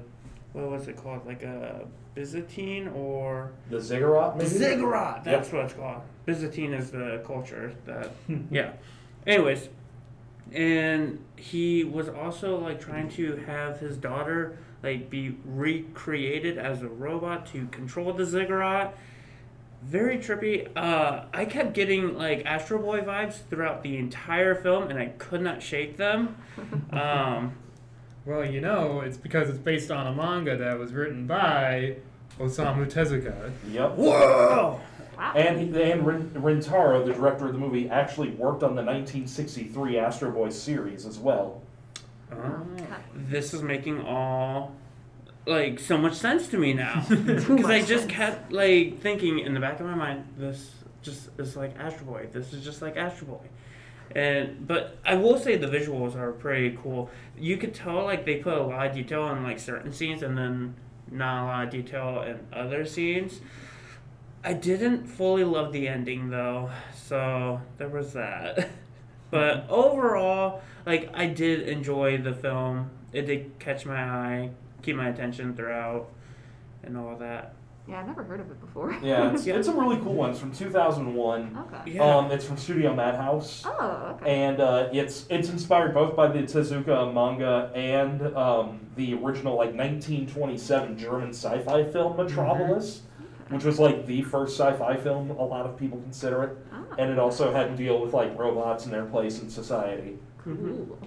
what 0.53 0.69
was 0.69 0.87
it 0.87 0.97
called 0.97 1.25
like 1.25 1.43
a 1.43 1.85
byzantine 2.13 2.87
or 2.89 3.51
The 3.69 3.79
ziggurat 3.79 4.37
maybe. 4.37 4.49
Ziggurat. 4.49 5.23
That's 5.23 5.51
what 5.51 5.65
it's 5.65 5.73
called. 5.73 6.01
Byzantine 6.25 6.73
is 6.73 6.91
the 6.91 7.21
culture 7.25 7.73
that. 7.85 8.11
yeah. 8.51 8.73
Anyways, 9.25 9.69
and 10.51 11.23
he 11.35 11.83
was 11.83 12.09
also 12.09 12.57
like 12.59 12.81
trying 12.81 13.09
to 13.11 13.37
have 13.47 13.79
his 13.79 13.97
daughter 13.97 14.57
like 14.83 15.09
be 15.09 15.37
recreated 15.45 16.57
as 16.57 16.81
a 16.81 16.87
robot 16.87 17.45
to 17.47 17.67
control 17.67 18.11
the 18.13 18.25
ziggurat. 18.25 18.97
Very 19.83 20.17
trippy. 20.17 20.67
Uh, 20.75 21.25
I 21.33 21.45
kept 21.45 21.73
getting 21.73 22.15
like 22.17 22.45
Astro 22.45 22.79
Boy 22.79 23.01
vibes 23.01 23.39
throughout 23.49 23.81
the 23.81 23.97
entire 23.97 24.53
film, 24.53 24.89
and 24.89 24.99
I 24.99 25.07
could 25.17 25.41
not 25.41 25.61
shake 25.61 25.97
them. 25.97 26.35
Um, 26.91 27.53
Well, 28.25 28.45
you 28.45 28.61
know, 28.61 29.01
it's 29.01 29.17
because 29.17 29.49
it's 29.49 29.57
based 29.57 29.89
on 29.89 30.07
a 30.07 30.13
manga 30.13 30.55
that 30.57 30.77
was 30.77 30.93
written 30.93 31.25
by 31.25 31.95
Osamu 32.39 32.91
Tezuka. 32.91 33.51
Yep. 33.69 33.95
whoa! 33.95 34.79
Wow. 35.17 35.33
And 35.35 35.59
he, 35.75 35.81
and 35.83 36.05
Rin, 36.05 36.29
Rintaro, 36.31 37.05
the 37.05 37.13
director 37.13 37.45
of 37.45 37.53
the 37.53 37.59
movie, 37.59 37.89
actually 37.89 38.31
worked 38.31 38.63
on 38.63 38.75
the 38.75 38.81
1963 38.83 39.97
Astro 39.99 40.31
Boy 40.31 40.49
series 40.49 41.05
as 41.05 41.19
well. 41.19 41.61
Uh, 42.31 42.59
this 43.15 43.53
is 43.53 43.61
making 43.61 44.01
all 44.01 44.73
like 45.45 45.79
so 45.79 45.97
much 45.97 46.13
sense 46.13 46.47
to 46.47 46.57
me 46.57 46.73
now 46.73 47.03
because 47.09 47.65
I 47.65 47.79
just 47.79 48.03
sense. 48.03 48.11
kept 48.11 48.51
like 48.51 48.99
thinking 49.01 49.39
in 49.39 49.53
the 49.53 49.59
back 49.59 49.79
of 49.79 49.85
my 49.87 49.95
mind 49.95 50.25
this 50.37 50.71
just 51.01 51.29
is 51.39 51.57
like 51.57 51.77
Astro 51.79 52.05
Boy 52.05 52.27
this 52.31 52.53
is 52.53 52.63
just 52.63 52.81
like 52.81 52.95
Astro 52.95 53.27
Boy 53.27 53.47
and 54.15 54.67
but 54.67 54.97
I 55.05 55.15
will 55.15 55.37
say 55.37 55.55
the 55.57 55.67
visuals 55.67 56.15
are 56.15 56.31
pretty 56.31 56.77
cool 56.81 57.09
you 57.37 57.57
could 57.57 57.73
tell 57.73 58.03
like 58.03 58.25
they 58.25 58.37
put 58.37 58.57
a 58.57 58.63
lot 58.63 58.87
of 58.87 58.93
detail 58.93 59.29
in 59.29 59.43
like 59.43 59.59
certain 59.59 59.91
scenes 59.91 60.23
and 60.23 60.37
then 60.37 60.75
not 61.09 61.43
a 61.43 61.45
lot 61.45 61.63
of 61.65 61.69
detail 61.69 62.21
in 62.21 62.39
other 62.53 62.85
scenes 62.85 63.41
I 64.43 64.53
didn't 64.53 65.05
fully 65.05 65.43
love 65.43 65.71
the 65.71 65.87
ending 65.87 66.29
though, 66.29 66.71
so 66.95 67.61
there 67.77 67.89
was 67.89 68.13
that. 68.13 68.69
But 69.29 69.61
mm-hmm. 69.61 69.71
overall, 69.71 70.61
like 70.85 71.09
I 71.13 71.27
did 71.27 71.61
enjoy 71.69 72.17
the 72.17 72.33
film. 72.33 72.89
It 73.13 73.21
did 73.21 73.57
catch 73.59 73.85
my 73.85 74.03
eye, 74.03 74.49
keep 74.81 74.97
my 74.97 75.07
attention 75.07 75.55
throughout, 75.55 76.09
and 76.83 76.97
all 76.97 77.15
that. 77.15 77.53
Yeah, 77.91 77.99
I've 77.99 78.07
never 78.07 78.23
heard 78.23 78.39
of 78.39 78.49
it 78.49 78.61
before. 78.61 78.95
Yeah, 79.03 79.33
it's, 79.33 79.45
it's 79.47 79.67
a 79.67 79.73
really 79.73 79.97
cool 79.97 80.13
ones 80.13 80.39
from 80.39 80.53
2001. 80.53 81.57
Okay. 81.57 81.91
Yeah. 81.91 82.15
Um, 82.15 82.31
it's 82.31 82.45
from 82.45 82.55
Studio 82.55 82.95
Madhouse. 82.95 83.63
Oh, 83.65 84.15
okay. 84.15 84.43
and 84.45 84.61
uh, 84.61 84.87
it's 84.93 85.25
it's 85.29 85.49
inspired 85.49 85.93
both 85.93 86.15
by 86.15 86.27
the 86.27 86.39
Tezuka 86.43 87.13
manga 87.13 87.69
and 87.75 88.33
um, 88.37 88.79
the 88.95 89.13
original 89.15 89.57
like 89.57 89.73
1927 89.75 90.97
German 90.97 91.29
sci-fi 91.31 91.83
film 91.83 92.15
Metropolis, 92.15 93.01
which 93.49 93.65
was 93.65 93.77
like 93.77 94.05
the 94.05 94.21
first 94.21 94.57
sci-fi 94.57 94.95
film 94.95 95.29
a 95.31 95.43
lot 95.43 95.65
of 95.65 95.77
people 95.77 95.99
consider 95.99 96.43
it, 96.43 96.57
Ah, 96.71 96.83
and 96.97 97.11
it 97.11 97.19
also 97.19 97.51
had 97.51 97.67
to 97.71 97.75
deal 97.75 97.99
with 98.01 98.13
like 98.13 98.37
robots 98.39 98.85
and 98.85 98.93
their 98.93 99.05
place 99.05 99.41
in 99.41 99.49
society. 99.49 100.17
cool. 100.41 100.97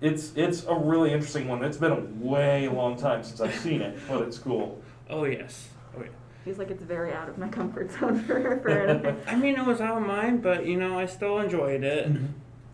It's 0.00 0.32
it's 0.34 0.64
a 0.66 0.74
really 0.74 1.12
interesting 1.12 1.46
one. 1.46 1.62
It's 1.62 1.76
been 1.78 1.92
a 1.92 2.00
way 2.18 2.66
long 2.68 2.96
time 2.96 3.22
since 3.22 3.40
I've 3.40 3.54
seen 3.54 3.80
it, 3.82 3.96
but 4.08 4.22
it's 4.22 4.38
cool. 4.38 4.82
Oh 5.08 5.24
yes. 5.24 5.68
Oh 5.96 6.02
yeah. 6.02 6.08
Feels 6.44 6.58
like 6.58 6.70
it's 6.70 6.82
very 6.82 7.10
out 7.12 7.30
of 7.30 7.38
my 7.38 7.48
comfort 7.48 7.90
zone 7.90 8.22
for, 8.26 8.58
for 8.60 8.68
anything. 8.68 9.16
I 9.26 9.34
mean, 9.34 9.56
it 9.56 9.64
was 9.64 9.80
out 9.80 9.96
of 9.96 10.06
mine, 10.06 10.38
but 10.38 10.66
you 10.66 10.76
know, 10.76 10.98
I 10.98 11.06
still 11.06 11.38
enjoyed 11.38 11.82
it. 11.82 12.10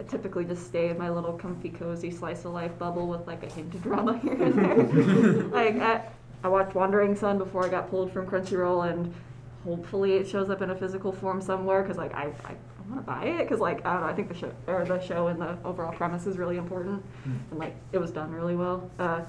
I 0.01 0.03
typically 0.03 0.45
just 0.45 0.67
stay 0.67 0.89
in 0.89 0.99
my 0.99 1.09
little 1.09 1.35
comfy, 1.35 1.69
cozy 1.69 2.11
slice 2.11 2.45
of 2.45 2.53
life 2.53 2.77
bubble 2.79 3.07
with 3.07 3.29
like 3.29 3.45
a 3.45 3.47
hint 3.47 3.73
of 3.75 3.83
drama 3.83 4.19
here 4.19 4.43
and 4.43 4.55
there. 4.55 5.43
like 5.53 5.77
I, 5.77 6.03
I 6.43 6.49
watched 6.49 6.75
Wandering 6.75 7.15
Son 7.15 7.39
before 7.39 7.65
I 7.65 7.69
got 7.69 7.91
pulled 7.91 8.13
from 8.13 8.27
Crunchyroll, 8.27 8.91
and 8.91 9.15
hopefully 9.63 10.15
it 10.15 10.27
shows 10.27 10.51
up 10.51 10.63
in 10.63 10.71
a 10.71 10.75
physical 10.75 11.13
form 11.13 11.41
somewhere 11.41 11.83
because 11.83 11.97
like 11.97 12.13
I, 12.13 12.25
I, 12.45 12.53
I 12.53 12.89
want 12.89 13.07
to 13.07 13.07
buy 13.07 13.25
it 13.27 13.39
because 13.39 13.61
like 13.61 13.87
I 13.87 13.93
don't 13.93 14.03
know 14.03 14.09
I 14.09 14.15
think 14.15 14.29
the 14.29 14.35
show 14.35 14.53
or 14.67 14.85
the 14.85 15.01
show 15.01 15.29
and 15.29 15.41
the 15.41 15.57
overall 15.65 15.93
premise 15.93 16.27
is 16.27 16.39
really 16.39 16.57
important 16.57 17.05
and 17.25 17.59
like 17.59 17.77
it 17.93 17.99
was 17.99 18.11
done 18.11 18.33
really 18.33 18.57
well. 18.57 18.91
Uh, 18.99 19.21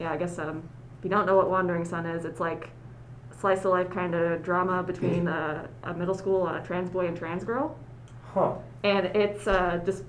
yeah, 0.00 0.10
I 0.10 0.16
guess 0.16 0.40
um, 0.40 0.68
if 0.98 1.04
you 1.04 1.10
don't 1.10 1.26
know 1.26 1.36
what 1.36 1.48
Wandering 1.48 1.84
Son 1.84 2.04
is, 2.04 2.24
it's 2.24 2.40
like 2.40 2.70
slice 3.40 3.64
of 3.64 3.70
life 3.72 3.90
kind 3.90 4.14
of 4.14 4.42
drama 4.42 4.82
between 4.82 5.26
uh, 5.28 5.66
a 5.84 5.94
middle 5.94 6.14
school 6.14 6.46
uh, 6.46 6.60
trans 6.60 6.90
boy 6.90 7.06
and 7.06 7.16
trans 7.16 7.44
girl. 7.44 7.76
Huh. 8.34 8.52
and 8.84 9.06
it's 9.06 9.48
uh, 9.48 9.80
just 9.84 10.04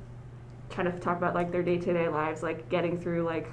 kind 0.69 0.87
of 0.87 0.99
talk 1.01 1.17
about 1.17 1.33
like 1.33 1.51
their 1.51 1.63
day-to-day 1.63 2.07
lives 2.07 2.43
like 2.43 2.69
getting 2.69 2.99
through 2.99 3.23
like 3.23 3.47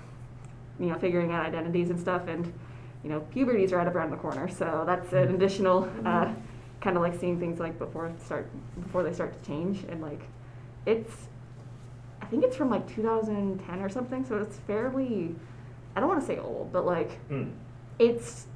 you 0.79 0.87
know 0.87 0.95
figuring 0.99 1.33
out 1.33 1.47
identities 1.47 1.89
and 1.91 1.99
stuff 1.99 2.29
and 2.29 2.53
you 3.03 3.09
know 3.11 3.21
puberty's 3.33 3.73
right 3.73 3.87
up 3.87 3.95
around 3.95 4.11
the 4.11 4.17
corner. 4.17 4.47
So 4.49 4.85
that's 4.87 5.13
an 5.13 5.35
additional 5.35 5.89
uh, 6.05 6.33
kind 6.81 6.97
of 6.97 7.03
like 7.03 7.19
seeing 7.19 7.39
things 7.41 7.59
like 7.59 7.79
before 7.79 8.13
start 8.25 8.47
before 8.83 9.03
they 9.03 9.13
start 9.13 9.41
to 9.43 9.49
change. 9.49 9.85
And 9.89 10.01
like 10.03 10.21
it's 10.87 11.29
i 12.21 12.27
think 12.27 12.45
it's 12.45 12.57
from 12.57 12.69
like 12.71 12.87
2010 12.95 13.81
or 13.81 13.89
something. 13.89 14.25
So 14.25 14.37
it's 14.39 14.59
fairly 14.67 15.35
i 15.97 16.01
don't 16.01 16.09
want 16.09 16.21
to 16.21 16.27
say 16.27 16.39
old 16.39 16.73
but 16.73 16.85
like 16.85 17.13
Hmm. 17.29 17.49
it's 17.99 18.47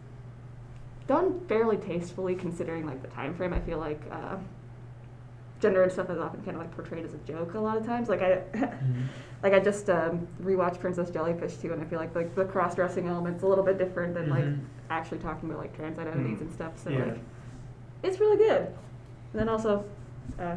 done 1.13 1.41
fairly 1.49 1.77
tastefully 1.77 2.35
considering 2.35 2.87
like 2.87 3.01
the 3.03 3.09
time 3.09 3.35
frame 3.35 3.53
i 3.53 3.61
feel 3.61 3.79
like 3.79 4.01
uh, 4.11 4.37
gender 5.61 5.83
and 5.83 5.93
stuff 5.93 6.11
is 6.11 6.19
often 6.19 6.43
kind 6.43 6.57
of 6.57 6.63
like 6.63 6.73
portrayed 6.75 7.05
as 7.05 7.13
a 7.15 7.19
joke 7.19 7.55
a 7.55 7.61
lot 7.61 7.77
of 7.77 7.85
times 7.87 8.09
like 8.09 8.23
i 8.23 8.43
like 9.43 9.53
i 9.53 9.61
just 9.61 9.89
um, 9.91 10.27
rewatched 10.43 10.81
princess 10.81 11.11
jellyfish 11.11 11.57
too 11.57 11.73
and 11.73 11.81
i 11.83 11.85
feel 11.85 11.99
like 11.99 12.13
the, 12.15 12.25
the 12.35 12.45
cross-dressing 12.45 13.07
element's 13.07 13.43
a 13.43 13.47
little 13.47 13.65
bit 13.65 13.79
different 13.79 14.15
than 14.15 14.29
like 14.29 14.45
Mhm. 14.45 14.61
actually 14.91 15.19
talking 15.19 15.49
about 15.49 15.61
like 15.61 15.75
trans 15.77 15.99
identities 15.99 16.39
Mm. 16.39 16.43
and 16.43 16.53
stuff 16.53 16.73
so 16.79 16.91
Yeah. 16.91 17.05
like 17.05 17.19
it's 18.03 18.19
really 18.21 18.37
good 18.39 18.63
and 19.33 19.41
then 19.41 19.49
also 19.49 19.85
uh, 20.39 20.57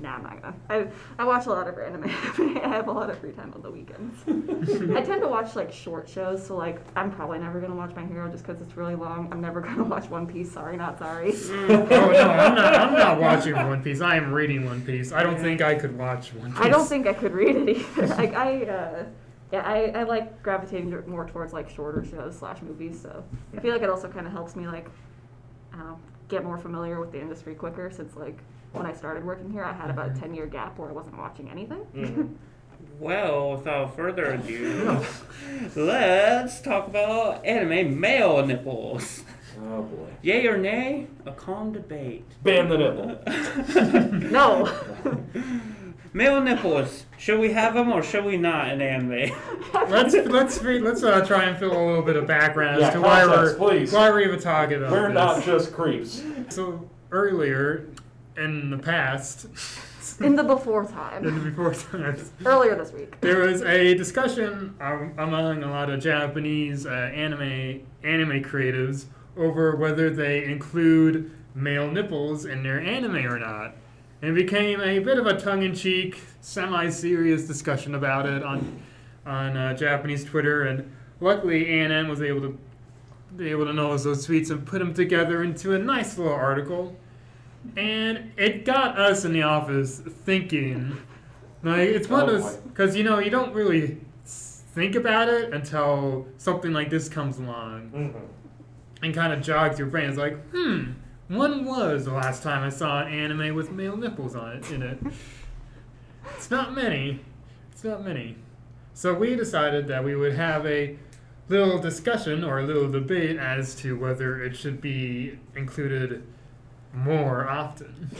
Nah, 0.00 0.14
I'm 0.14 0.22
not 0.22 0.40
gonna. 0.40 0.54
I, 0.70 0.86
I 1.18 1.24
watch 1.24 1.46
a 1.46 1.50
lot 1.50 1.68
of 1.68 1.78
anime. 1.78 2.04
I 2.64 2.68
have 2.68 2.88
a 2.88 2.92
lot 2.92 3.10
of 3.10 3.18
free 3.18 3.32
time 3.32 3.52
on 3.54 3.60
the 3.60 3.70
weekends. 3.70 4.18
I 4.96 5.02
tend 5.02 5.20
to 5.20 5.28
watch 5.28 5.54
like 5.56 5.72
short 5.72 6.08
shows, 6.08 6.46
so 6.46 6.56
like 6.56 6.80
I'm 6.96 7.10
probably 7.10 7.38
never 7.38 7.60
gonna 7.60 7.74
watch 7.74 7.94
My 7.94 8.06
Hero 8.06 8.30
just 8.30 8.46
because 8.46 8.62
it's 8.62 8.76
really 8.76 8.94
long. 8.94 9.28
I'm 9.30 9.40
never 9.40 9.60
gonna 9.60 9.84
watch 9.84 10.08
One 10.08 10.26
Piece. 10.26 10.50
Sorry, 10.50 10.76
not 10.76 10.98
sorry. 10.98 11.34
oh 11.34 11.66
no, 11.68 12.30
I'm 12.30 12.54
not. 12.54 12.74
I'm 12.74 12.94
not 12.94 13.20
watching 13.20 13.54
One 13.54 13.82
Piece. 13.82 14.00
I 14.00 14.16
am 14.16 14.32
reading 14.32 14.64
One 14.64 14.80
Piece. 14.82 15.12
I 15.12 15.22
don't 15.22 15.38
think 15.38 15.60
I 15.60 15.74
could 15.74 15.96
watch 15.98 16.32
One 16.32 16.52
Piece. 16.52 16.60
I 16.60 16.68
don't 16.68 16.86
think 16.86 17.06
I 17.06 17.12
could 17.12 17.32
read 17.32 17.56
it 17.56 17.68
either. 17.76 18.06
like 18.06 18.34
I, 18.34 18.64
uh, 18.64 19.04
yeah, 19.52 19.62
I, 19.62 20.00
I 20.00 20.02
like 20.04 20.42
gravitating 20.42 20.90
more 21.08 21.26
towards 21.26 21.52
like 21.52 21.68
shorter 21.68 22.04
shows 22.04 22.38
slash 22.38 22.62
movies. 22.62 23.00
So 23.02 23.22
I 23.54 23.60
feel 23.60 23.72
like 23.72 23.82
it 23.82 23.90
also 23.90 24.08
kind 24.08 24.26
of 24.26 24.32
helps 24.32 24.56
me 24.56 24.66
like, 24.66 24.88
I 25.74 25.76
don't 25.76 25.86
know, 25.86 26.00
get 26.28 26.42
more 26.42 26.56
familiar 26.56 27.00
with 27.00 27.12
the 27.12 27.20
industry 27.20 27.54
quicker. 27.54 27.90
Since 27.90 28.16
like 28.16 28.38
when 28.72 28.86
I 28.86 28.92
started 28.92 29.24
working 29.24 29.50
here, 29.50 29.64
I 29.64 29.72
had 29.72 29.90
about 29.90 30.10
a 30.16 30.20
ten 30.20 30.34
year 30.34 30.46
gap 30.46 30.78
where 30.78 30.88
I 30.88 30.92
wasn't 30.92 31.18
watching 31.18 31.50
anything. 31.50 31.86
Mhm. 31.94 32.34
Well, 32.98 33.52
without 33.56 33.96
further 33.96 34.26
ado, 34.32 35.02
let's 35.76 36.60
talk 36.60 36.86
about 36.86 37.42
anime 37.46 37.98
male 37.98 38.44
nipples. 38.44 39.22
Oh 39.58 39.82
boy. 39.82 40.08
Yay 40.20 40.46
or 40.46 40.58
nay? 40.58 41.06
A 41.24 41.32
calm 41.32 41.72
debate. 41.72 42.26
Ban 42.42 42.68
the 42.68 42.76
nipple. 42.76 44.10
no. 44.30 44.70
Male 46.12 46.40
nipples. 46.42 47.06
Should 47.16 47.40
we 47.40 47.52
have 47.52 47.72
them 47.72 47.90
or 47.90 48.02
should 48.02 48.24
we 48.24 48.36
not 48.36 48.68
in 48.70 48.82
anime? 48.82 49.30
Let's 49.88 50.14
let's 50.14 50.62
re- 50.62 50.80
let's 50.80 51.02
uh, 51.02 51.24
try 51.24 51.44
and 51.44 51.56
fill 51.58 51.72
a 51.72 51.82
little 51.86 52.02
bit 52.02 52.16
of 52.16 52.26
background 52.26 52.76
as 52.76 52.80
Yeah, 52.82 52.90
to 52.90 53.00
why 53.00 53.24
we're 53.26 53.54
please. 53.56 53.92
why 53.92 54.10
we're 54.10 54.20
even 54.20 54.40
talking 54.40 54.76
about 54.78 54.90
We're 54.90 55.06
this. 55.08 55.14
not 55.14 55.44
just 55.44 55.72
creeps. 55.72 56.22
So 56.50 56.86
earlier, 57.12 57.86
in 58.36 58.70
the 58.70 58.78
past, 58.78 59.46
In 60.20 60.36
the 60.36 60.42
before 60.44 60.84
time, 60.86 61.24
in 61.26 61.34
the 61.34 61.50
before 61.50 61.74
times, 61.74 62.30
earlier 62.44 62.74
this 62.74 62.92
week. 62.92 63.20
there 63.20 63.40
was 63.40 63.62
a 63.62 63.94
discussion 63.94 64.74
um, 64.80 65.12
among 65.18 65.62
a 65.62 65.70
lot 65.70 65.90
of 65.90 66.00
Japanese 66.00 66.86
uh, 66.86 66.90
anime 66.90 67.80
anime 68.02 68.42
creatives 68.42 69.06
over 69.36 69.76
whether 69.76 70.10
they 70.10 70.44
include 70.44 71.30
male 71.54 71.90
nipples 71.90 72.44
in 72.44 72.62
their 72.62 72.80
anime 72.80 73.16
or 73.26 73.38
not. 73.38 73.74
And 74.22 74.32
it 74.32 74.34
became 74.34 74.80
a 74.80 74.98
bit 74.98 75.18
of 75.18 75.26
a 75.26 75.38
tongue-in-cheek, 75.40 76.20
semi-serious 76.42 77.46
discussion 77.46 77.94
about 77.94 78.26
it 78.26 78.42
on 78.42 78.82
on 79.26 79.56
uh, 79.56 79.74
Japanese 79.74 80.24
Twitter. 80.24 80.62
And 80.64 80.90
luckily, 81.20 81.66
ANN 81.80 82.08
was 82.08 82.20
able 82.22 82.40
to 82.42 82.58
be 83.36 83.50
able 83.50 83.66
to 83.66 83.72
notice 83.72 84.02
those 84.04 84.26
tweets 84.26 84.50
and 84.50 84.66
put 84.66 84.78
them 84.80 84.92
together 84.92 85.42
into 85.42 85.74
a 85.74 85.78
nice 85.78 86.18
little 86.18 86.32
article. 86.32 86.96
And 87.76 88.32
it 88.36 88.64
got 88.64 88.98
us 88.98 89.24
in 89.24 89.32
the 89.32 89.42
office 89.42 89.98
thinking. 90.00 90.96
Like 91.62 91.80
it's 91.80 92.08
one 92.08 92.22
Oh, 92.28 92.34
of 92.34 92.42
those 92.42 92.56
because 92.56 92.96
you 92.96 93.04
know 93.04 93.18
you 93.18 93.30
don't 93.30 93.52
really 93.54 93.98
think 94.24 94.94
about 94.94 95.28
it 95.28 95.52
until 95.52 96.26
something 96.38 96.72
like 96.72 96.90
this 96.90 97.08
comes 97.08 97.38
along 97.38 97.90
Mhm. 97.94 98.14
and 99.02 99.14
kind 99.14 99.32
of 99.32 99.42
jogs 99.42 99.78
your 99.78 99.88
brain. 99.88 100.08
It's 100.08 100.16
like, 100.18 100.38
hmm, 100.52 100.92
when 101.28 101.64
was 101.64 102.04
the 102.06 102.12
last 102.12 102.42
time 102.42 102.62
I 102.62 102.70
saw 102.70 103.02
an 103.02 103.12
anime 103.12 103.54
with 103.54 103.70
male 103.72 103.96
nipples 103.96 104.34
on 104.34 104.52
it 104.56 104.70
in 104.70 104.82
it? 104.82 104.98
it's 106.36 106.50
not 106.50 106.74
many. 106.74 107.20
It's 107.72 107.84
not 107.84 108.04
many. 108.04 108.36
So 108.94 109.12
we 109.14 109.36
decided 109.36 109.86
that 109.88 110.04
we 110.04 110.14
would 110.16 110.34
have 110.34 110.64
a 110.66 110.96
little 111.48 111.78
discussion 111.78 112.44
or 112.44 112.60
a 112.60 112.62
little 112.62 112.90
debate 112.90 113.36
as 113.38 113.74
to 113.76 113.98
whether 113.98 114.42
it 114.42 114.56
should 114.56 114.80
be 114.80 115.38
included 115.56 116.22
more 116.92 117.48
often. 117.48 118.10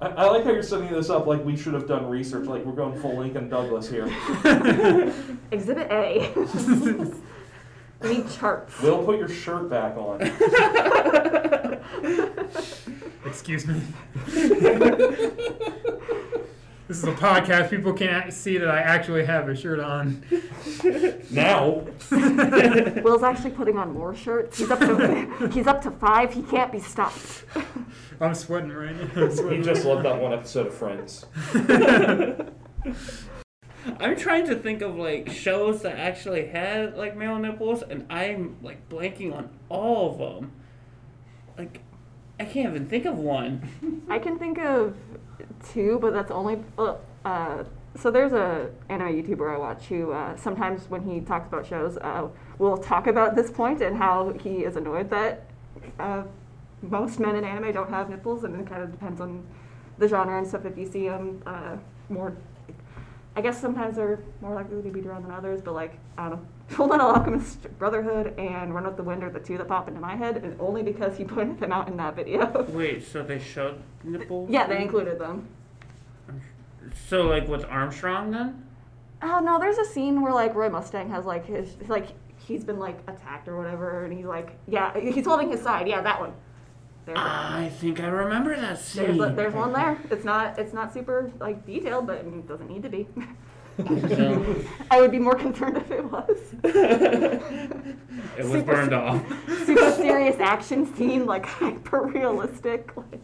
I, 0.00 0.08
I 0.08 0.24
like 0.30 0.44
how 0.44 0.50
you're 0.50 0.62
setting 0.64 0.92
this 0.92 1.10
up 1.10 1.26
like 1.26 1.44
we 1.44 1.56
should 1.56 1.74
have 1.74 1.86
done 1.86 2.08
research, 2.08 2.46
like 2.46 2.64
we're 2.64 2.72
going 2.72 3.00
full 3.00 3.18
Lincoln 3.18 3.48
Douglas 3.48 3.88
here. 3.88 4.06
Exhibit 5.52 5.90
A. 5.92 6.32
we 8.02 8.08
need 8.08 8.28
charts. 8.30 8.80
Will, 8.80 9.04
put 9.04 9.18
your 9.18 9.28
shirt 9.28 9.70
back 9.70 9.96
on. 9.96 10.20
Excuse 13.24 13.66
me. 13.66 13.80
This 16.92 17.02
is 17.02 17.08
a 17.08 17.12
podcast. 17.12 17.70
People 17.70 17.94
can't 17.94 18.30
see 18.34 18.58
that 18.58 18.68
I 18.68 18.80
actually 18.80 19.24
have 19.24 19.48
a 19.48 19.56
shirt 19.56 19.80
on. 19.80 20.22
Now, 21.30 21.86
Will's 22.10 23.22
actually 23.22 23.52
putting 23.52 23.78
on 23.78 23.92
more 23.92 24.14
shirts. 24.14 24.58
He's 24.58 24.70
up 24.70 24.80
to 24.80 25.48
he's 25.52 25.66
up 25.66 25.80
to 25.82 25.90
five. 25.90 26.34
He 26.34 26.42
can't 26.42 26.70
be 26.70 26.80
stopped. 26.80 27.44
I'm 28.20 28.34
sweating 28.34 28.70
right 28.70 28.94
now. 28.94 29.24
I'm 29.24 29.50
he 29.50 29.62
just 29.62 29.86
loved 29.86 30.04
that 30.04 30.20
one 30.20 30.34
episode 30.34 30.66
of 30.66 30.74
Friends. 30.74 31.24
I'm 33.98 34.16
trying 34.16 34.46
to 34.46 34.56
think 34.56 34.82
of 34.82 34.96
like 34.96 35.30
shows 35.30 35.80
that 35.82 35.98
actually 35.98 36.48
had 36.48 36.96
like 36.96 37.16
male 37.16 37.38
nipples, 37.38 37.82
and 37.82 38.04
I'm 38.10 38.56
like 38.62 38.88
blanking 38.90 39.34
on 39.34 39.48
all 39.70 40.12
of 40.12 40.18
them. 40.18 40.52
Like, 41.56 41.80
I 42.38 42.44
can't 42.44 42.68
even 42.68 42.86
think 42.86 43.06
of 43.06 43.16
one. 43.16 44.04
I 44.10 44.18
can 44.18 44.38
think 44.38 44.58
of 44.58 44.94
two, 45.62 45.98
but 46.00 46.12
that's 46.12 46.30
only. 46.30 46.62
Uh, 46.78 46.96
uh, 47.24 47.64
so 47.94 48.10
there's 48.10 48.32
a 48.32 48.70
anime 48.88 49.08
YouTuber 49.08 49.54
I 49.54 49.58
watch 49.58 49.84
who 49.84 50.12
uh, 50.12 50.34
sometimes 50.36 50.88
when 50.88 51.02
he 51.02 51.20
talks 51.20 51.46
about 51.48 51.66
shows, 51.66 51.98
uh, 51.98 52.28
will 52.58 52.78
talk 52.78 53.06
about 53.06 53.36
this 53.36 53.50
point 53.50 53.82
and 53.82 53.96
how 53.96 54.32
he 54.42 54.64
is 54.64 54.76
annoyed 54.76 55.10
that 55.10 55.46
uh, 55.98 56.22
most 56.80 57.20
men 57.20 57.36
in 57.36 57.44
anime 57.44 57.72
don't 57.72 57.90
have 57.90 58.08
nipples, 58.10 58.44
and 58.44 58.58
it 58.60 58.66
kind 58.66 58.82
of 58.82 58.90
depends 58.90 59.20
on 59.20 59.44
the 59.98 60.08
genre 60.08 60.38
and 60.38 60.46
stuff. 60.46 60.64
If 60.64 60.76
you 60.76 60.90
see 60.90 61.08
them 61.08 61.42
uh, 61.46 61.76
more, 62.08 62.34
I 63.34 63.40
guess 63.40 63.60
sometimes 63.60 63.96
they're 63.96 64.20
more 64.40 64.54
likely 64.54 64.82
to 64.82 64.90
be 64.90 65.00
drawn 65.00 65.22
than 65.22 65.30
others. 65.32 65.60
But 65.62 65.74
like 65.74 65.98
I 66.18 66.28
don't 66.28 66.40
know, 66.40 66.46
Full 66.68 66.86
Metal 66.88 67.06
Alchemist 67.06 67.66
Brotherhood 67.78 68.38
and 68.38 68.74
Run 68.74 68.84
with 68.84 68.96
the 68.96 69.02
Wind 69.02 69.22
are 69.24 69.30
the 69.30 69.40
two 69.40 69.58
that 69.58 69.68
pop 69.68 69.88
into 69.88 70.00
my 70.00 70.16
head, 70.16 70.38
and 70.38 70.58
only 70.60 70.82
because 70.82 71.16
he 71.16 71.24
pointed 71.36 71.58
them 71.60 71.72
out 71.72 71.88
in 71.88 71.96
that 71.96 72.14
video. 72.16 72.64
Wait, 72.70 73.04
so 73.06 73.22
they 73.22 73.38
showed 73.38 73.80
nipples? 74.04 74.50
yeah, 74.50 74.66
they 74.66 74.82
included 74.82 75.18
them. 75.18 75.48
So 77.08 77.22
like 77.22 77.48
with 77.48 77.64
Armstrong 77.64 78.30
then? 78.30 78.66
Oh 79.22 79.40
no, 79.40 79.58
there's 79.58 79.78
a 79.78 79.84
scene 79.84 80.20
where 80.20 80.32
like 80.32 80.54
Roy 80.54 80.68
Mustang 80.68 81.08
has 81.10 81.24
like 81.24 81.46
his 81.46 81.76
like 81.88 82.08
he's 82.36 82.64
been 82.64 82.78
like 82.78 82.98
attacked 83.08 83.48
or 83.48 83.56
whatever, 83.56 84.04
and 84.04 84.12
he's 84.12 84.26
like 84.26 84.56
yeah 84.66 84.98
he's 84.98 85.24
holding 85.24 85.50
his 85.50 85.62
side. 85.62 85.88
Yeah, 85.88 86.02
that 86.02 86.20
one. 86.20 86.32
There's, 87.04 87.18
I 87.18 87.68
think 87.80 88.00
I 88.00 88.06
remember 88.06 88.54
that 88.54 88.60
there's, 88.60 88.80
scene. 88.80 89.20
a- 89.20 89.32
there's 89.32 89.54
one 89.54 89.72
there. 89.72 89.98
It's 90.10 90.24
not 90.24 90.58
it's 90.58 90.72
not 90.72 90.94
super 90.94 91.32
like 91.40 91.66
detailed, 91.66 92.06
but 92.06 92.18
it 92.18 92.48
doesn't 92.48 92.70
need 92.70 92.82
to 92.84 92.88
be. 92.88 93.08
No. 93.78 94.56
I 94.90 95.00
would 95.00 95.10
be 95.10 95.18
more 95.18 95.34
concerned 95.34 95.78
if 95.78 95.90
it 95.90 96.04
was. 96.04 96.38
it 96.62 97.94
was 98.38 98.46
Super- 98.52 98.62
burned 98.72 98.92
off. 98.92 99.22
Super 99.66 99.90
serious 99.92 100.38
action 100.40 100.94
scene, 100.94 101.26
like 101.26 101.44
hyper 101.46 102.02
realistic, 102.02 102.92
like 102.96 103.20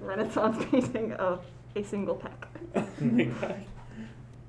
Renaissance 0.00 0.64
painting 0.70 1.12
of 1.14 1.44
a 1.76 1.84
single 1.84 2.14
peck. 2.16 2.48
oh. 2.74 3.54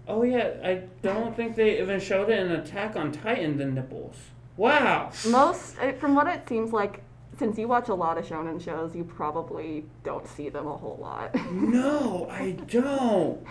Oh 0.10 0.24
yeah, 0.24 0.52
I 0.64 0.84
don't 1.02 1.36
think 1.36 1.56
they 1.58 1.82
even 1.82 2.00
showed 2.00 2.30
it 2.30 2.40
in 2.40 2.50
Attack 2.54 2.96
on 2.96 3.12
Titan 3.12 3.58
the 3.58 3.66
nipples. 3.66 4.16
Wow. 4.56 5.12
Most, 5.30 5.78
uh, 5.80 5.92
from 5.94 6.16
what 6.16 6.28
it 6.28 6.48
seems 6.48 6.72
like, 6.72 7.02
since 7.38 7.58
you 7.58 7.68
watch 7.68 7.90
a 7.90 7.94
lot 7.94 8.18
of 8.18 8.26
shonen 8.26 8.62
shows, 8.64 8.96
you 8.96 9.04
probably 9.04 9.86
don't 10.04 10.28
see 10.28 10.50
them 10.50 10.68
a 10.68 10.78
whole 10.78 10.98
lot. 11.00 11.36
No, 11.52 12.28
I 12.30 12.52
don't. 12.52 13.44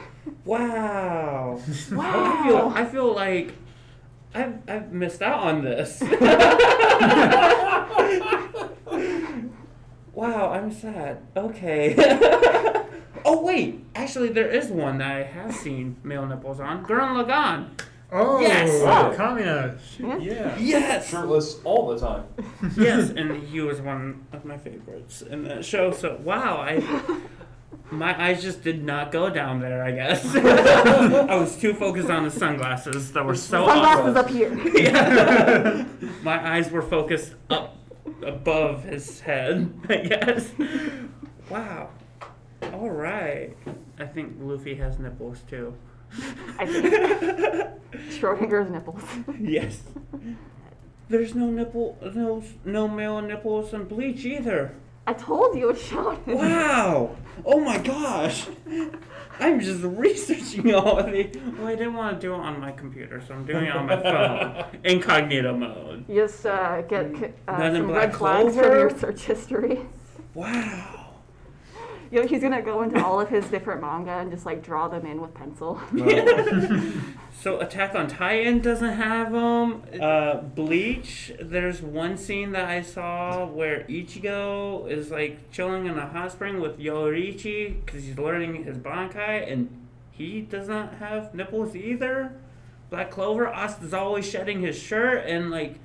Wow. 0.45 1.59
I 1.59 1.63
feel 1.63 1.99
Wow. 1.99 2.73
I 2.75 2.85
feel 2.85 3.15
like 3.15 3.55
I've 4.35 4.59
I've 4.69 4.93
missed 4.93 5.23
out 5.23 5.41
on 5.41 5.63
this. 5.63 6.01
wow, 10.15 10.51
I'm 10.53 10.71
sad. 10.73 11.19
Okay. 11.37 11.95
oh 13.25 13.43
wait, 13.43 13.85
actually 13.95 14.29
there 14.31 14.49
is 14.49 14.69
one 14.69 14.99
that 14.99 15.11
I 15.17 15.23
have 15.23 15.55
seen 15.55 15.97
male 16.03 16.27
nipples 16.27 16.61
on. 16.61 16.85
Gurren 16.85 17.25
Lagann. 17.25 17.71
Oh, 18.13 18.41
Yes! 18.41 18.83
Wow. 18.83 19.13
Kamina. 19.13 19.79
Shoot, 19.81 20.23
Yeah. 20.23 20.57
yeah. 20.57 20.57
Yes. 20.59 21.11
Shirtless 21.11 21.59
all 21.65 21.89
the 21.89 21.99
time. 21.99 22.25
yes, 22.77 23.11
and 23.11 23.43
he 23.43 23.61
was 23.61 23.81
one 23.81 24.25
of 24.33 24.45
my 24.45 24.57
favorites 24.57 25.23
in 25.23 25.43
that 25.45 25.65
show. 25.65 25.91
So 25.93 26.19
wow, 26.23 26.59
I 26.59 26.83
my 27.91 28.21
eyes 28.21 28.43
just 28.43 28.63
did 28.63 28.85
not 28.85 29.11
go 29.11 29.29
down 29.29 29.61
there. 29.61 29.83
I 29.83 29.91
guess 29.91 30.25
I 30.37 31.35
was 31.35 31.57
too 31.57 31.75
focused 31.75 32.09
on 32.09 32.23
the 32.25 32.31
sunglasses 32.31 33.13
that 33.13 33.25
were 33.25 33.35
so 33.35 33.67
Sunglasses 33.67 34.17
up. 34.17 34.27
up 34.27 34.31
here. 34.31 34.57
Yeah. 34.77 35.85
my 36.23 36.55
eyes 36.57 36.71
were 36.71 36.83
focused 36.83 37.35
up 37.51 37.77
above 38.25 38.85
his 38.85 39.21
head. 39.21 39.73
I 39.89 39.97
guess. 39.97 40.53
Wow. 41.51 41.91
All 42.73 42.91
right. 42.91 43.57
I 43.99 44.05
think 44.07 44.37
Luffy 44.41 44.75
has 44.77 44.99
nipples 45.01 45.43
too. 45.49 45.75
I 46.59 46.67
think 46.67 46.95
Schrodinger's 48.11 48.71
nipples. 48.71 49.03
yes. 49.41 49.83
There's 51.09 51.35
no 51.35 51.51
nipple, 51.51 51.99
no 52.15 52.43
no 52.65 52.89
male 52.89 53.21
nipples 53.21 53.73
in 53.73 53.85
Bleach 53.85 54.25
either. 54.25 54.75
I 55.07 55.13
told 55.13 55.57
you 55.57 55.69
it's 55.69 55.89
shonen. 55.89 56.27
Wow! 56.27 57.15
Oh 57.45 57.61
my 57.61 57.79
gosh! 57.79 58.49
I'm 59.39 59.61
just 59.61 59.83
researching 59.85 60.75
all 60.75 60.99
of 60.99 61.13
the. 61.13 61.31
Well, 61.59 61.69
I 61.69 61.77
didn't 61.77 61.95
want 61.95 62.21
to 62.21 62.27
do 62.27 62.35
it 62.35 62.39
on 62.39 62.59
my 62.59 62.73
computer, 62.73 63.23
so 63.27 63.35
I'm 63.35 63.47
doing 63.47 63.67
it 63.67 63.77
on 63.77 63.87
my 63.87 64.03
phone, 64.03 64.81
incognito 64.85 65.57
mode. 65.57 66.07
You 66.09 66.23
just 66.23 66.45
uh, 66.45 66.83
get 66.83 67.35
uh, 67.47 67.73
some 67.73 67.87
Black 67.87 68.09
red 68.09 68.17
flags 68.17 68.57
from 68.57 68.65
your 68.65 68.99
search 68.99 69.23
history. 69.23 69.81
Wow! 70.35 70.96
You 72.11 72.21
know, 72.21 72.27
he's 72.27 72.43
gonna 72.43 72.63
go 72.63 72.83
into 72.83 73.05
all 73.05 73.21
of 73.21 73.29
his 73.29 73.47
different 73.47 73.81
manga 73.81 74.13
and 74.13 74.31
just 74.31 74.47
like 74.47 74.63
draw 74.63 74.89
them 74.89 75.07
in 75.07 75.21
with 75.21 75.35
pencil. 75.35 75.81
So 77.47 77.61
Attack 77.61 77.95
on 77.95 78.09
Titan 78.09 78.61
doesn't 78.61 78.95
have 78.95 79.31
them. 79.31 79.83
Uh, 80.01 80.39
Bleach. 80.39 81.33
There's 81.39 81.81
one 81.83 82.17
scene 82.17 82.53
that 82.53 82.65
I 82.65 82.83
saw 82.83 83.47
where 83.47 83.85
Ichigo 83.85 84.91
is 84.91 85.11
like 85.11 85.53
chilling 85.53 85.87
in 85.87 85.97
a 85.97 86.09
hot 86.09 86.33
spring 86.33 86.61
with 86.61 86.79
Yoruichi 86.79 87.85
because 87.85 88.05
he's 88.05 88.19
learning 88.19 88.65
his 88.65 88.79
Bankai, 88.79 89.53
and 89.53 89.69
he 90.11 90.41
does 90.41 90.67
not 90.67 90.95
have 90.95 91.35
nipples 91.35 91.77
either. 91.77 92.33
Black 92.91 93.11
Clover. 93.11 93.47
Asta's 93.47 93.95
always 93.95 94.29
shedding 94.29 94.63
his 94.63 94.77
shirt, 94.77 95.25
and 95.27 95.51
like 95.51 95.79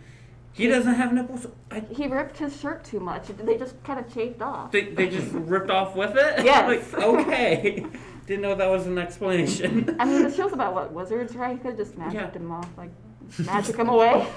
he 0.54 0.68
doesn't 0.68 0.94
have 0.96 1.14
nipples. 1.14 1.48
I, 1.72 1.80
he 1.92 2.08
ripped 2.08 2.38
his 2.38 2.60
shirt 2.60 2.84
too 2.84 3.00
much. 3.00 3.28
They 3.28 3.58
just 3.58 3.82
kind 3.84 4.00
of 4.00 4.14
chafed 4.14 4.42
off. 4.42 4.72
they, 4.72 4.86
they 4.90 5.08
just 5.10 5.32
ripped 5.32 5.70
off 5.70 5.96
with 5.96 6.16
it. 6.16 6.44
Yes. 6.46 6.92
like 6.94 7.04
okay, 7.04 7.86
didn't 8.28 8.42
know 8.42 8.56
that 8.56 8.70
was 8.70 8.86
an 8.88 8.98
explanation. 8.98 9.96
I 10.00 10.06
mean, 10.06 10.24
the 10.24 10.32
show's 10.32 10.54
about 10.54 10.74
what 10.74 10.92
wizards, 10.94 11.36
right? 11.36 11.54
He 11.58 11.58
could 11.64 11.78
just 11.78 11.98
magic 11.98 12.20
Yeah. 12.22 12.30
them 12.32 12.52
off, 12.52 12.68
like 12.78 12.92
magic 13.46 13.78
them 13.78 13.90
away. 13.90 14.28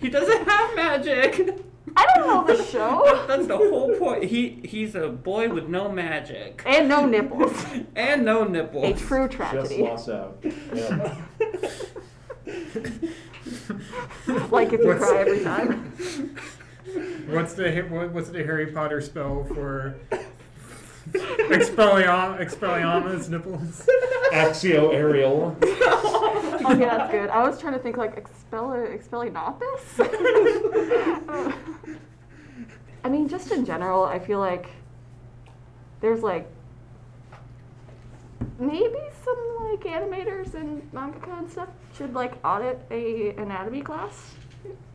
he 0.00 0.08
doesn't 0.08 0.48
have 0.48 0.76
magic. 0.76 1.64
I 1.96 2.06
don't 2.14 2.26
know 2.28 2.56
the 2.56 2.62
show. 2.64 3.24
That's 3.26 3.46
the 3.48 3.56
whole 3.56 3.92
point. 3.96 4.24
He 4.24 4.60
he's 4.64 4.94
a 4.94 5.08
boy 5.08 5.48
with 5.48 5.68
no 5.68 5.90
magic 5.90 6.62
And 6.66 6.88
no 6.88 7.06
nipples. 7.06 7.64
and 7.96 8.24
no 8.24 8.44
nipples. 8.44 8.84
A 8.84 8.88
nipples. 8.88 9.08
true 9.08 9.26
Just 9.26 9.36
tragedy. 9.36 9.82
lost 9.82 10.08
out. 10.10 10.38
Yeah. 10.74 11.16
Like 14.50 14.72
if 14.72 14.80
you 14.80 14.86
What's- 14.88 15.04
cry 15.04 15.18
every 15.18 15.40
time. 15.42 15.94
What's 17.28 17.52
the 17.52 17.82
what's 18.12 18.30
the 18.30 18.42
Harry 18.42 18.68
Potter 18.72 19.02
spell 19.02 19.44
for 19.44 19.94
Expelliarm 21.12 22.38
Expelliarmus 22.40 23.28
nipples? 23.28 23.86
Accio 24.32 24.94
aerial. 24.94 25.54
Oh 25.62 26.76
yeah, 26.78 26.96
that's 26.96 27.10
good. 27.10 27.28
I 27.28 27.46
was 27.46 27.60
trying 27.60 27.74
to 27.74 27.78
think 27.78 27.98
like 27.98 28.16
expel 28.16 28.68
expellinatus. 28.70 29.60
I 33.04 33.08
mean, 33.10 33.28
just 33.28 33.52
in 33.52 33.64
general, 33.66 34.04
I 34.04 34.18
feel 34.18 34.38
like 34.38 34.68
there's 36.00 36.22
like 36.22 36.48
maybe 38.58 38.98
some 39.24 39.36
like 39.60 39.80
animators 39.80 40.54
and 40.54 40.82
mangaka 40.92 41.38
and 41.38 41.50
stuff 41.50 41.68
should 41.96 42.14
like 42.14 42.34
audit 42.44 42.80
a 42.90 43.30
anatomy 43.36 43.82
class. 43.82 44.34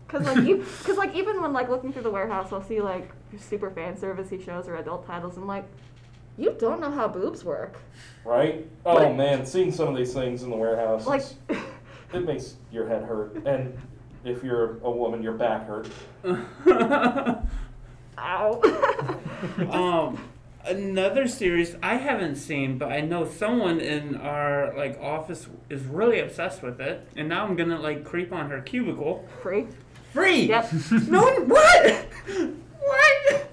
Cause 0.07 0.25
like 0.25 0.37
cause 0.83 0.97
like 0.97 1.15
even 1.15 1.41
when 1.41 1.53
like 1.53 1.69
looking 1.69 1.91
through 1.93 2.03
the 2.03 2.11
warehouse, 2.11 2.51
I'll 2.51 2.63
see 2.63 2.81
like 2.81 3.11
super 3.39 3.71
fan 3.71 3.95
servicey 3.95 4.43
shows 4.43 4.67
or 4.67 4.75
adult 4.75 5.07
titles, 5.07 5.37
and 5.37 5.47
like, 5.47 5.65
you 6.37 6.55
don't 6.59 6.79
know 6.79 6.91
how 6.91 7.07
boobs 7.07 7.43
work. 7.43 7.77
Right? 8.25 8.67
Oh 8.85 8.95
Like- 8.95 9.15
man, 9.15 9.45
seeing 9.45 9.71
some 9.71 9.87
of 9.89 9.95
these 9.95 10.13
things 10.13 10.43
in 10.43 10.49
the 10.49 10.55
warehouse, 10.57 11.07
Like, 11.07 11.23
it 12.13 12.25
makes 12.25 12.55
your 12.71 12.87
head 12.87 13.03
hurt. 13.03 13.45
And 13.45 13.75
if 14.23 14.43
you're 14.43 14.77
a 14.83 14.91
woman, 14.91 15.23
your 15.23 15.33
back 15.33 15.67
hurt. 15.67 15.89
ow. 18.17 18.61
um, 19.71 20.19
another 20.65 21.27
series 21.27 21.75
I 21.83 21.95
haven't 21.95 22.35
seen, 22.37 22.77
but 22.77 22.91
I 22.91 23.01
know 23.01 23.25
someone 23.25 23.79
in 23.79 24.15
our 24.17 24.73
like 24.77 24.99
office 25.01 25.47
is 25.69 25.83
really 25.83 26.19
obsessed 26.19 26.61
with 26.63 26.79
it, 26.81 27.07
and 27.15 27.29
now 27.29 27.45
I'm 27.45 27.55
gonna 27.55 27.79
like 27.79 28.03
creep 28.03 28.31
on 28.33 28.49
her 28.49 28.61
cubicle. 28.61 29.27
Free. 29.41 29.67
Free. 30.13 30.43
Yep. 30.47 30.71
No. 31.07 31.21
one- 31.23 31.47
What? 31.47 32.07
What? 32.79 33.49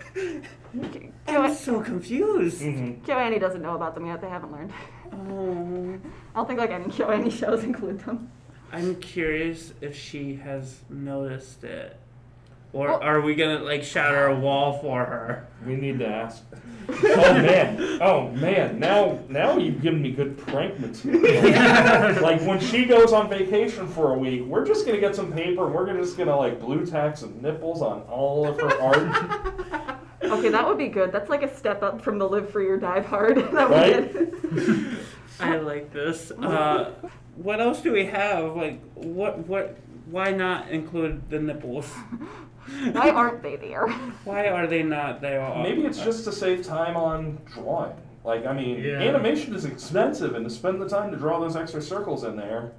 I'm 1.26 1.54
so 1.54 1.80
confused. 1.80 2.60
Mm-hmm. 2.62 3.04
Joanne 3.04 3.38
doesn't 3.38 3.62
know 3.62 3.74
about 3.76 3.94
them 3.94 4.06
yet. 4.06 4.20
They 4.20 4.28
haven't 4.28 4.52
learned. 4.52 4.72
Oh. 5.12 5.98
I 6.34 6.36
don't 6.38 6.46
think 6.48 6.58
like 6.58 6.70
any 6.70 6.88
Joanne 6.88 7.30
shows 7.30 7.62
include 7.64 8.00
them. 8.00 8.30
I'm 8.72 8.96
curious 8.96 9.72
if 9.80 9.96
she 9.96 10.34
has 10.36 10.80
noticed 10.88 11.62
it. 11.64 11.98
Or 12.72 12.86
Well- 12.88 13.00
are 13.02 13.20
we 13.20 13.34
gonna 13.34 13.58
like 13.60 13.82
shatter 13.82 14.26
a 14.26 14.34
wall 14.38 14.78
for 14.78 15.04
her? 15.04 15.48
We 15.66 15.76
need 15.76 15.98
to 16.00 16.06
ask. 16.08 16.42
Oh 16.92 17.34
man! 17.34 17.98
Oh 18.02 18.28
man! 18.30 18.80
Now, 18.80 19.20
now 19.28 19.56
you've 19.56 19.80
given 19.80 20.02
me 20.02 20.10
good 20.10 20.36
prank 20.36 20.80
material. 20.80 21.22
like 22.20 22.40
when 22.40 22.58
she 22.58 22.84
goes 22.84 23.12
on 23.12 23.28
vacation 23.28 23.86
for 23.86 24.14
a 24.14 24.18
week, 24.18 24.42
we're 24.44 24.66
just 24.66 24.84
gonna 24.86 24.98
get 24.98 25.14
some 25.14 25.32
paper 25.32 25.66
and 25.66 25.74
we're 25.74 25.86
gonna 25.86 26.00
just 26.02 26.18
gonna 26.18 26.36
like 26.36 26.58
blue 26.60 26.84
tack 26.84 27.16
some 27.16 27.40
nipples 27.40 27.80
on 27.80 28.00
all 28.02 28.48
of 28.48 28.58
her 28.60 28.80
art. 28.80 29.96
Okay, 30.22 30.48
that 30.50 30.66
would 30.68 30.76
be 30.78 30.88
good. 30.88 31.12
That's 31.12 31.30
like 31.30 31.42
a 31.42 31.56
step 31.56 31.82
up 31.82 32.02
from 32.02 32.18
the 32.18 32.28
live 32.28 32.50
free 32.50 32.68
or 32.68 32.76
dive 32.76 33.06
hard 33.06 33.36
that 33.38 33.68
we 33.70 33.74
Right? 33.74 34.12
did. 34.12 34.98
I 35.40 35.56
like 35.56 35.92
this. 35.94 36.30
Uh, 36.32 36.90
what 37.36 37.58
else 37.60 37.80
do 37.80 37.90
we 37.92 38.04
have? 38.04 38.54
Like, 38.54 38.80
what, 38.94 39.38
what, 39.48 39.78
why 40.06 40.32
not 40.32 40.68
include 40.70 41.28
the 41.30 41.38
nipples? 41.38 41.92
Why 42.92 43.10
aren't 43.10 43.42
they 43.42 43.56
there? 43.56 43.88
Why 44.24 44.48
are 44.48 44.66
they 44.66 44.82
not 44.82 45.20
there? 45.20 45.40
Maybe 45.56 45.82
it's 45.82 45.98
just 45.98 46.24
to 46.24 46.32
save 46.32 46.64
time 46.64 46.96
on 46.96 47.38
drawing. 47.52 47.96
Like, 48.22 48.46
I 48.46 48.52
mean, 48.52 48.82
Yeah. 48.82 49.00
animation 49.00 49.54
is 49.54 49.64
expensive, 49.64 50.34
and 50.34 50.44
to 50.44 50.50
spend 50.50 50.80
the 50.80 50.88
time 50.88 51.10
to 51.10 51.16
draw 51.16 51.40
those 51.40 51.56
extra 51.56 51.80
circles 51.80 52.22
in 52.22 52.36
there, 52.36 52.72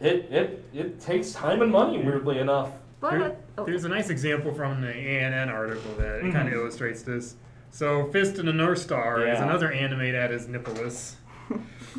it 0.00 0.28
it 0.30 0.64
it 0.72 1.00
takes 1.00 1.32
time 1.32 1.62
and 1.62 1.70
money. 1.70 2.02
Weirdly 2.02 2.38
enough. 2.38 2.70
But 3.00 3.10
There- 3.10 3.22
uh, 3.22 3.34
oh, 3.58 3.64
There's 3.64 3.84
a 3.84 3.88
nice 3.88 4.10
example 4.10 4.54
from 4.54 4.80
the 4.80 4.92
ANN 4.92 5.48
article 5.50 5.92
that 5.98 6.20
kind 6.20 6.36
of 6.36 6.44
mm-hmm. 6.44 6.54
illustrates 6.54 7.02
this. 7.02 7.36
So, 7.70 8.04
Fist 8.12 8.38
of 8.38 8.46
the 8.46 8.52
North 8.52 8.78
Star 8.78 9.26
is 9.26 9.40
another 9.40 9.72
anime 9.72 10.12
that 10.12 10.30
is 10.30 10.46
nippleless. 10.46 11.14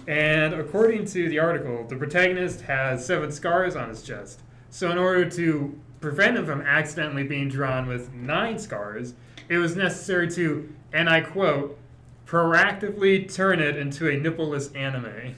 And 0.08 0.54
according 0.54 1.06
to 1.06 1.30
the 1.30 1.39
article, 1.39 1.86
the 1.88 1.96
protagonist 1.96 2.62
has 2.62 3.06
seven 3.06 3.32
scars 3.32 3.76
on 3.76 3.89
his 3.89 4.02
chest. 4.04 4.41
So, 4.70 4.89
in 4.91 4.98
order 4.98 5.30
to 5.32 5.80
prevent 6.02 6.38
him 6.38 6.46
from 6.46 6.62
accidentally 6.62 7.24
being 7.24 7.48
drawn 7.50 7.88
with 7.88 8.12
nine 8.14 8.58
scars, 8.60 9.14
it 9.50 9.58
was 9.58 9.76
necessary 9.76 10.30
to, 10.32 10.74
and 10.91 11.10
I 11.10 11.22
quote, 11.22 11.78
proactively 12.26 13.32
turn 13.32 13.60
it 13.60 13.78
into 13.78 14.08
a 14.10 14.14
nippleless 14.20 14.76
anime. 14.76 15.36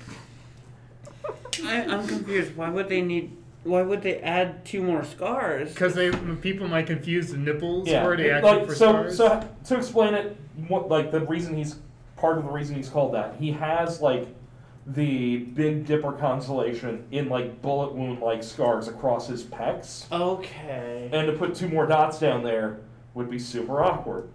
I, 1.63 1.81
I'm 1.83 2.07
confused. 2.07 2.55
Why 2.55 2.69
would 2.69 2.89
they 2.89 3.01
need? 3.01 3.35
Why 3.63 3.81
would 3.81 4.03
they 4.03 4.19
add 4.19 4.63
two 4.63 4.83
more 4.83 5.03
scars? 5.03 5.69
Because 5.73 5.95
they 5.95 6.11
people 6.35 6.67
might 6.67 6.85
confuse 6.87 7.31
the 7.31 7.37
nipples 7.37 7.87
Yeah. 7.87 8.03
for 8.03 8.15
the 8.15 8.37
it- 8.37 8.43
like, 8.43 8.67
for 8.67 8.75
so 8.75 8.91
scars. 9.09 9.17
so 9.17 9.49
to 9.65 9.77
explain 9.77 10.13
it, 10.13 10.37
what 10.67 10.87
like 10.89 11.11
the 11.11 11.21
reason 11.21 11.57
he's 11.57 11.75
part 12.17 12.37
of 12.37 12.43
the 12.45 12.49
reason 12.51 12.75
he's 12.75 12.89
called 12.89 13.13
that 13.13 13.35
he 13.39 13.51
has 13.51 14.01
like 14.01 14.27
the 14.87 15.37
Big 15.37 15.85
Dipper 15.85 16.11
constellation 16.13 17.05
in 17.11 17.27
like 17.29 17.61
bullet 17.61 17.93
wound 17.93 18.19
like 18.21 18.43
scars 18.43 18.87
across 18.87 19.27
his 19.27 19.43
pecs, 19.43 20.05
Okay. 20.11 21.09
and 21.11 21.25
to 21.27 21.33
put 21.33 21.55
two 21.55 21.67
more 21.67 21.87
dots 21.87 22.19
down 22.19 22.43
there 22.43 22.77
would 23.15 23.29
be 23.29 23.39
super 23.39 23.83
awkward. 23.83 24.29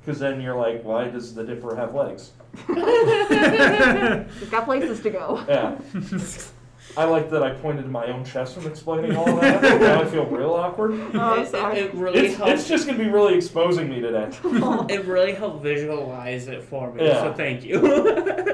Because 0.00 0.20
then 0.20 0.40
you're 0.40 0.54
like, 0.56 0.82
why 0.84 1.08
does 1.08 1.34
the 1.34 1.42
Dipper 1.44 1.74
have 1.76 1.94
legs? 1.94 2.30
He's 2.66 4.48
got 4.50 4.64
places 4.64 5.00
to 5.02 5.10
go. 5.10 5.44
Yeah. 5.48 5.76
I 6.96 7.04
like 7.04 7.30
that 7.30 7.42
I 7.42 7.50
pointed 7.50 7.82
to 7.82 7.88
my 7.88 8.06
own 8.06 8.24
chest 8.24 8.56
when 8.56 8.66
explaining 8.66 9.16
all 9.16 9.26
that. 9.36 9.62
now 9.80 10.00
I 10.00 10.04
feel 10.06 10.24
real 10.26 10.54
awkward. 10.54 10.92
Oh, 11.14 11.40
it, 11.40 11.48
sorry. 11.48 11.78
it, 11.78 11.84
it 11.86 11.94
really 11.94 12.20
It's, 12.20 12.36
helps. 12.36 12.52
it's 12.52 12.68
just 12.68 12.86
gonna 12.86 12.98
be 12.98 13.08
really 13.08 13.34
exposing 13.34 13.88
me 13.90 14.00
today. 14.00 14.28
it 14.88 15.04
really 15.04 15.32
helped 15.40 15.62
visualize 15.62 16.48
it 16.48 16.62
for 16.62 16.92
me. 16.92 17.04
Yeah. 17.06 17.22
So 17.22 17.34
thank 17.34 17.64
you. 17.64 17.78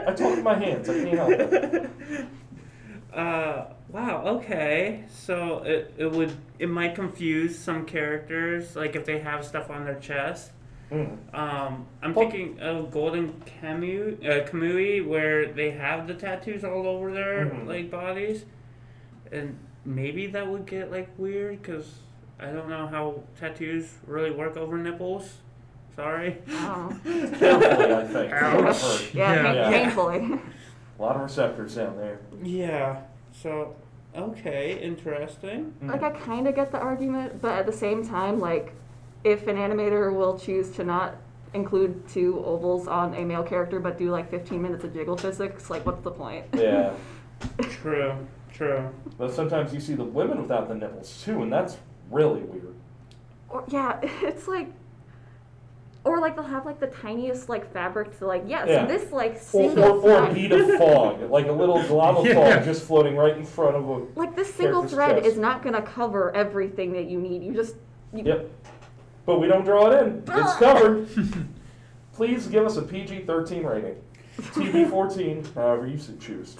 I 0.06 0.12
talk 0.12 0.34
with 0.36 0.42
my 0.44 0.54
hands. 0.54 0.88
I 0.88 0.94
can't 1.04 1.18
help 1.18 1.30
it. 1.30 1.90
Uh, 3.12 3.64
wow. 3.90 4.22
Okay. 4.26 5.04
So 5.08 5.58
it, 5.64 5.94
it 5.98 6.10
would 6.10 6.32
it 6.58 6.68
might 6.68 6.94
confuse 6.94 7.58
some 7.58 7.84
characters, 7.84 8.74
like 8.74 8.96
if 8.96 9.04
they 9.04 9.18
have 9.20 9.44
stuff 9.44 9.70
on 9.70 9.84
their 9.84 9.98
chest. 10.00 10.50
Mm. 10.92 11.16
Um, 11.34 11.86
I'm 12.02 12.12
Well- 12.14 12.28
thinking 12.30 12.60
of 12.60 12.90
Golden 12.90 13.32
Kamui, 13.62 14.18
uh, 14.24 14.44
Kamui, 14.46 15.06
where 15.06 15.46
they 15.46 15.70
have 15.70 16.06
the 16.06 16.14
tattoos 16.14 16.64
all 16.64 16.86
over 16.86 17.10
their 17.12 17.46
Mhm. 17.46 17.66
like 17.66 17.90
bodies, 17.90 18.44
and 19.30 19.56
maybe 19.86 20.26
that 20.28 20.46
would 20.46 20.66
get 20.66 20.90
like 20.90 21.08
weird 21.16 21.62
because 21.62 21.98
I 22.38 22.46
don't 22.46 22.68
know 22.68 22.86
how 22.86 23.22
tattoos 23.40 23.94
really 24.06 24.30
work 24.30 24.56
over 24.56 24.76
nipples. 24.76 25.38
Sorry. 25.96 26.38
Oh. 26.50 26.92
Carefully, 27.04 27.94
I 27.94 28.04
think. 28.04 28.30
from 28.38 28.54
what 28.56 28.66
I've 28.66 28.84
Ouch. 28.84 29.14
Yeah, 29.14 29.34
Yeah. 29.34 29.52
Yeah. 29.54 29.70
painfully. 29.70 30.38
A 30.98 31.02
lot 31.02 31.16
of 31.16 31.22
receptors 31.22 31.74
down 31.74 31.96
there. 31.96 32.18
Yeah. 32.42 33.00
So 33.32 33.74
okay, 34.14 34.78
interesting. 34.82 35.72
Mm. 35.82 35.88
Like 35.90 36.02
I 36.02 36.10
kind 36.10 36.46
of 36.48 36.54
get 36.54 36.70
the 36.70 36.78
argument, 36.78 37.40
but 37.40 37.52
at 37.58 37.66
the 37.66 37.72
same 37.72 38.06
time, 38.06 38.38
like 38.40 38.72
if 39.24 39.46
an 39.46 39.56
animator 39.56 40.14
will 40.14 40.38
choose 40.38 40.70
to 40.70 40.84
not 40.84 41.16
include 41.54 42.08
two 42.08 42.42
ovals 42.44 42.88
on 42.88 43.14
a 43.14 43.24
male 43.24 43.42
character 43.42 43.78
but 43.78 43.98
do 43.98 44.10
like 44.10 44.30
15 44.30 44.60
minutes 44.60 44.84
of 44.84 44.92
jiggle 44.94 45.16
physics, 45.16 45.68
like 45.70 45.84
what's 45.84 46.02
the 46.02 46.10
point? 46.10 46.44
Yeah. 46.54 46.92
True. 47.62 48.14
True. 48.52 48.90
But 49.18 49.32
sometimes 49.32 49.72
you 49.72 49.80
see 49.80 49.94
the 49.94 50.04
women 50.04 50.40
without 50.42 50.68
the 50.68 50.74
nipples 50.74 51.22
too, 51.24 51.42
and 51.42 51.52
that's 51.52 51.78
really 52.10 52.40
weird. 52.42 52.74
Or 53.48 53.64
yeah, 53.68 53.98
it's 54.02 54.46
like. 54.48 54.68
Or 56.04 56.18
like 56.20 56.34
they'll 56.34 56.44
have 56.44 56.66
like 56.66 56.80
the 56.80 56.88
tiniest 56.88 57.48
like 57.48 57.72
fabric 57.72 58.18
to 58.18 58.26
like 58.26 58.42
yes 58.48 58.66
Yeah. 58.68 58.86
this 58.86 59.12
like 59.12 59.34
Or, 59.36 59.38
single 59.38 59.84
or, 59.84 60.10
or 60.24 60.30
a 60.30 60.34
bead 60.34 60.50
of 60.50 60.76
fog, 60.76 61.20
like 61.30 61.46
a 61.46 61.52
little 61.52 61.80
glob 61.84 62.18
of 62.18 62.26
Yeah. 62.26 62.56
fog 62.56 62.64
just 62.64 62.82
floating 62.86 63.14
right 63.16 63.36
in 63.36 63.44
front 63.44 63.76
of 63.76 63.88
a. 63.88 63.98
like 64.18 64.34
this 64.34 64.52
single 64.52 64.82
thread 64.86 65.18
chest. 65.22 65.26
is 65.28 65.38
not 65.38 65.62
gonna 65.62 65.80
cover 65.82 66.34
everything 66.34 66.92
that 66.94 67.04
you 67.04 67.20
need. 67.20 67.44
You 67.44 67.54
just 67.54 67.76
you, 68.12 68.24
Yep. 68.24 68.50
But 69.24 69.40
we 69.40 69.46
don't 69.46 69.64
draw 69.64 69.90
it 69.90 70.02
in. 70.06 70.18
It's 70.18 70.30
Ah. 70.30 70.56
covered. 70.58 71.08
Please 72.14 72.46
give 72.46 72.66
us 72.66 72.76
a 72.76 72.82
PG 72.82 73.20
13 73.20 73.64
rating. 73.64 73.96
TV 74.38 74.88
14, 74.88 75.44
however 75.54 75.86
you 75.86 75.98
should 75.98 76.20
choose. 76.20 76.56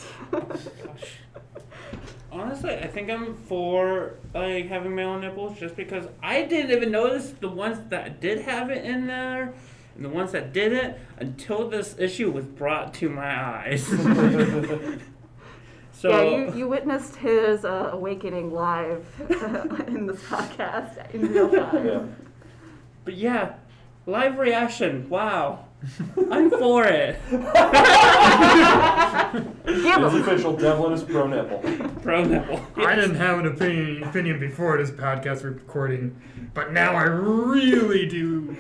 Honestly, 2.31 2.75
I 2.75 2.87
think 2.87 3.11
I'm 3.11 3.35
for 3.35 4.15
like 4.33 4.69
having 4.69 4.95
male 4.95 5.19
nipples 5.19 5.59
just 5.59 5.77
because 5.77 6.07
I 6.23 6.43
didn't 6.43 6.71
even 6.71 6.91
notice 6.91 7.35
the 7.41 7.49
ones 7.49 7.79
that 7.91 8.21
did 8.21 8.41
have 8.43 8.71
it 8.71 8.85
in 8.87 9.07
there 9.07 9.53
and 9.95 10.05
the 10.05 10.09
ones 10.09 10.33
that 10.33 10.55
didn't 10.55 10.97
until 11.19 11.69
this 11.69 11.95
issue 11.99 12.31
was 12.31 12.47
brought 12.47 12.95
to 12.95 13.11
my 13.11 13.45
eyes. 13.45 13.87
so 15.93 16.09
yeah, 16.09 16.23
you, 16.23 16.55
you 16.55 16.69
witnessed 16.69 17.17
his 17.17 17.67
uh, 17.67 17.91
awakening 17.93 18.51
live 18.51 19.05
in 19.89 20.07
this 20.07 20.23
podcast 20.23 21.13
in 21.15 21.31
real 21.33 21.51
time. 21.51 21.87
Yeah. 21.87 22.03
But 23.05 23.15
yeah, 23.15 23.55
live 24.07 24.39
reaction. 24.39 25.09
Wow. 25.09 25.67
I'm 26.31 26.51
for 26.51 26.85
it. 26.85 27.19
Give 29.33 29.47
It's 29.65 29.85
him. 29.85 30.05
official 30.05 30.57
Devlin 30.57 30.93
is 30.93 31.03
pro 31.03 31.27
nipple. 31.27 31.59
Pro 32.03 32.25
nipple. 32.25 32.61
I 32.77 32.95
didn't 32.95 33.15
have 33.17 33.39
an 33.39 33.47
opinion 33.47 34.03
opinion 34.05 34.39
before 34.39 34.77
this 34.79 34.91
podcast 34.91 35.45
recording, 35.45 36.21
but 36.55 36.73
now 36.73 36.95
I 36.95 37.05
really 37.05 38.07
do. 38.07 38.49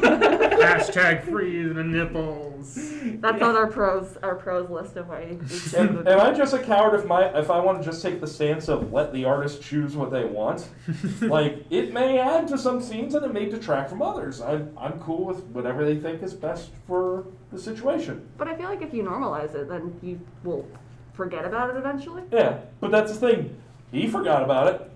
Hashtag 0.00 1.24
free 1.24 1.64
the 1.64 1.84
nipples. 1.84 2.74
That's 3.20 3.42
on 3.42 3.56
our 3.56 3.66
pros 3.66 4.16
our 4.22 4.34
pros 4.34 4.68
list 4.70 4.96
of 4.96 5.08
why 5.08 5.36
we 5.40 5.48
should 5.48 5.74
Am, 5.74 6.06
am 6.06 6.20
I 6.20 6.32
just 6.32 6.52
a 6.52 6.58
coward 6.58 6.98
if 6.98 7.06
my 7.06 7.24
if 7.38 7.50
I 7.50 7.58
want 7.58 7.78
to 7.78 7.84
just 7.84 8.02
take 8.02 8.20
the 8.20 8.26
stance 8.26 8.68
of 8.68 8.92
let 8.92 9.12
the 9.12 9.24
artist 9.24 9.62
choose 9.62 9.96
what 9.96 10.10
they 10.10 10.24
want? 10.24 10.68
like 11.22 11.64
it 11.70 11.92
may 11.92 12.18
add 12.18 12.48
to 12.48 12.58
some 12.58 12.80
scenes 12.80 13.14
and 13.14 13.24
it 13.24 13.32
may 13.32 13.48
detract 13.48 13.90
from 13.90 14.02
others. 14.02 14.40
I'm 14.40 14.76
I'm 14.78 14.98
cool 15.00 15.24
with 15.24 15.42
whatever 15.46 15.84
they 15.84 15.96
think 15.98 16.22
is 16.22 16.34
best 16.34 16.70
for 16.86 17.26
the 17.50 17.58
situation. 17.58 18.28
But 18.36 18.48
I 18.48 18.54
feel 18.56 18.68
like 18.68 18.82
if 18.82 18.92
you 18.94 19.02
normalize 19.02 19.54
it, 19.54 19.68
then 19.68 19.89
you 20.02 20.20
will 20.44 20.66
forget 21.14 21.44
about 21.44 21.70
it 21.70 21.76
eventually. 21.76 22.22
Yeah, 22.32 22.58
but 22.80 22.90
that's 22.90 23.12
the 23.12 23.18
thing. 23.18 23.56
He 23.92 24.06
forgot 24.06 24.42
about 24.42 24.74
it. 24.74 24.90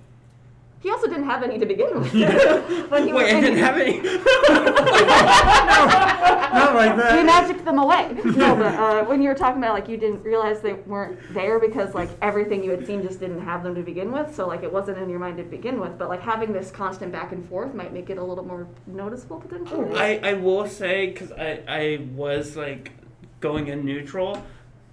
He 0.81 0.91
also 0.91 1.07
didn't 1.07 1.25
have 1.25 1.43
any 1.43 1.59
to 1.59 1.65
begin 1.65 1.99
with. 1.99 2.15
Yeah. 2.25 2.29
when 2.89 3.07
he 3.07 3.13
Wait, 3.15 3.35
I 3.35 3.41
didn't 3.41 3.59
have 3.59 3.79
any. 3.79 4.01
Not 6.55 6.75
like 6.75 6.91
You 6.93 7.03
that. 7.03 7.25
magicked 7.27 7.65
them 7.65 7.79
away. 7.79 8.13
No, 8.25 8.55
but 8.55 8.75
uh, 8.75 9.05
when 9.05 9.23
you 9.23 9.29
were 9.31 9.35
talking 9.35 9.63
about 9.63 9.73
like 9.75 9.89
you 9.89 9.97
didn't 9.97 10.23
realize 10.23 10.61
they 10.61 10.75
weren't 10.75 11.19
there 11.33 11.59
because 11.59 11.95
like 11.95 12.11
everything 12.21 12.63
you 12.63 12.71
had 12.71 12.87
seen 12.87 13.03
just 13.03 13.19
didn't 13.19 13.41
have 13.41 13.63
them 13.63 13.75
to 13.75 13.83
begin 13.83 14.13
with, 14.13 14.35
so 14.35 14.47
like 14.47 14.63
it 14.63 14.71
wasn't 14.73 14.99
in 14.99 15.09
your 15.09 15.19
mind 15.19 15.39
to 15.39 15.43
begin 15.45 15.81
with. 15.81 15.97
But 15.99 16.11
like 16.11 16.21
having 16.21 16.53
this 16.53 16.71
constant 16.71 17.11
back 17.13 17.33
and 17.33 17.49
forth 17.49 17.73
might 17.75 17.93
make 17.95 18.11
it 18.11 18.19
a 18.19 18.23
little 18.23 18.45
more 18.45 18.67
noticeable 18.87 19.41
potentially. 19.41 19.99
I, 19.99 20.21
I 20.23 20.33
will 20.35 20.69
say 20.69 21.07
because 21.09 21.33
I, 21.33 21.61
I 21.67 22.07
was 22.15 22.57
like 22.57 22.93
going 23.41 23.69
in 23.69 23.85
neutral 23.87 24.45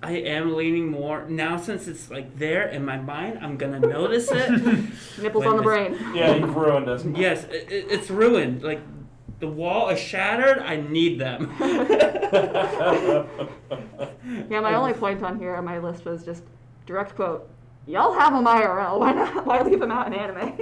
i 0.03 0.11
am 0.13 0.55
leaning 0.55 0.87
more 0.89 1.25
now 1.29 1.57
since 1.57 1.87
it's 1.87 2.09
like 2.09 2.37
there 2.37 2.67
in 2.67 2.83
my 2.83 2.97
mind 2.97 3.37
i'm 3.41 3.55
gonna 3.57 3.79
notice 3.79 4.29
it 4.31 4.49
Nipples 5.21 5.43
when 5.43 5.47
on 5.51 5.57
the 5.57 5.63
brain. 5.63 5.97
Yeah, 6.13 6.35
you've 6.35 6.55
ruined 6.55 6.89
us. 6.89 7.03
yes 7.05 7.43
it, 7.45 7.71
it- 7.71 7.85
it's 7.89 8.09
ruined 8.09 8.63
like 8.63 8.81
the 9.39 9.47
wall 9.47 9.89
is 9.89 9.99
shattered 9.99 10.59
i 10.59 10.75
need 10.75 11.19
them 11.19 11.51
Yeah, 14.49 14.59
my 14.61 14.75
only 14.75 14.93
point 14.93 15.23
on 15.23 15.37
here 15.39 15.55
on 15.55 15.65
my 15.65 15.77
list 15.79 16.05
was 16.05 16.23
just 16.23 16.43
direct 16.85 17.15
quote. 17.15 17.49
Y'all 17.87 18.13
have 18.13 18.31
them 18.33 18.45
IRL. 18.45 18.99
Why 18.99 19.11
not? 19.11 19.45
Why 19.45 19.61
leave 19.61 19.79
them 19.79 19.91
out 19.91 20.07
in 20.07 20.13
anime? 20.13 20.55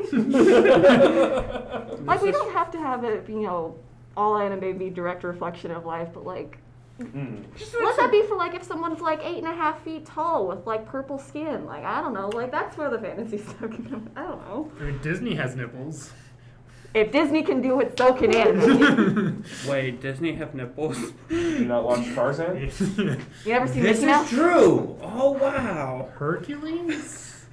like 2.05 2.21
we 2.21 2.31
don't 2.31 2.51
have 2.53 2.71
to 2.71 2.77
have 2.79 3.03
it, 3.03 3.27
you 3.29 3.41
know, 3.41 3.75
all 4.17 4.37
anime 4.37 4.77
be 4.77 4.89
direct 4.89 5.23
reflection 5.23 5.71
of 5.71 5.85
life, 5.85 6.09
but 6.13 6.25
like 6.25 6.57
Mm. 6.99 7.55
Just 7.57 7.73
let 7.81 7.95
that 7.97 8.11
be 8.11 8.23
for 8.23 8.35
like 8.35 8.53
if 8.53 8.63
someone's 8.63 8.99
like 9.01 9.21
eight 9.23 9.37
and 9.37 9.47
a 9.47 9.53
half 9.53 9.81
feet 9.83 10.05
tall 10.05 10.47
with 10.47 10.65
like 10.67 10.85
purple 10.85 11.17
skin. 11.17 11.65
Like 11.65 11.83
I 11.85 12.01
don't 12.01 12.13
know, 12.13 12.27
like 12.29 12.51
that's 12.51 12.77
where 12.77 12.89
the 12.89 12.99
fantasy 12.99 13.37
stuff 13.49 13.59
can 13.59 13.85
come. 13.89 14.09
I 14.15 14.23
don't 14.23 14.45
know. 14.47 14.71
I 14.79 14.83
mean, 14.83 14.99
Disney 15.01 15.35
has 15.35 15.55
nipples. 15.55 16.11
If 16.93 17.11
Disney 17.11 17.43
can 17.43 17.61
do 17.61 17.79
it, 17.81 17.95
so 17.97 18.13
can 18.13 18.35
anime. 18.35 19.43
Wait, 19.67 20.01
Disney 20.01 20.33
have 20.33 20.55
nipples? 20.55 20.97
You 21.29 21.65
not 21.65 21.83
watch 21.83 22.03
Tarzan? 22.15 22.57
You 22.97 23.53
never 23.53 23.67
seen 23.67 23.83
This 23.83 24.01
Mickey 24.01 24.11
is 24.11 24.17
Mouse? 24.17 24.29
true. 24.29 24.97
Oh 25.01 25.31
wow. 25.31 26.09
Hercules? 26.15 27.45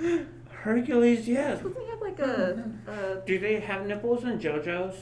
Hercules, 0.51 1.29
yes. 1.29 1.59
Doesn't 1.63 1.79
he 1.81 1.87
have 1.91 2.01
like 2.01 2.19
a, 2.19 2.65
a 2.89 3.27
Do 3.27 3.39
they 3.39 3.61
have 3.61 3.87
nipples 3.87 4.25
in 4.25 4.39
JoJo's? 4.39 4.97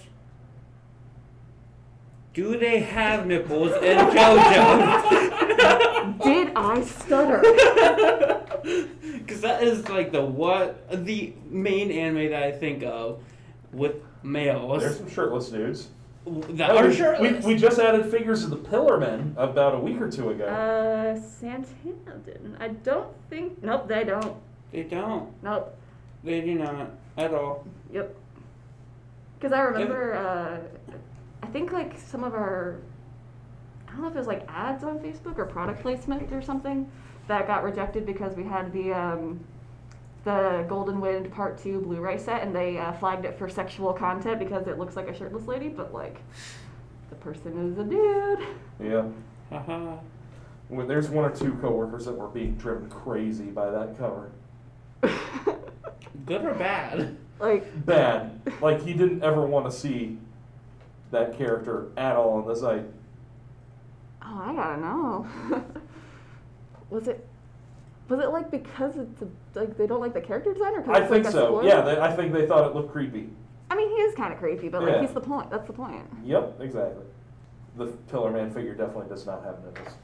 Do 2.35 2.59
they 2.59 2.80
have 2.80 3.26
nipples 3.26 3.70
in 3.82 3.97
JoJo's? 3.99 5.05
Did 6.24 6.53
I 6.57 6.82
stutter? 6.82 7.43
Because 9.05 9.41
that 9.43 9.62
is 9.62 9.89
like 9.89 10.12
the 10.12 10.22
what 10.22 10.87
the 11.07 11.32
main 11.49 11.91
anime 11.91 12.30
that 12.30 12.43
I 12.43 12.53
think 12.53 12.82
of 12.82 13.22
with 13.72 13.97
males 14.22 14.82
There's 14.82 14.99
some 14.99 15.09
shirtless 15.11 15.49
dudes. 15.49 15.89
that 16.26 16.70
Oh, 16.70 16.76
are 16.78 16.89
we, 16.89 16.95
shirtless. 16.95 17.45
we, 17.45 17.55
we 17.55 17.59
just 17.61 17.78
added 17.78 18.11
figures 18.11 18.43
of 18.45 18.51
the 18.51 18.57
Pillar 18.57 18.99
Men 18.99 19.35
about 19.39 19.74
a 19.74 19.78
week 19.78 19.99
or 20.01 20.11
two 20.11 20.28
ago. 20.30 20.45
Uh, 20.47 21.18
Santana 21.20 22.18
didn't. 22.24 22.57
I 22.61 22.68
don't 22.68 23.09
think. 23.30 23.62
Nope, 23.62 23.89
they 23.89 24.05
don't. 24.05 24.37
They 24.72 24.82
don't. 24.82 25.30
Nope. 25.43 25.74
They 26.22 26.41
do 26.43 26.55
not 26.57 26.91
at 27.16 27.32
all. 27.35 27.66
Yep. 27.93 28.14
Because 29.39 29.53
I 29.53 29.61
remember, 29.62 30.14
uh, 30.14 30.59
I 31.45 31.47
think 31.49 31.72
like 31.72 31.99
some 31.99 32.24
of 32.24 32.32
our, 32.32 32.78
I 33.86 33.92
don't 33.92 34.01
know 34.01 34.09
if 34.09 34.14
it 34.14 34.18
was 34.18 34.26
like 34.26 34.47
ads 34.49 34.82
on 34.82 34.99
Facebook 34.99 35.36
or 35.36 35.45
product 35.45 35.82
placement 35.82 36.32
or 36.32 36.40
something 36.40 36.90
that 37.28 37.47
got 37.47 37.62
rejected 37.62 38.07
because 38.07 38.34
we 38.34 38.45
had 38.45 38.72
the 38.72 38.95
um, 38.95 39.45
the 40.24 40.64
Golden 40.70 41.03
Wind 41.03 41.30
Part 41.30 41.59
Two 41.59 41.82
Blu-ray 41.82 42.16
set 42.16 42.42
and 42.42 42.57
they 42.57 42.78
uh, 42.78 42.92
flagged 42.95 43.26
it 43.26 43.38
for 43.38 43.51
sexual 43.51 43.92
content 43.92 44.38
because 44.38 44.66
it 44.66 44.78
looks 44.78 44.97
like 44.97 45.07
a 45.07 45.14
shirtless 45.14 45.47
lady, 45.47 45.68
but 45.68 45.92
like 45.92 46.22
the 47.11 47.16
person 47.16 47.70
is 47.70 47.78
a 47.78 47.84
dude. 47.84 48.49
yeah. 48.82 49.05
Haha. 49.51 49.99
Well, 50.70 50.86
there's 50.86 51.11
one 51.11 51.26
or 51.26 51.36
two 51.36 51.53
coworkers 51.61 52.07
that 52.07 52.16
were 52.16 52.28
being 52.28 52.55
driven 52.55 52.88
crazy 52.88 53.51
by 53.51 53.70
that 53.70 53.99
cover. 53.99 54.30
Good 56.24 56.42
or 56.42 56.55
bad? 56.55 57.18
like 57.38 57.84
Bad. 57.84 58.40
like 58.62 58.80
he 58.80 58.95
didn't 58.95 59.22
ever 59.22 59.45
want 59.45 59.66
to 59.66 59.70
see 59.70 60.16
that 61.15 61.37
character 61.39 61.89
at 61.97 62.17
all 62.17 62.31
on 62.35 62.47
the 62.47 62.55
site. 62.55 62.85
Oh, 64.23 64.39
I 64.43 64.55
gotta 64.55 64.81
know. 64.81 65.27
was 66.91 67.09
it? 67.09 67.27
Was 68.09 68.21
it 68.21 68.29
like 68.31 68.51
because 68.51 68.97
it's 68.97 69.23
a, 69.23 69.29
like 69.59 69.77
they 69.79 69.87
don't 69.87 70.01
like 70.01 70.12
the 70.12 70.21
character 70.21 70.53
design, 70.53 70.75
or 70.75 70.83
'cause 70.83 70.97
I 70.97 71.01
it's, 71.01 71.11
think 71.11 71.25
like, 71.25 71.33
so. 71.33 71.47
spoiler? 71.47 71.65
Yeah, 71.67 71.81
they, 71.81 71.99
I 71.99 72.15
think 72.15 72.33
they 72.33 72.47
thought 72.47 72.69
it 72.69 72.75
looked 72.75 72.93
creepy. 72.93 73.31
I 73.71 73.77
mean, 73.77 73.89
he 73.89 73.95
is 73.97 74.15
kind 74.15 74.33
of 74.33 74.39
creepy, 74.39 74.69
but 74.69 74.83
like 74.83 74.93
Yeah. 74.97 75.01
he's 75.03 75.12
the 75.12 75.21
point. 75.21 75.51
That's 75.51 75.67
the 75.67 75.73
point. 75.73 76.03
Yep, 76.25 76.61
exactly. 76.61 77.05
The 77.77 77.87
Pillar 78.11 78.31
Man 78.31 78.53
figure 78.53 78.75
definitely 78.75 79.09
does 79.09 79.25
not 79.27 79.43
have 79.45 79.65
nipples. 79.65 79.95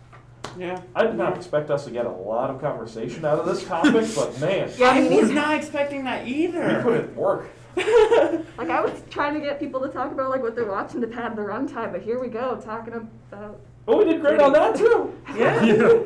Yeah. 0.58 0.80
I 0.96 1.06
did 1.06 1.14
not 1.14 1.36
expect 1.36 1.70
us 1.70 1.84
to 1.84 1.90
get 1.92 2.06
a 2.06 2.10
lot 2.10 2.50
of 2.50 2.60
conversation 2.60 3.24
out 3.24 3.38
of 3.38 3.46
this 3.46 3.64
topic, 3.64 4.06
but 4.16 4.40
man, 4.40 4.70
Yeah, 4.78 4.88
I 4.90 4.96
I 4.98 5.00
was 5.02 5.10
he's- 5.10 5.30
not 5.30 5.54
expecting 5.54 6.04
that 6.04 6.26
either. 6.26 6.78
we 6.78 6.82
put 6.82 6.94
either. 6.94 7.04
in 7.10 7.16
work. 7.16 7.46
Like 8.58 8.68
I 8.70 8.80
was 8.82 9.02
trying 9.10 9.34
to 9.34 9.40
get 9.40 9.58
people 9.58 9.80
to 9.80 9.88
talk 9.88 10.12
about 10.12 10.28
like 10.30 10.42
what 10.42 10.54
they're 10.54 10.70
watching 10.70 11.00
to 11.00 11.06
pad 11.06 11.36
their 11.36 11.46
runtime, 11.48 11.92
but 11.92 12.02
here 12.02 12.20
we 12.20 12.28
go 12.28 12.60
talking 12.62 12.92
about. 12.94 13.60
Oh, 13.88 13.96
we 13.98 14.04
did 14.04 14.20
great 14.20 14.40
on 14.40 14.52
that 14.52 14.76
too. 14.76 15.14
Yeah. 15.36 15.64
Yeah. 15.64 16.02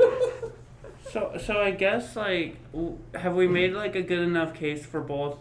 So, 1.10 1.38
so 1.44 1.60
I 1.60 1.70
guess 1.70 2.16
like, 2.16 2.56
have 3.14 3.34
we 3.34 3.46
made 3.46 3.72
like 3.72 3.94
a 3.94 4.02
good 4.02 4.18
enough 4.20 4.52
case 4.54 4.84
for 4.84 5.00
both 5.00 5.38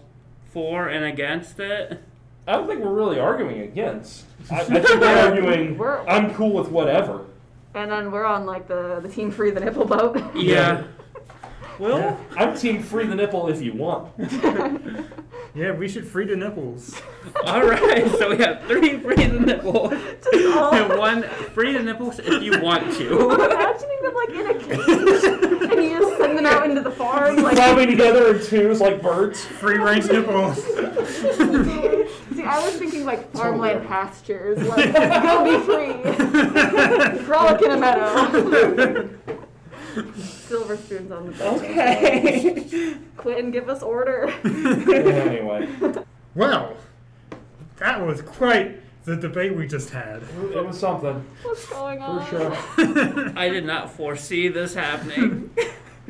for 0.51 0.87
and 0.87 1.03
against 1.05 1.59
it? 1.59 1.99
I 2.47 2.51
don't 2.53 2.67
think 2.67 2.81
we're 2.83 2.93
really 2.93 3.19
arguing 3.19 3.61
against. 3.61 4.25
I, 4.51 4.59
I 4.61 4.63
think 4.65 4.87
we're 5.01 5.07
arguing. 5.07 5.77
We're- 5.77 6.05
I'm 6.07 6.33
cool 6.35 6.53
with 6.53 6.69
whatever. 6.69 7.25
And 7.73 7.89
then 7.91 8.11
we're 8.11 8.25
on 8.25 8.45
like 8.45 8.67
the 8.67 8.99
the 9.01 9.09
team 9.09 9.31
free 9.31 9.49
the 9.51 9.61
nipple 9.61 9.85
boat. 9.85 10.21
Yeah. 10.35 10.83
Well, 11.79 11.97
Yeah. 11.97 12.17
I'm 12.37 12.55
team 12.57 12.83
free 12.83 13.07
the 13.07 13.15
nipple 13.15 13.47
if 13.49 13.61
you 13.61 13.73
want. 13.73 14.11
Yeah, 15.55 15.71
we 15.71 15.87
should 15.87 16.07
free 16.07 16.25
the 16.25 16.35
nipples. 16.35 16.99
all 17.45 17.63
right. 17.63 18.09
So 18.17 18.31
we 18.31 18.37
have 18.37 18.63
three 18.65 18.97
free 18.99 19.15
the 19.15 19.39
nipples 19.39 19.91
Just 20.31 20.57
all- 20.57 20.73
and 20.73 20.97
one 20.97 21.23
free 21.53 21.73
the 21.73 21.83
nipples 21.83 22.17
if 22.19 22.41
you 22.41 22.59
want 22.59 22.83
I'm 22.85 22.95
to. 22.95 23.29
imagining 23.31 24.01
them 24.01 24.13
like 24.15 24.29
in 24.29 24.47
a 24.47 24.53
cage, 24.55 25.23
and 25.71 25.83
you 25.83 25.99
just 25.99 26.17
send 26.17 26.37
them 26.39 26.45
out 26.47 26.67
into 26.67 26.81
the 26.81 26.89
farm, 26.91 27.35
like. 27.37 27.55
Climbing 27.55 27.87
together 27.89 28.35
in 28.35 28.43
twos 28.43 28.81
like 28.81 28.99
birds. 29.01 29.45
Free 29.45 29.77
range 29.77 30.07
nipples. 30.07 30.57
See, 30.63 32.43
I 32.43 32.59
was 32.65 32.75
thinking 32.77 33.05
like 33.05 33.31
farmland 33.31 33.87
pastures, 33.87 34.57
like 34.67 34.91
go 34.91 35.43
be 35.43 35.59
free, 35.65 37.23
frolic 37.25 37.61
in 37.61 37.71
a 37.71 37.77
meadow. 37.77 39.09
Silver 40.15 40.77
spoons 40.77 41.11
on 41.11 41.27
the 41.27 41.31
bench. 41.33 41.61
Okay. 41.61 42.95
Quinn, 43.17 43.51
give 43.51 43.69
us 43.69 43.81
order. 43.83 44.27
anyway, 44.45 45.67
Well, 46.35 46.75
that 47.77 48.05
was 48.05 48.21
quite 48.21 48.81
the 49.05 49.15
debate 49.15 49.55
we 49.55 49.67
just 49.67 49.89
had. 49.89 50.23
it 50.53 50.65
was 50.65 50.79
something 50.79 51.25
What's 51.43 51.67
going 51.67 52.01
on? 52.01 52.25
for 52.25 52.37
sure. 52.75 53.33
I 53.37 53.49
did 53.49 53.65
not 53.65 53.91
foresee 53.91 54.47
this 54.47 54.73
happening. 54.73 55.51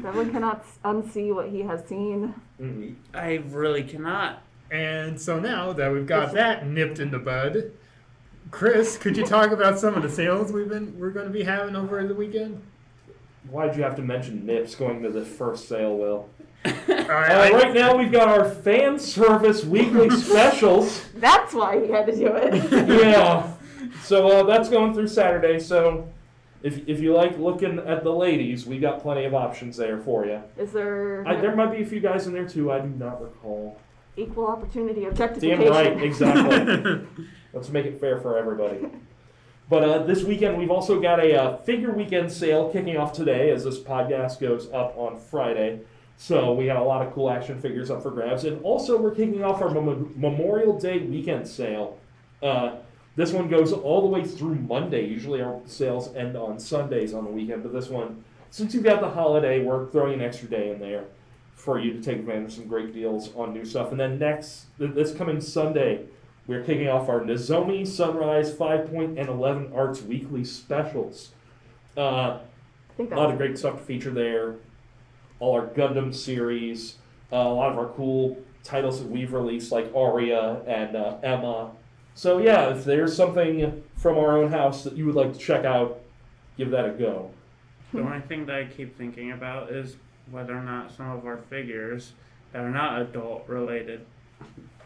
Devlin 0.01 0.31
cannot 0.31 0.65
unsee 0.83 1.33
what 1.33 1.49
he 1.49 1.61
has 1.61 1.85
seen. 1.87 2.33
Mm. 2.59 2.95
I 3.13 3.43
really 3.49 3.83
cannot. 3.83 4.41
And 4.71 5.19
so 5.19 5.39
now 5.39 5.73
that 5.73 5.91
we've 5.91 6.07
got 6.07 6.33
that 6.33 6.65
nipped 6.67 6.99
in 6.99 7.11
the 7.11 7.19
bud, 7.19 7.71
Chris, 8.51 8.97
could 8.97 9.17
you 9.17 9.25
talk 9.25 9.51
about 9.51 9.79
some 9.79 9.95
of 9.95 10.03
the 10.03 10.09
sales 10.09 10.51
we've 10.51 10.69
been 10.69 10.97
we're 10.99 11.09
going 11.11 11.27
to 11.27 11.33
be 11.33 11.43
having 11.43 11.75
over 11.75 12.05
the 12.07 12.15
weekend? 12.15 12.61
Why'd 13.49 13.75
you 13.75 13.83
have 13.83 13.95
to 13.97 14.01
mention 14.01 14.45
nips 14.45 14.75
going 14.75 15.01
to 15.03 15.09
the 15.09 15.23
first 15.25 15.67
sale, 15.67 15.97
Will? 15.97 16.29
All 16.65 16.71
Uh, 16.89 17.03
right, 17.07 17.53
right 17.53 17.73
now 17.73 17.95
we've 17.97 18.11
got 18.11 18.27
our 18.29 18.45
fan 18.49 18.97
service 18.97 19.63
weekly 19.63 20.09
specials. 20.21 21.05
That's 21.15 21.53
why 21.53 21.83
he 21.85 21.91
had 21.91 22.05
to 22.07 22.15
do 22.15 22.27
it. 22.27 22.71
yeah. 22.89 23.51
So 24.03 24.27
uh, 24.27 24.43
that's 24.43 24.69
going 24.69 24.93
through 24.93 25.07
Saturday. 25.09 25.59
So 25.59 26.07
if, 26.61 26.87
if 26.87 26.99
you 27.01 27.13
like 27.13 27.37
looking 27.37 27.79
at 27.79 28.03
the 28.03 28.11
ladies, 28.11 28.65
we 28.65 28.79
got 28.79 29.01
plenty 29.01 29.25
of 29.25 29.33
options 29.33 29.75
there 29.77 29.97
for 29.99 30.25
you. 30.25 30.41
Is 30.57 30.71
there, 30.71 31.27
I, 31.27 31.35
there 31.35 31.55
might 31.55 31.71
be 31.71 31.81
a 31.83 31.85
few 31.85 31.99
guys 31.99 32.27
in 32.27 32.33
there 32.33 32.47
too. 32.47 32.71
I 32.71 32.79
do 32.79 32.87
not 32.89 33.21
recall. 33.21 33.77
equal 34.15 34.47
opportunity 34.47 35.01
Damn 35.01 35.09
objectification? 35.11 35.69
right, 35.69 36.01
exactly. 36.01 37.05
Let's 37.51 37.69
make 37.69 37.85
it 37.85 37.99
fair 37.99 38.19
for 38.19 38.37
everybody. 38.37 38.79
But 39.69 39.83
uh, 39.83 40.03
this 40.03 40.23
weekend, 40.23 40.57
we've 40.57 40.71
also 40.71 40.99
got 40.99 41.19
a 41.19 41.35
uh, 41.35 41.57
figure 41.57 41.91
weekend 41.91 42.31
sale 42.31 42.69
kicking 42.69 42.97
off 42.97 43.13
today 43.13 43.49
as 43.51 43.63
this 43.63 43.79
podcast 43.79 44.39
goes 44.39 44.69
up 44.71 44.97
on 44.97 45.17
Friday. 45.17 45.81
So 46.17 46.53
we 46.53 46.65
got 46.65 46.77
a 46.77 46.83
lot 46.83 47.05
of 47.05 47.13
cool 47.13 47.29
action 47.29 47.59
figures 47.59 47.89
up 47.89 48.03
for 48.03 48.11
grabs. 48.11 48.43
And 48.45 48.61
also, 48.63 48.97
we're 49.01 49.15
kicking 49.15 49.43
off 49.43 49.61
our 49.61 49.69
Mem- 49.69 50.13
Memorial 50.15 50.77
Day 50.77 50.99
weekend 50.99 51.47
sale. 51.47 51.97
Uh, 52.41 52.75
this 53.15 53.31
one 53.31 53.47
goes 53.47 53.73
all 53.73 54.01
the 54.01 54.07
way 54.07 54.23
through 54.23 54.55
Monday. 54.55 55.07
Usually, 55.07 55.41
our 55.41 55.59
sales 55.65 56.13
end 56.15 56.35
on 56.35 56.59
Sundays 56.59 57.13
on 57.13 57.25
the 57.25 57.31
weekend. 57.31 57.63
But 57.63 57.73
this 57.73 57.89
one, 57.89 58.23
since 58.51 58.73
you've 58.73 58.83
got 58.83 59.01
the 59.01 59.09
holiday, 59.09 59.63
we're 59.63 59.89
throwing 59.91 60.13
an 60.15 60.21
extra 60.21 60.47
day 60.47 60.71
in 60.71 60.79
there 60.79 61.05
for 61.55 61.79
you 61.79 61.93
to 61.93 62.01
take 62.01 62.19
advantage 62.19 62.45
of 62.45 62.53
some 62.53 62.67
great 62.67 62.93
deals 62.93 63.33
on 63.35 63.53
new 63.53 63.65
stuff. 63.65 63.91
And 63.91 63.99
then 63.99 64.19
next, 64.19 64.65
th- 64.77 64.93
this 64.93 65.13
coming 65.13 65.39
Sunday, 65.39 66.05
we're 66.45 66.63
kicking 66.63 66.89
off 66.89 67.07
our 67.07 67.21
Nozomi 67.21 67.87
Sunrise 67.87 68.53
5 68.53 68.91
Point 68.91 69.17
and 69.17 69.29
11 69.29 69.71
Arts 69.73 70.01
weekly 70.01 70.43
specials. 70.43 71.31
Uh, 71.97 72.39
a 72.99 73.03
lot 73.03 73.31
of 73.31 73.37
great 73.37 73.57
stuff 73.57 73.77
to 73.77 73.83
feature 73.83 74.11
there. 74.11 74.55
All 75.39 75.53
our 75.53 75.67
Gundam 75.67 76.13
series, 76.13 76.97
uh, 77.31 77.37
a 77.37 77.53
lot 77.53 77.71
of 77.71 77.77
our 77.77 77.87
cool 77.87 78.37
titles 78.63 78.99
that 78.99 79.09
we've 79.09 79.33
released, 79.33 79.71
like 79.71 79.93
Aria 79.95 80.61
and 80.67 80.95
uh, 80.95 81.17
Emma. 81.23 81.71
So, 82.13 82.37
yeah, 82.37 82.69
if 82.69 82.83
there's 82.83 83.15
something 83.15 83.83
from 83.95 84.17
our 84.17 84.37
own 84.37 84.51
house 84.51 84.83
that 84.83 84.95
you 84.95 85.05
would 85.05 85.15
like 85.15 85.33
to 85.33 85.39
check 85.39 85.65
out, 85.65 86.01
give 86.57 86.69
that 86.71 86.85
a 86.85 86.91
go. 86.91 87.31
The 87.93 88.01
only 88.01 88.21
thing 88.21 88.45
that 88.47 88.55
I 88.55 88.65
keep 88.65 88.97
thinking 88.97 89.31
about 89.31 89.71
is 89.71 89.95
whether 90.29 90.55
or 90.57 90.63
not 90.63 90.91
some 90.95 91.09
of 91.09 91.25
our 91.25 91.37
figures 91.37 92.13
that 92.51 92.63
are 92.63 92.69
not 92.69 93.01
adult 93.01 93.47
related 93.47 94.05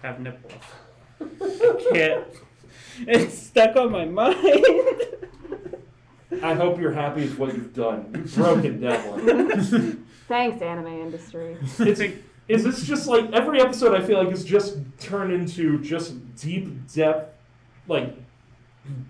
have 0.01 0.19
nipples. 0.19 0.53
I 1.21 1.87
can't. 1.93 2.25
It's 3.07 3.37
stuck 3.37 3.75
on 3.75 3.91
my 3.91 4.05
mind. 4.05 4.35
I 6.43 6.53
hope 6.53 6.79
you're 6.79 6.91
happy 6.91 7.21
with 7.21 7.37
what 7.39 7.53
you've 7.55 7.73
done. 7.73 8.11
You've 8.13 8.35
broken 8.35 8.79
Devlin. 8.81 10.05
Thanks, 10.27 10.61
anime 10.61 10.87
industry. 10.87 11.57
It's, 11.79 12.01
is 12.47 12.63
this 12.63 12.83
just 12.85 13.07
like 13.07 13.31
every 13.31 13.61
episode? 13.61 13.93
I 13.99 14.05
feel 14.05 14.23
like 14.23 14.33
is 14.33 14.43
just 14.45 14.77
turned 14.99 15.31
into 15.33 15.79
just 15.81 16.35
deep 16.35 16.87
depth, 16.93 17.33
like 17.87 18.13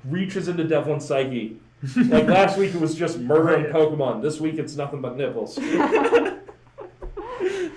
reaches 0.05 0.47
into 0.47 0.64
Devlin's 0.64 1.05
psyche. 1.05 1.60
Like 1.95 2.26
last 2.28 2.58
week 2.58 2.74
it 2.74 2.82
was 2.82 2.95
just 2.95 3.20
murdering 3.20 3.66
Right. 3.66 3.74
Pokemon. 3.74 4.22
This 4.22 4.39
week 4.39 4.55
it's 4.55 4.76
nothing 4.76 5.01
but 5.01 5.16
nipples. 5.18 5.58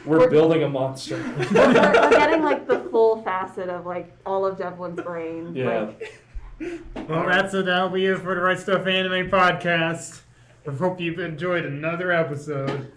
We're 0.07 0.19
We're- 0.19 0.31
building 0.31 0.63
a 0.63 0.69
monster. 0.69 1.17
we're, 1.37 1.37
we're 1.53 2.11
getting 2.11 2.43
like 2.43 2.67
the 2.67 2.81
full 2.91 2.91
whole 2.91 3.10
facet 3.31 3.69
of 3.69 3.87
like 3.87 4.13
all 4.27 4.45
of 4.45 4.59
Devlin's 4.59 5.01
brain. 5.01 5.55
Yeah. 5.55 5.91
Like, 6.61 7.09
Well, 7.09 7.27
that's 7.29 7.55
it. 7.55 7.67
That'll 7.67 7.89
be 7.89 8.07
it 8.07 8.19
for 8.19 8.35
the 8.35 8.41
Right 8.41 8.59
Stuf 8.59 8.87
Anime 8.87 9.31
Podcast. 9.31 10.21
I 10.69 10.73
hope 10.73 11.01
you've 11.01 11.19
enjoyed 11.21 11.65
another 11.65 12.11
episode. 12.13 12.93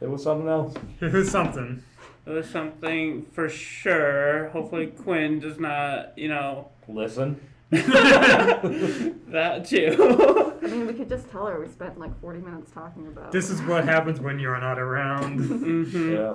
It 0.00 0.10
was 0.10 0.22
something 0.22 0.48
else. 0.48 0.74
It 1.00 1.12
was 1.12 1.30
something. 1.30 1.82
It 2.26 2.30
was 2.30 2.48
something 2.50 3.24
for 3.32 3.48
sure. 3.48 4.48
Hopefully 4.50 4.88
Quinn 4.88 5.40
does 5.40 5.58
not, 5.58 6.18
you 6.18 6.28
know, 6.28 6.68
Listen. 6.88 7.40
that 7.70 9.64
too. 9.66 10.56
I 10.62 10.66
mean, 10.66 10.86
we 10.86 10.94
could 10.94 11.08
just 11.08 11.30
tell 11.30 11.46
her 11.46 11.60
we 11.60 11.68
spent 11.68 11.98
like 11.98 12.18
40 12.20 12.40
minutes 12.40 12.70
talking 12.72 13.06
about. 13.06 13.30
This 13.32 13.50
is 13.50 13.60
what 13.62 13.84
happens 13.84 14.20
when 14.20 14.38
you're 14.38 14.58
not 14.60 14.78
around. 14.78 15.38
hmm 15.38 16.12
Yeah. 16.14 16.34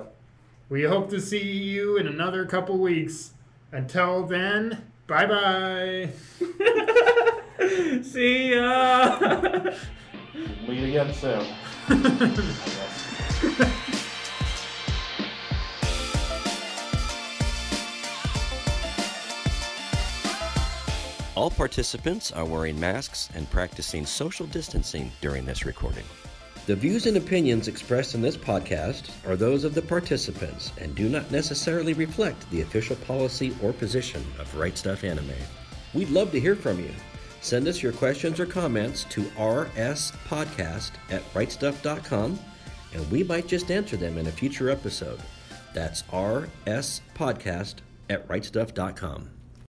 We 0.70 0.84
hope 0.84 1.10
to 1.10 1.20
see 1.20 1.42
you 1.42 1.96
in 1.98 2.06
another 2.06 2.46
couple 2.46 2.78
weeks. 2.78 3.33
Until 3.74 4.24
then, 4.24 4.84
bye 5.08 5.26
bye. 5.26 6.08
See 8.02 8.54
ya. 8.54 9.18
Meet 10.68 10.90
again 10.90 11.12
soon. 11.12 11.44
All 21.34 21.50
participants 21.50 22.30
are 22.30 22.44
wearing 22.44 22.78
masks 22.78 23.28
and 23.34 23.50
practicing 23.50 24.06
social 24.06 24.46
distancing 24.46 25.10
during 25.20 25.44
this 25.44 25.66
recording. 25.66 26.04
The 26.66 26.74
views 26.74 27.04
and 27.04 27.18
opinions 27.18 27.68
expressed 27.68 28.14
in 28.14 28.22
this 28.22 28.38
podcast 28.38 29.10
are 29.26 29.36
those 29.36 29.64
of 29.64 29.74
the 29.74 29.82
participants 29.82 30.72
and 30.80 30.94
do 30.94 31.10
not 31.10 31.30
necessarily 31.30 31.92
reflect 31.92 32.50
the 32.50 32.62
official 32.62 32.96
policy 32.96 33.54
or 33.62 33.74
position 33.74 34.24
of 34.38 34.56
Right 34.56 34.72
Stuf 34.72 35.04
Anime. 35.04 35.34
We'd 35.92 36.08
love 36.08 36.32
to 36.32 36.40
hear 36.40 36.56
from 36.56 36.80
you. 36.80 36.90
Send 37.42 37.68
us 37.68 37.82
your 37.82 37.92
questions 37.92 38.40
or 38.40 38.46
comments 38.46 39.04
to 39.10 39.20
rspodcast 39.36 40.92
at 41.10 41.34
rightstuf.com 41.34 42.38
and 42.94 43.10
we 43.10 43.22
might 43.24 43.46
just 43.46 43.70
answer 43.70 43.98
them 43.98 44.16
in 44.16 44.26
a 44.26 44.32
future 44.32 44.70
episode. 44.70 45.20
That's 45.74 46.02
rspodcast 46.04 47.74
at 48.08 48.26
rightstuf.com. 48.26 49.33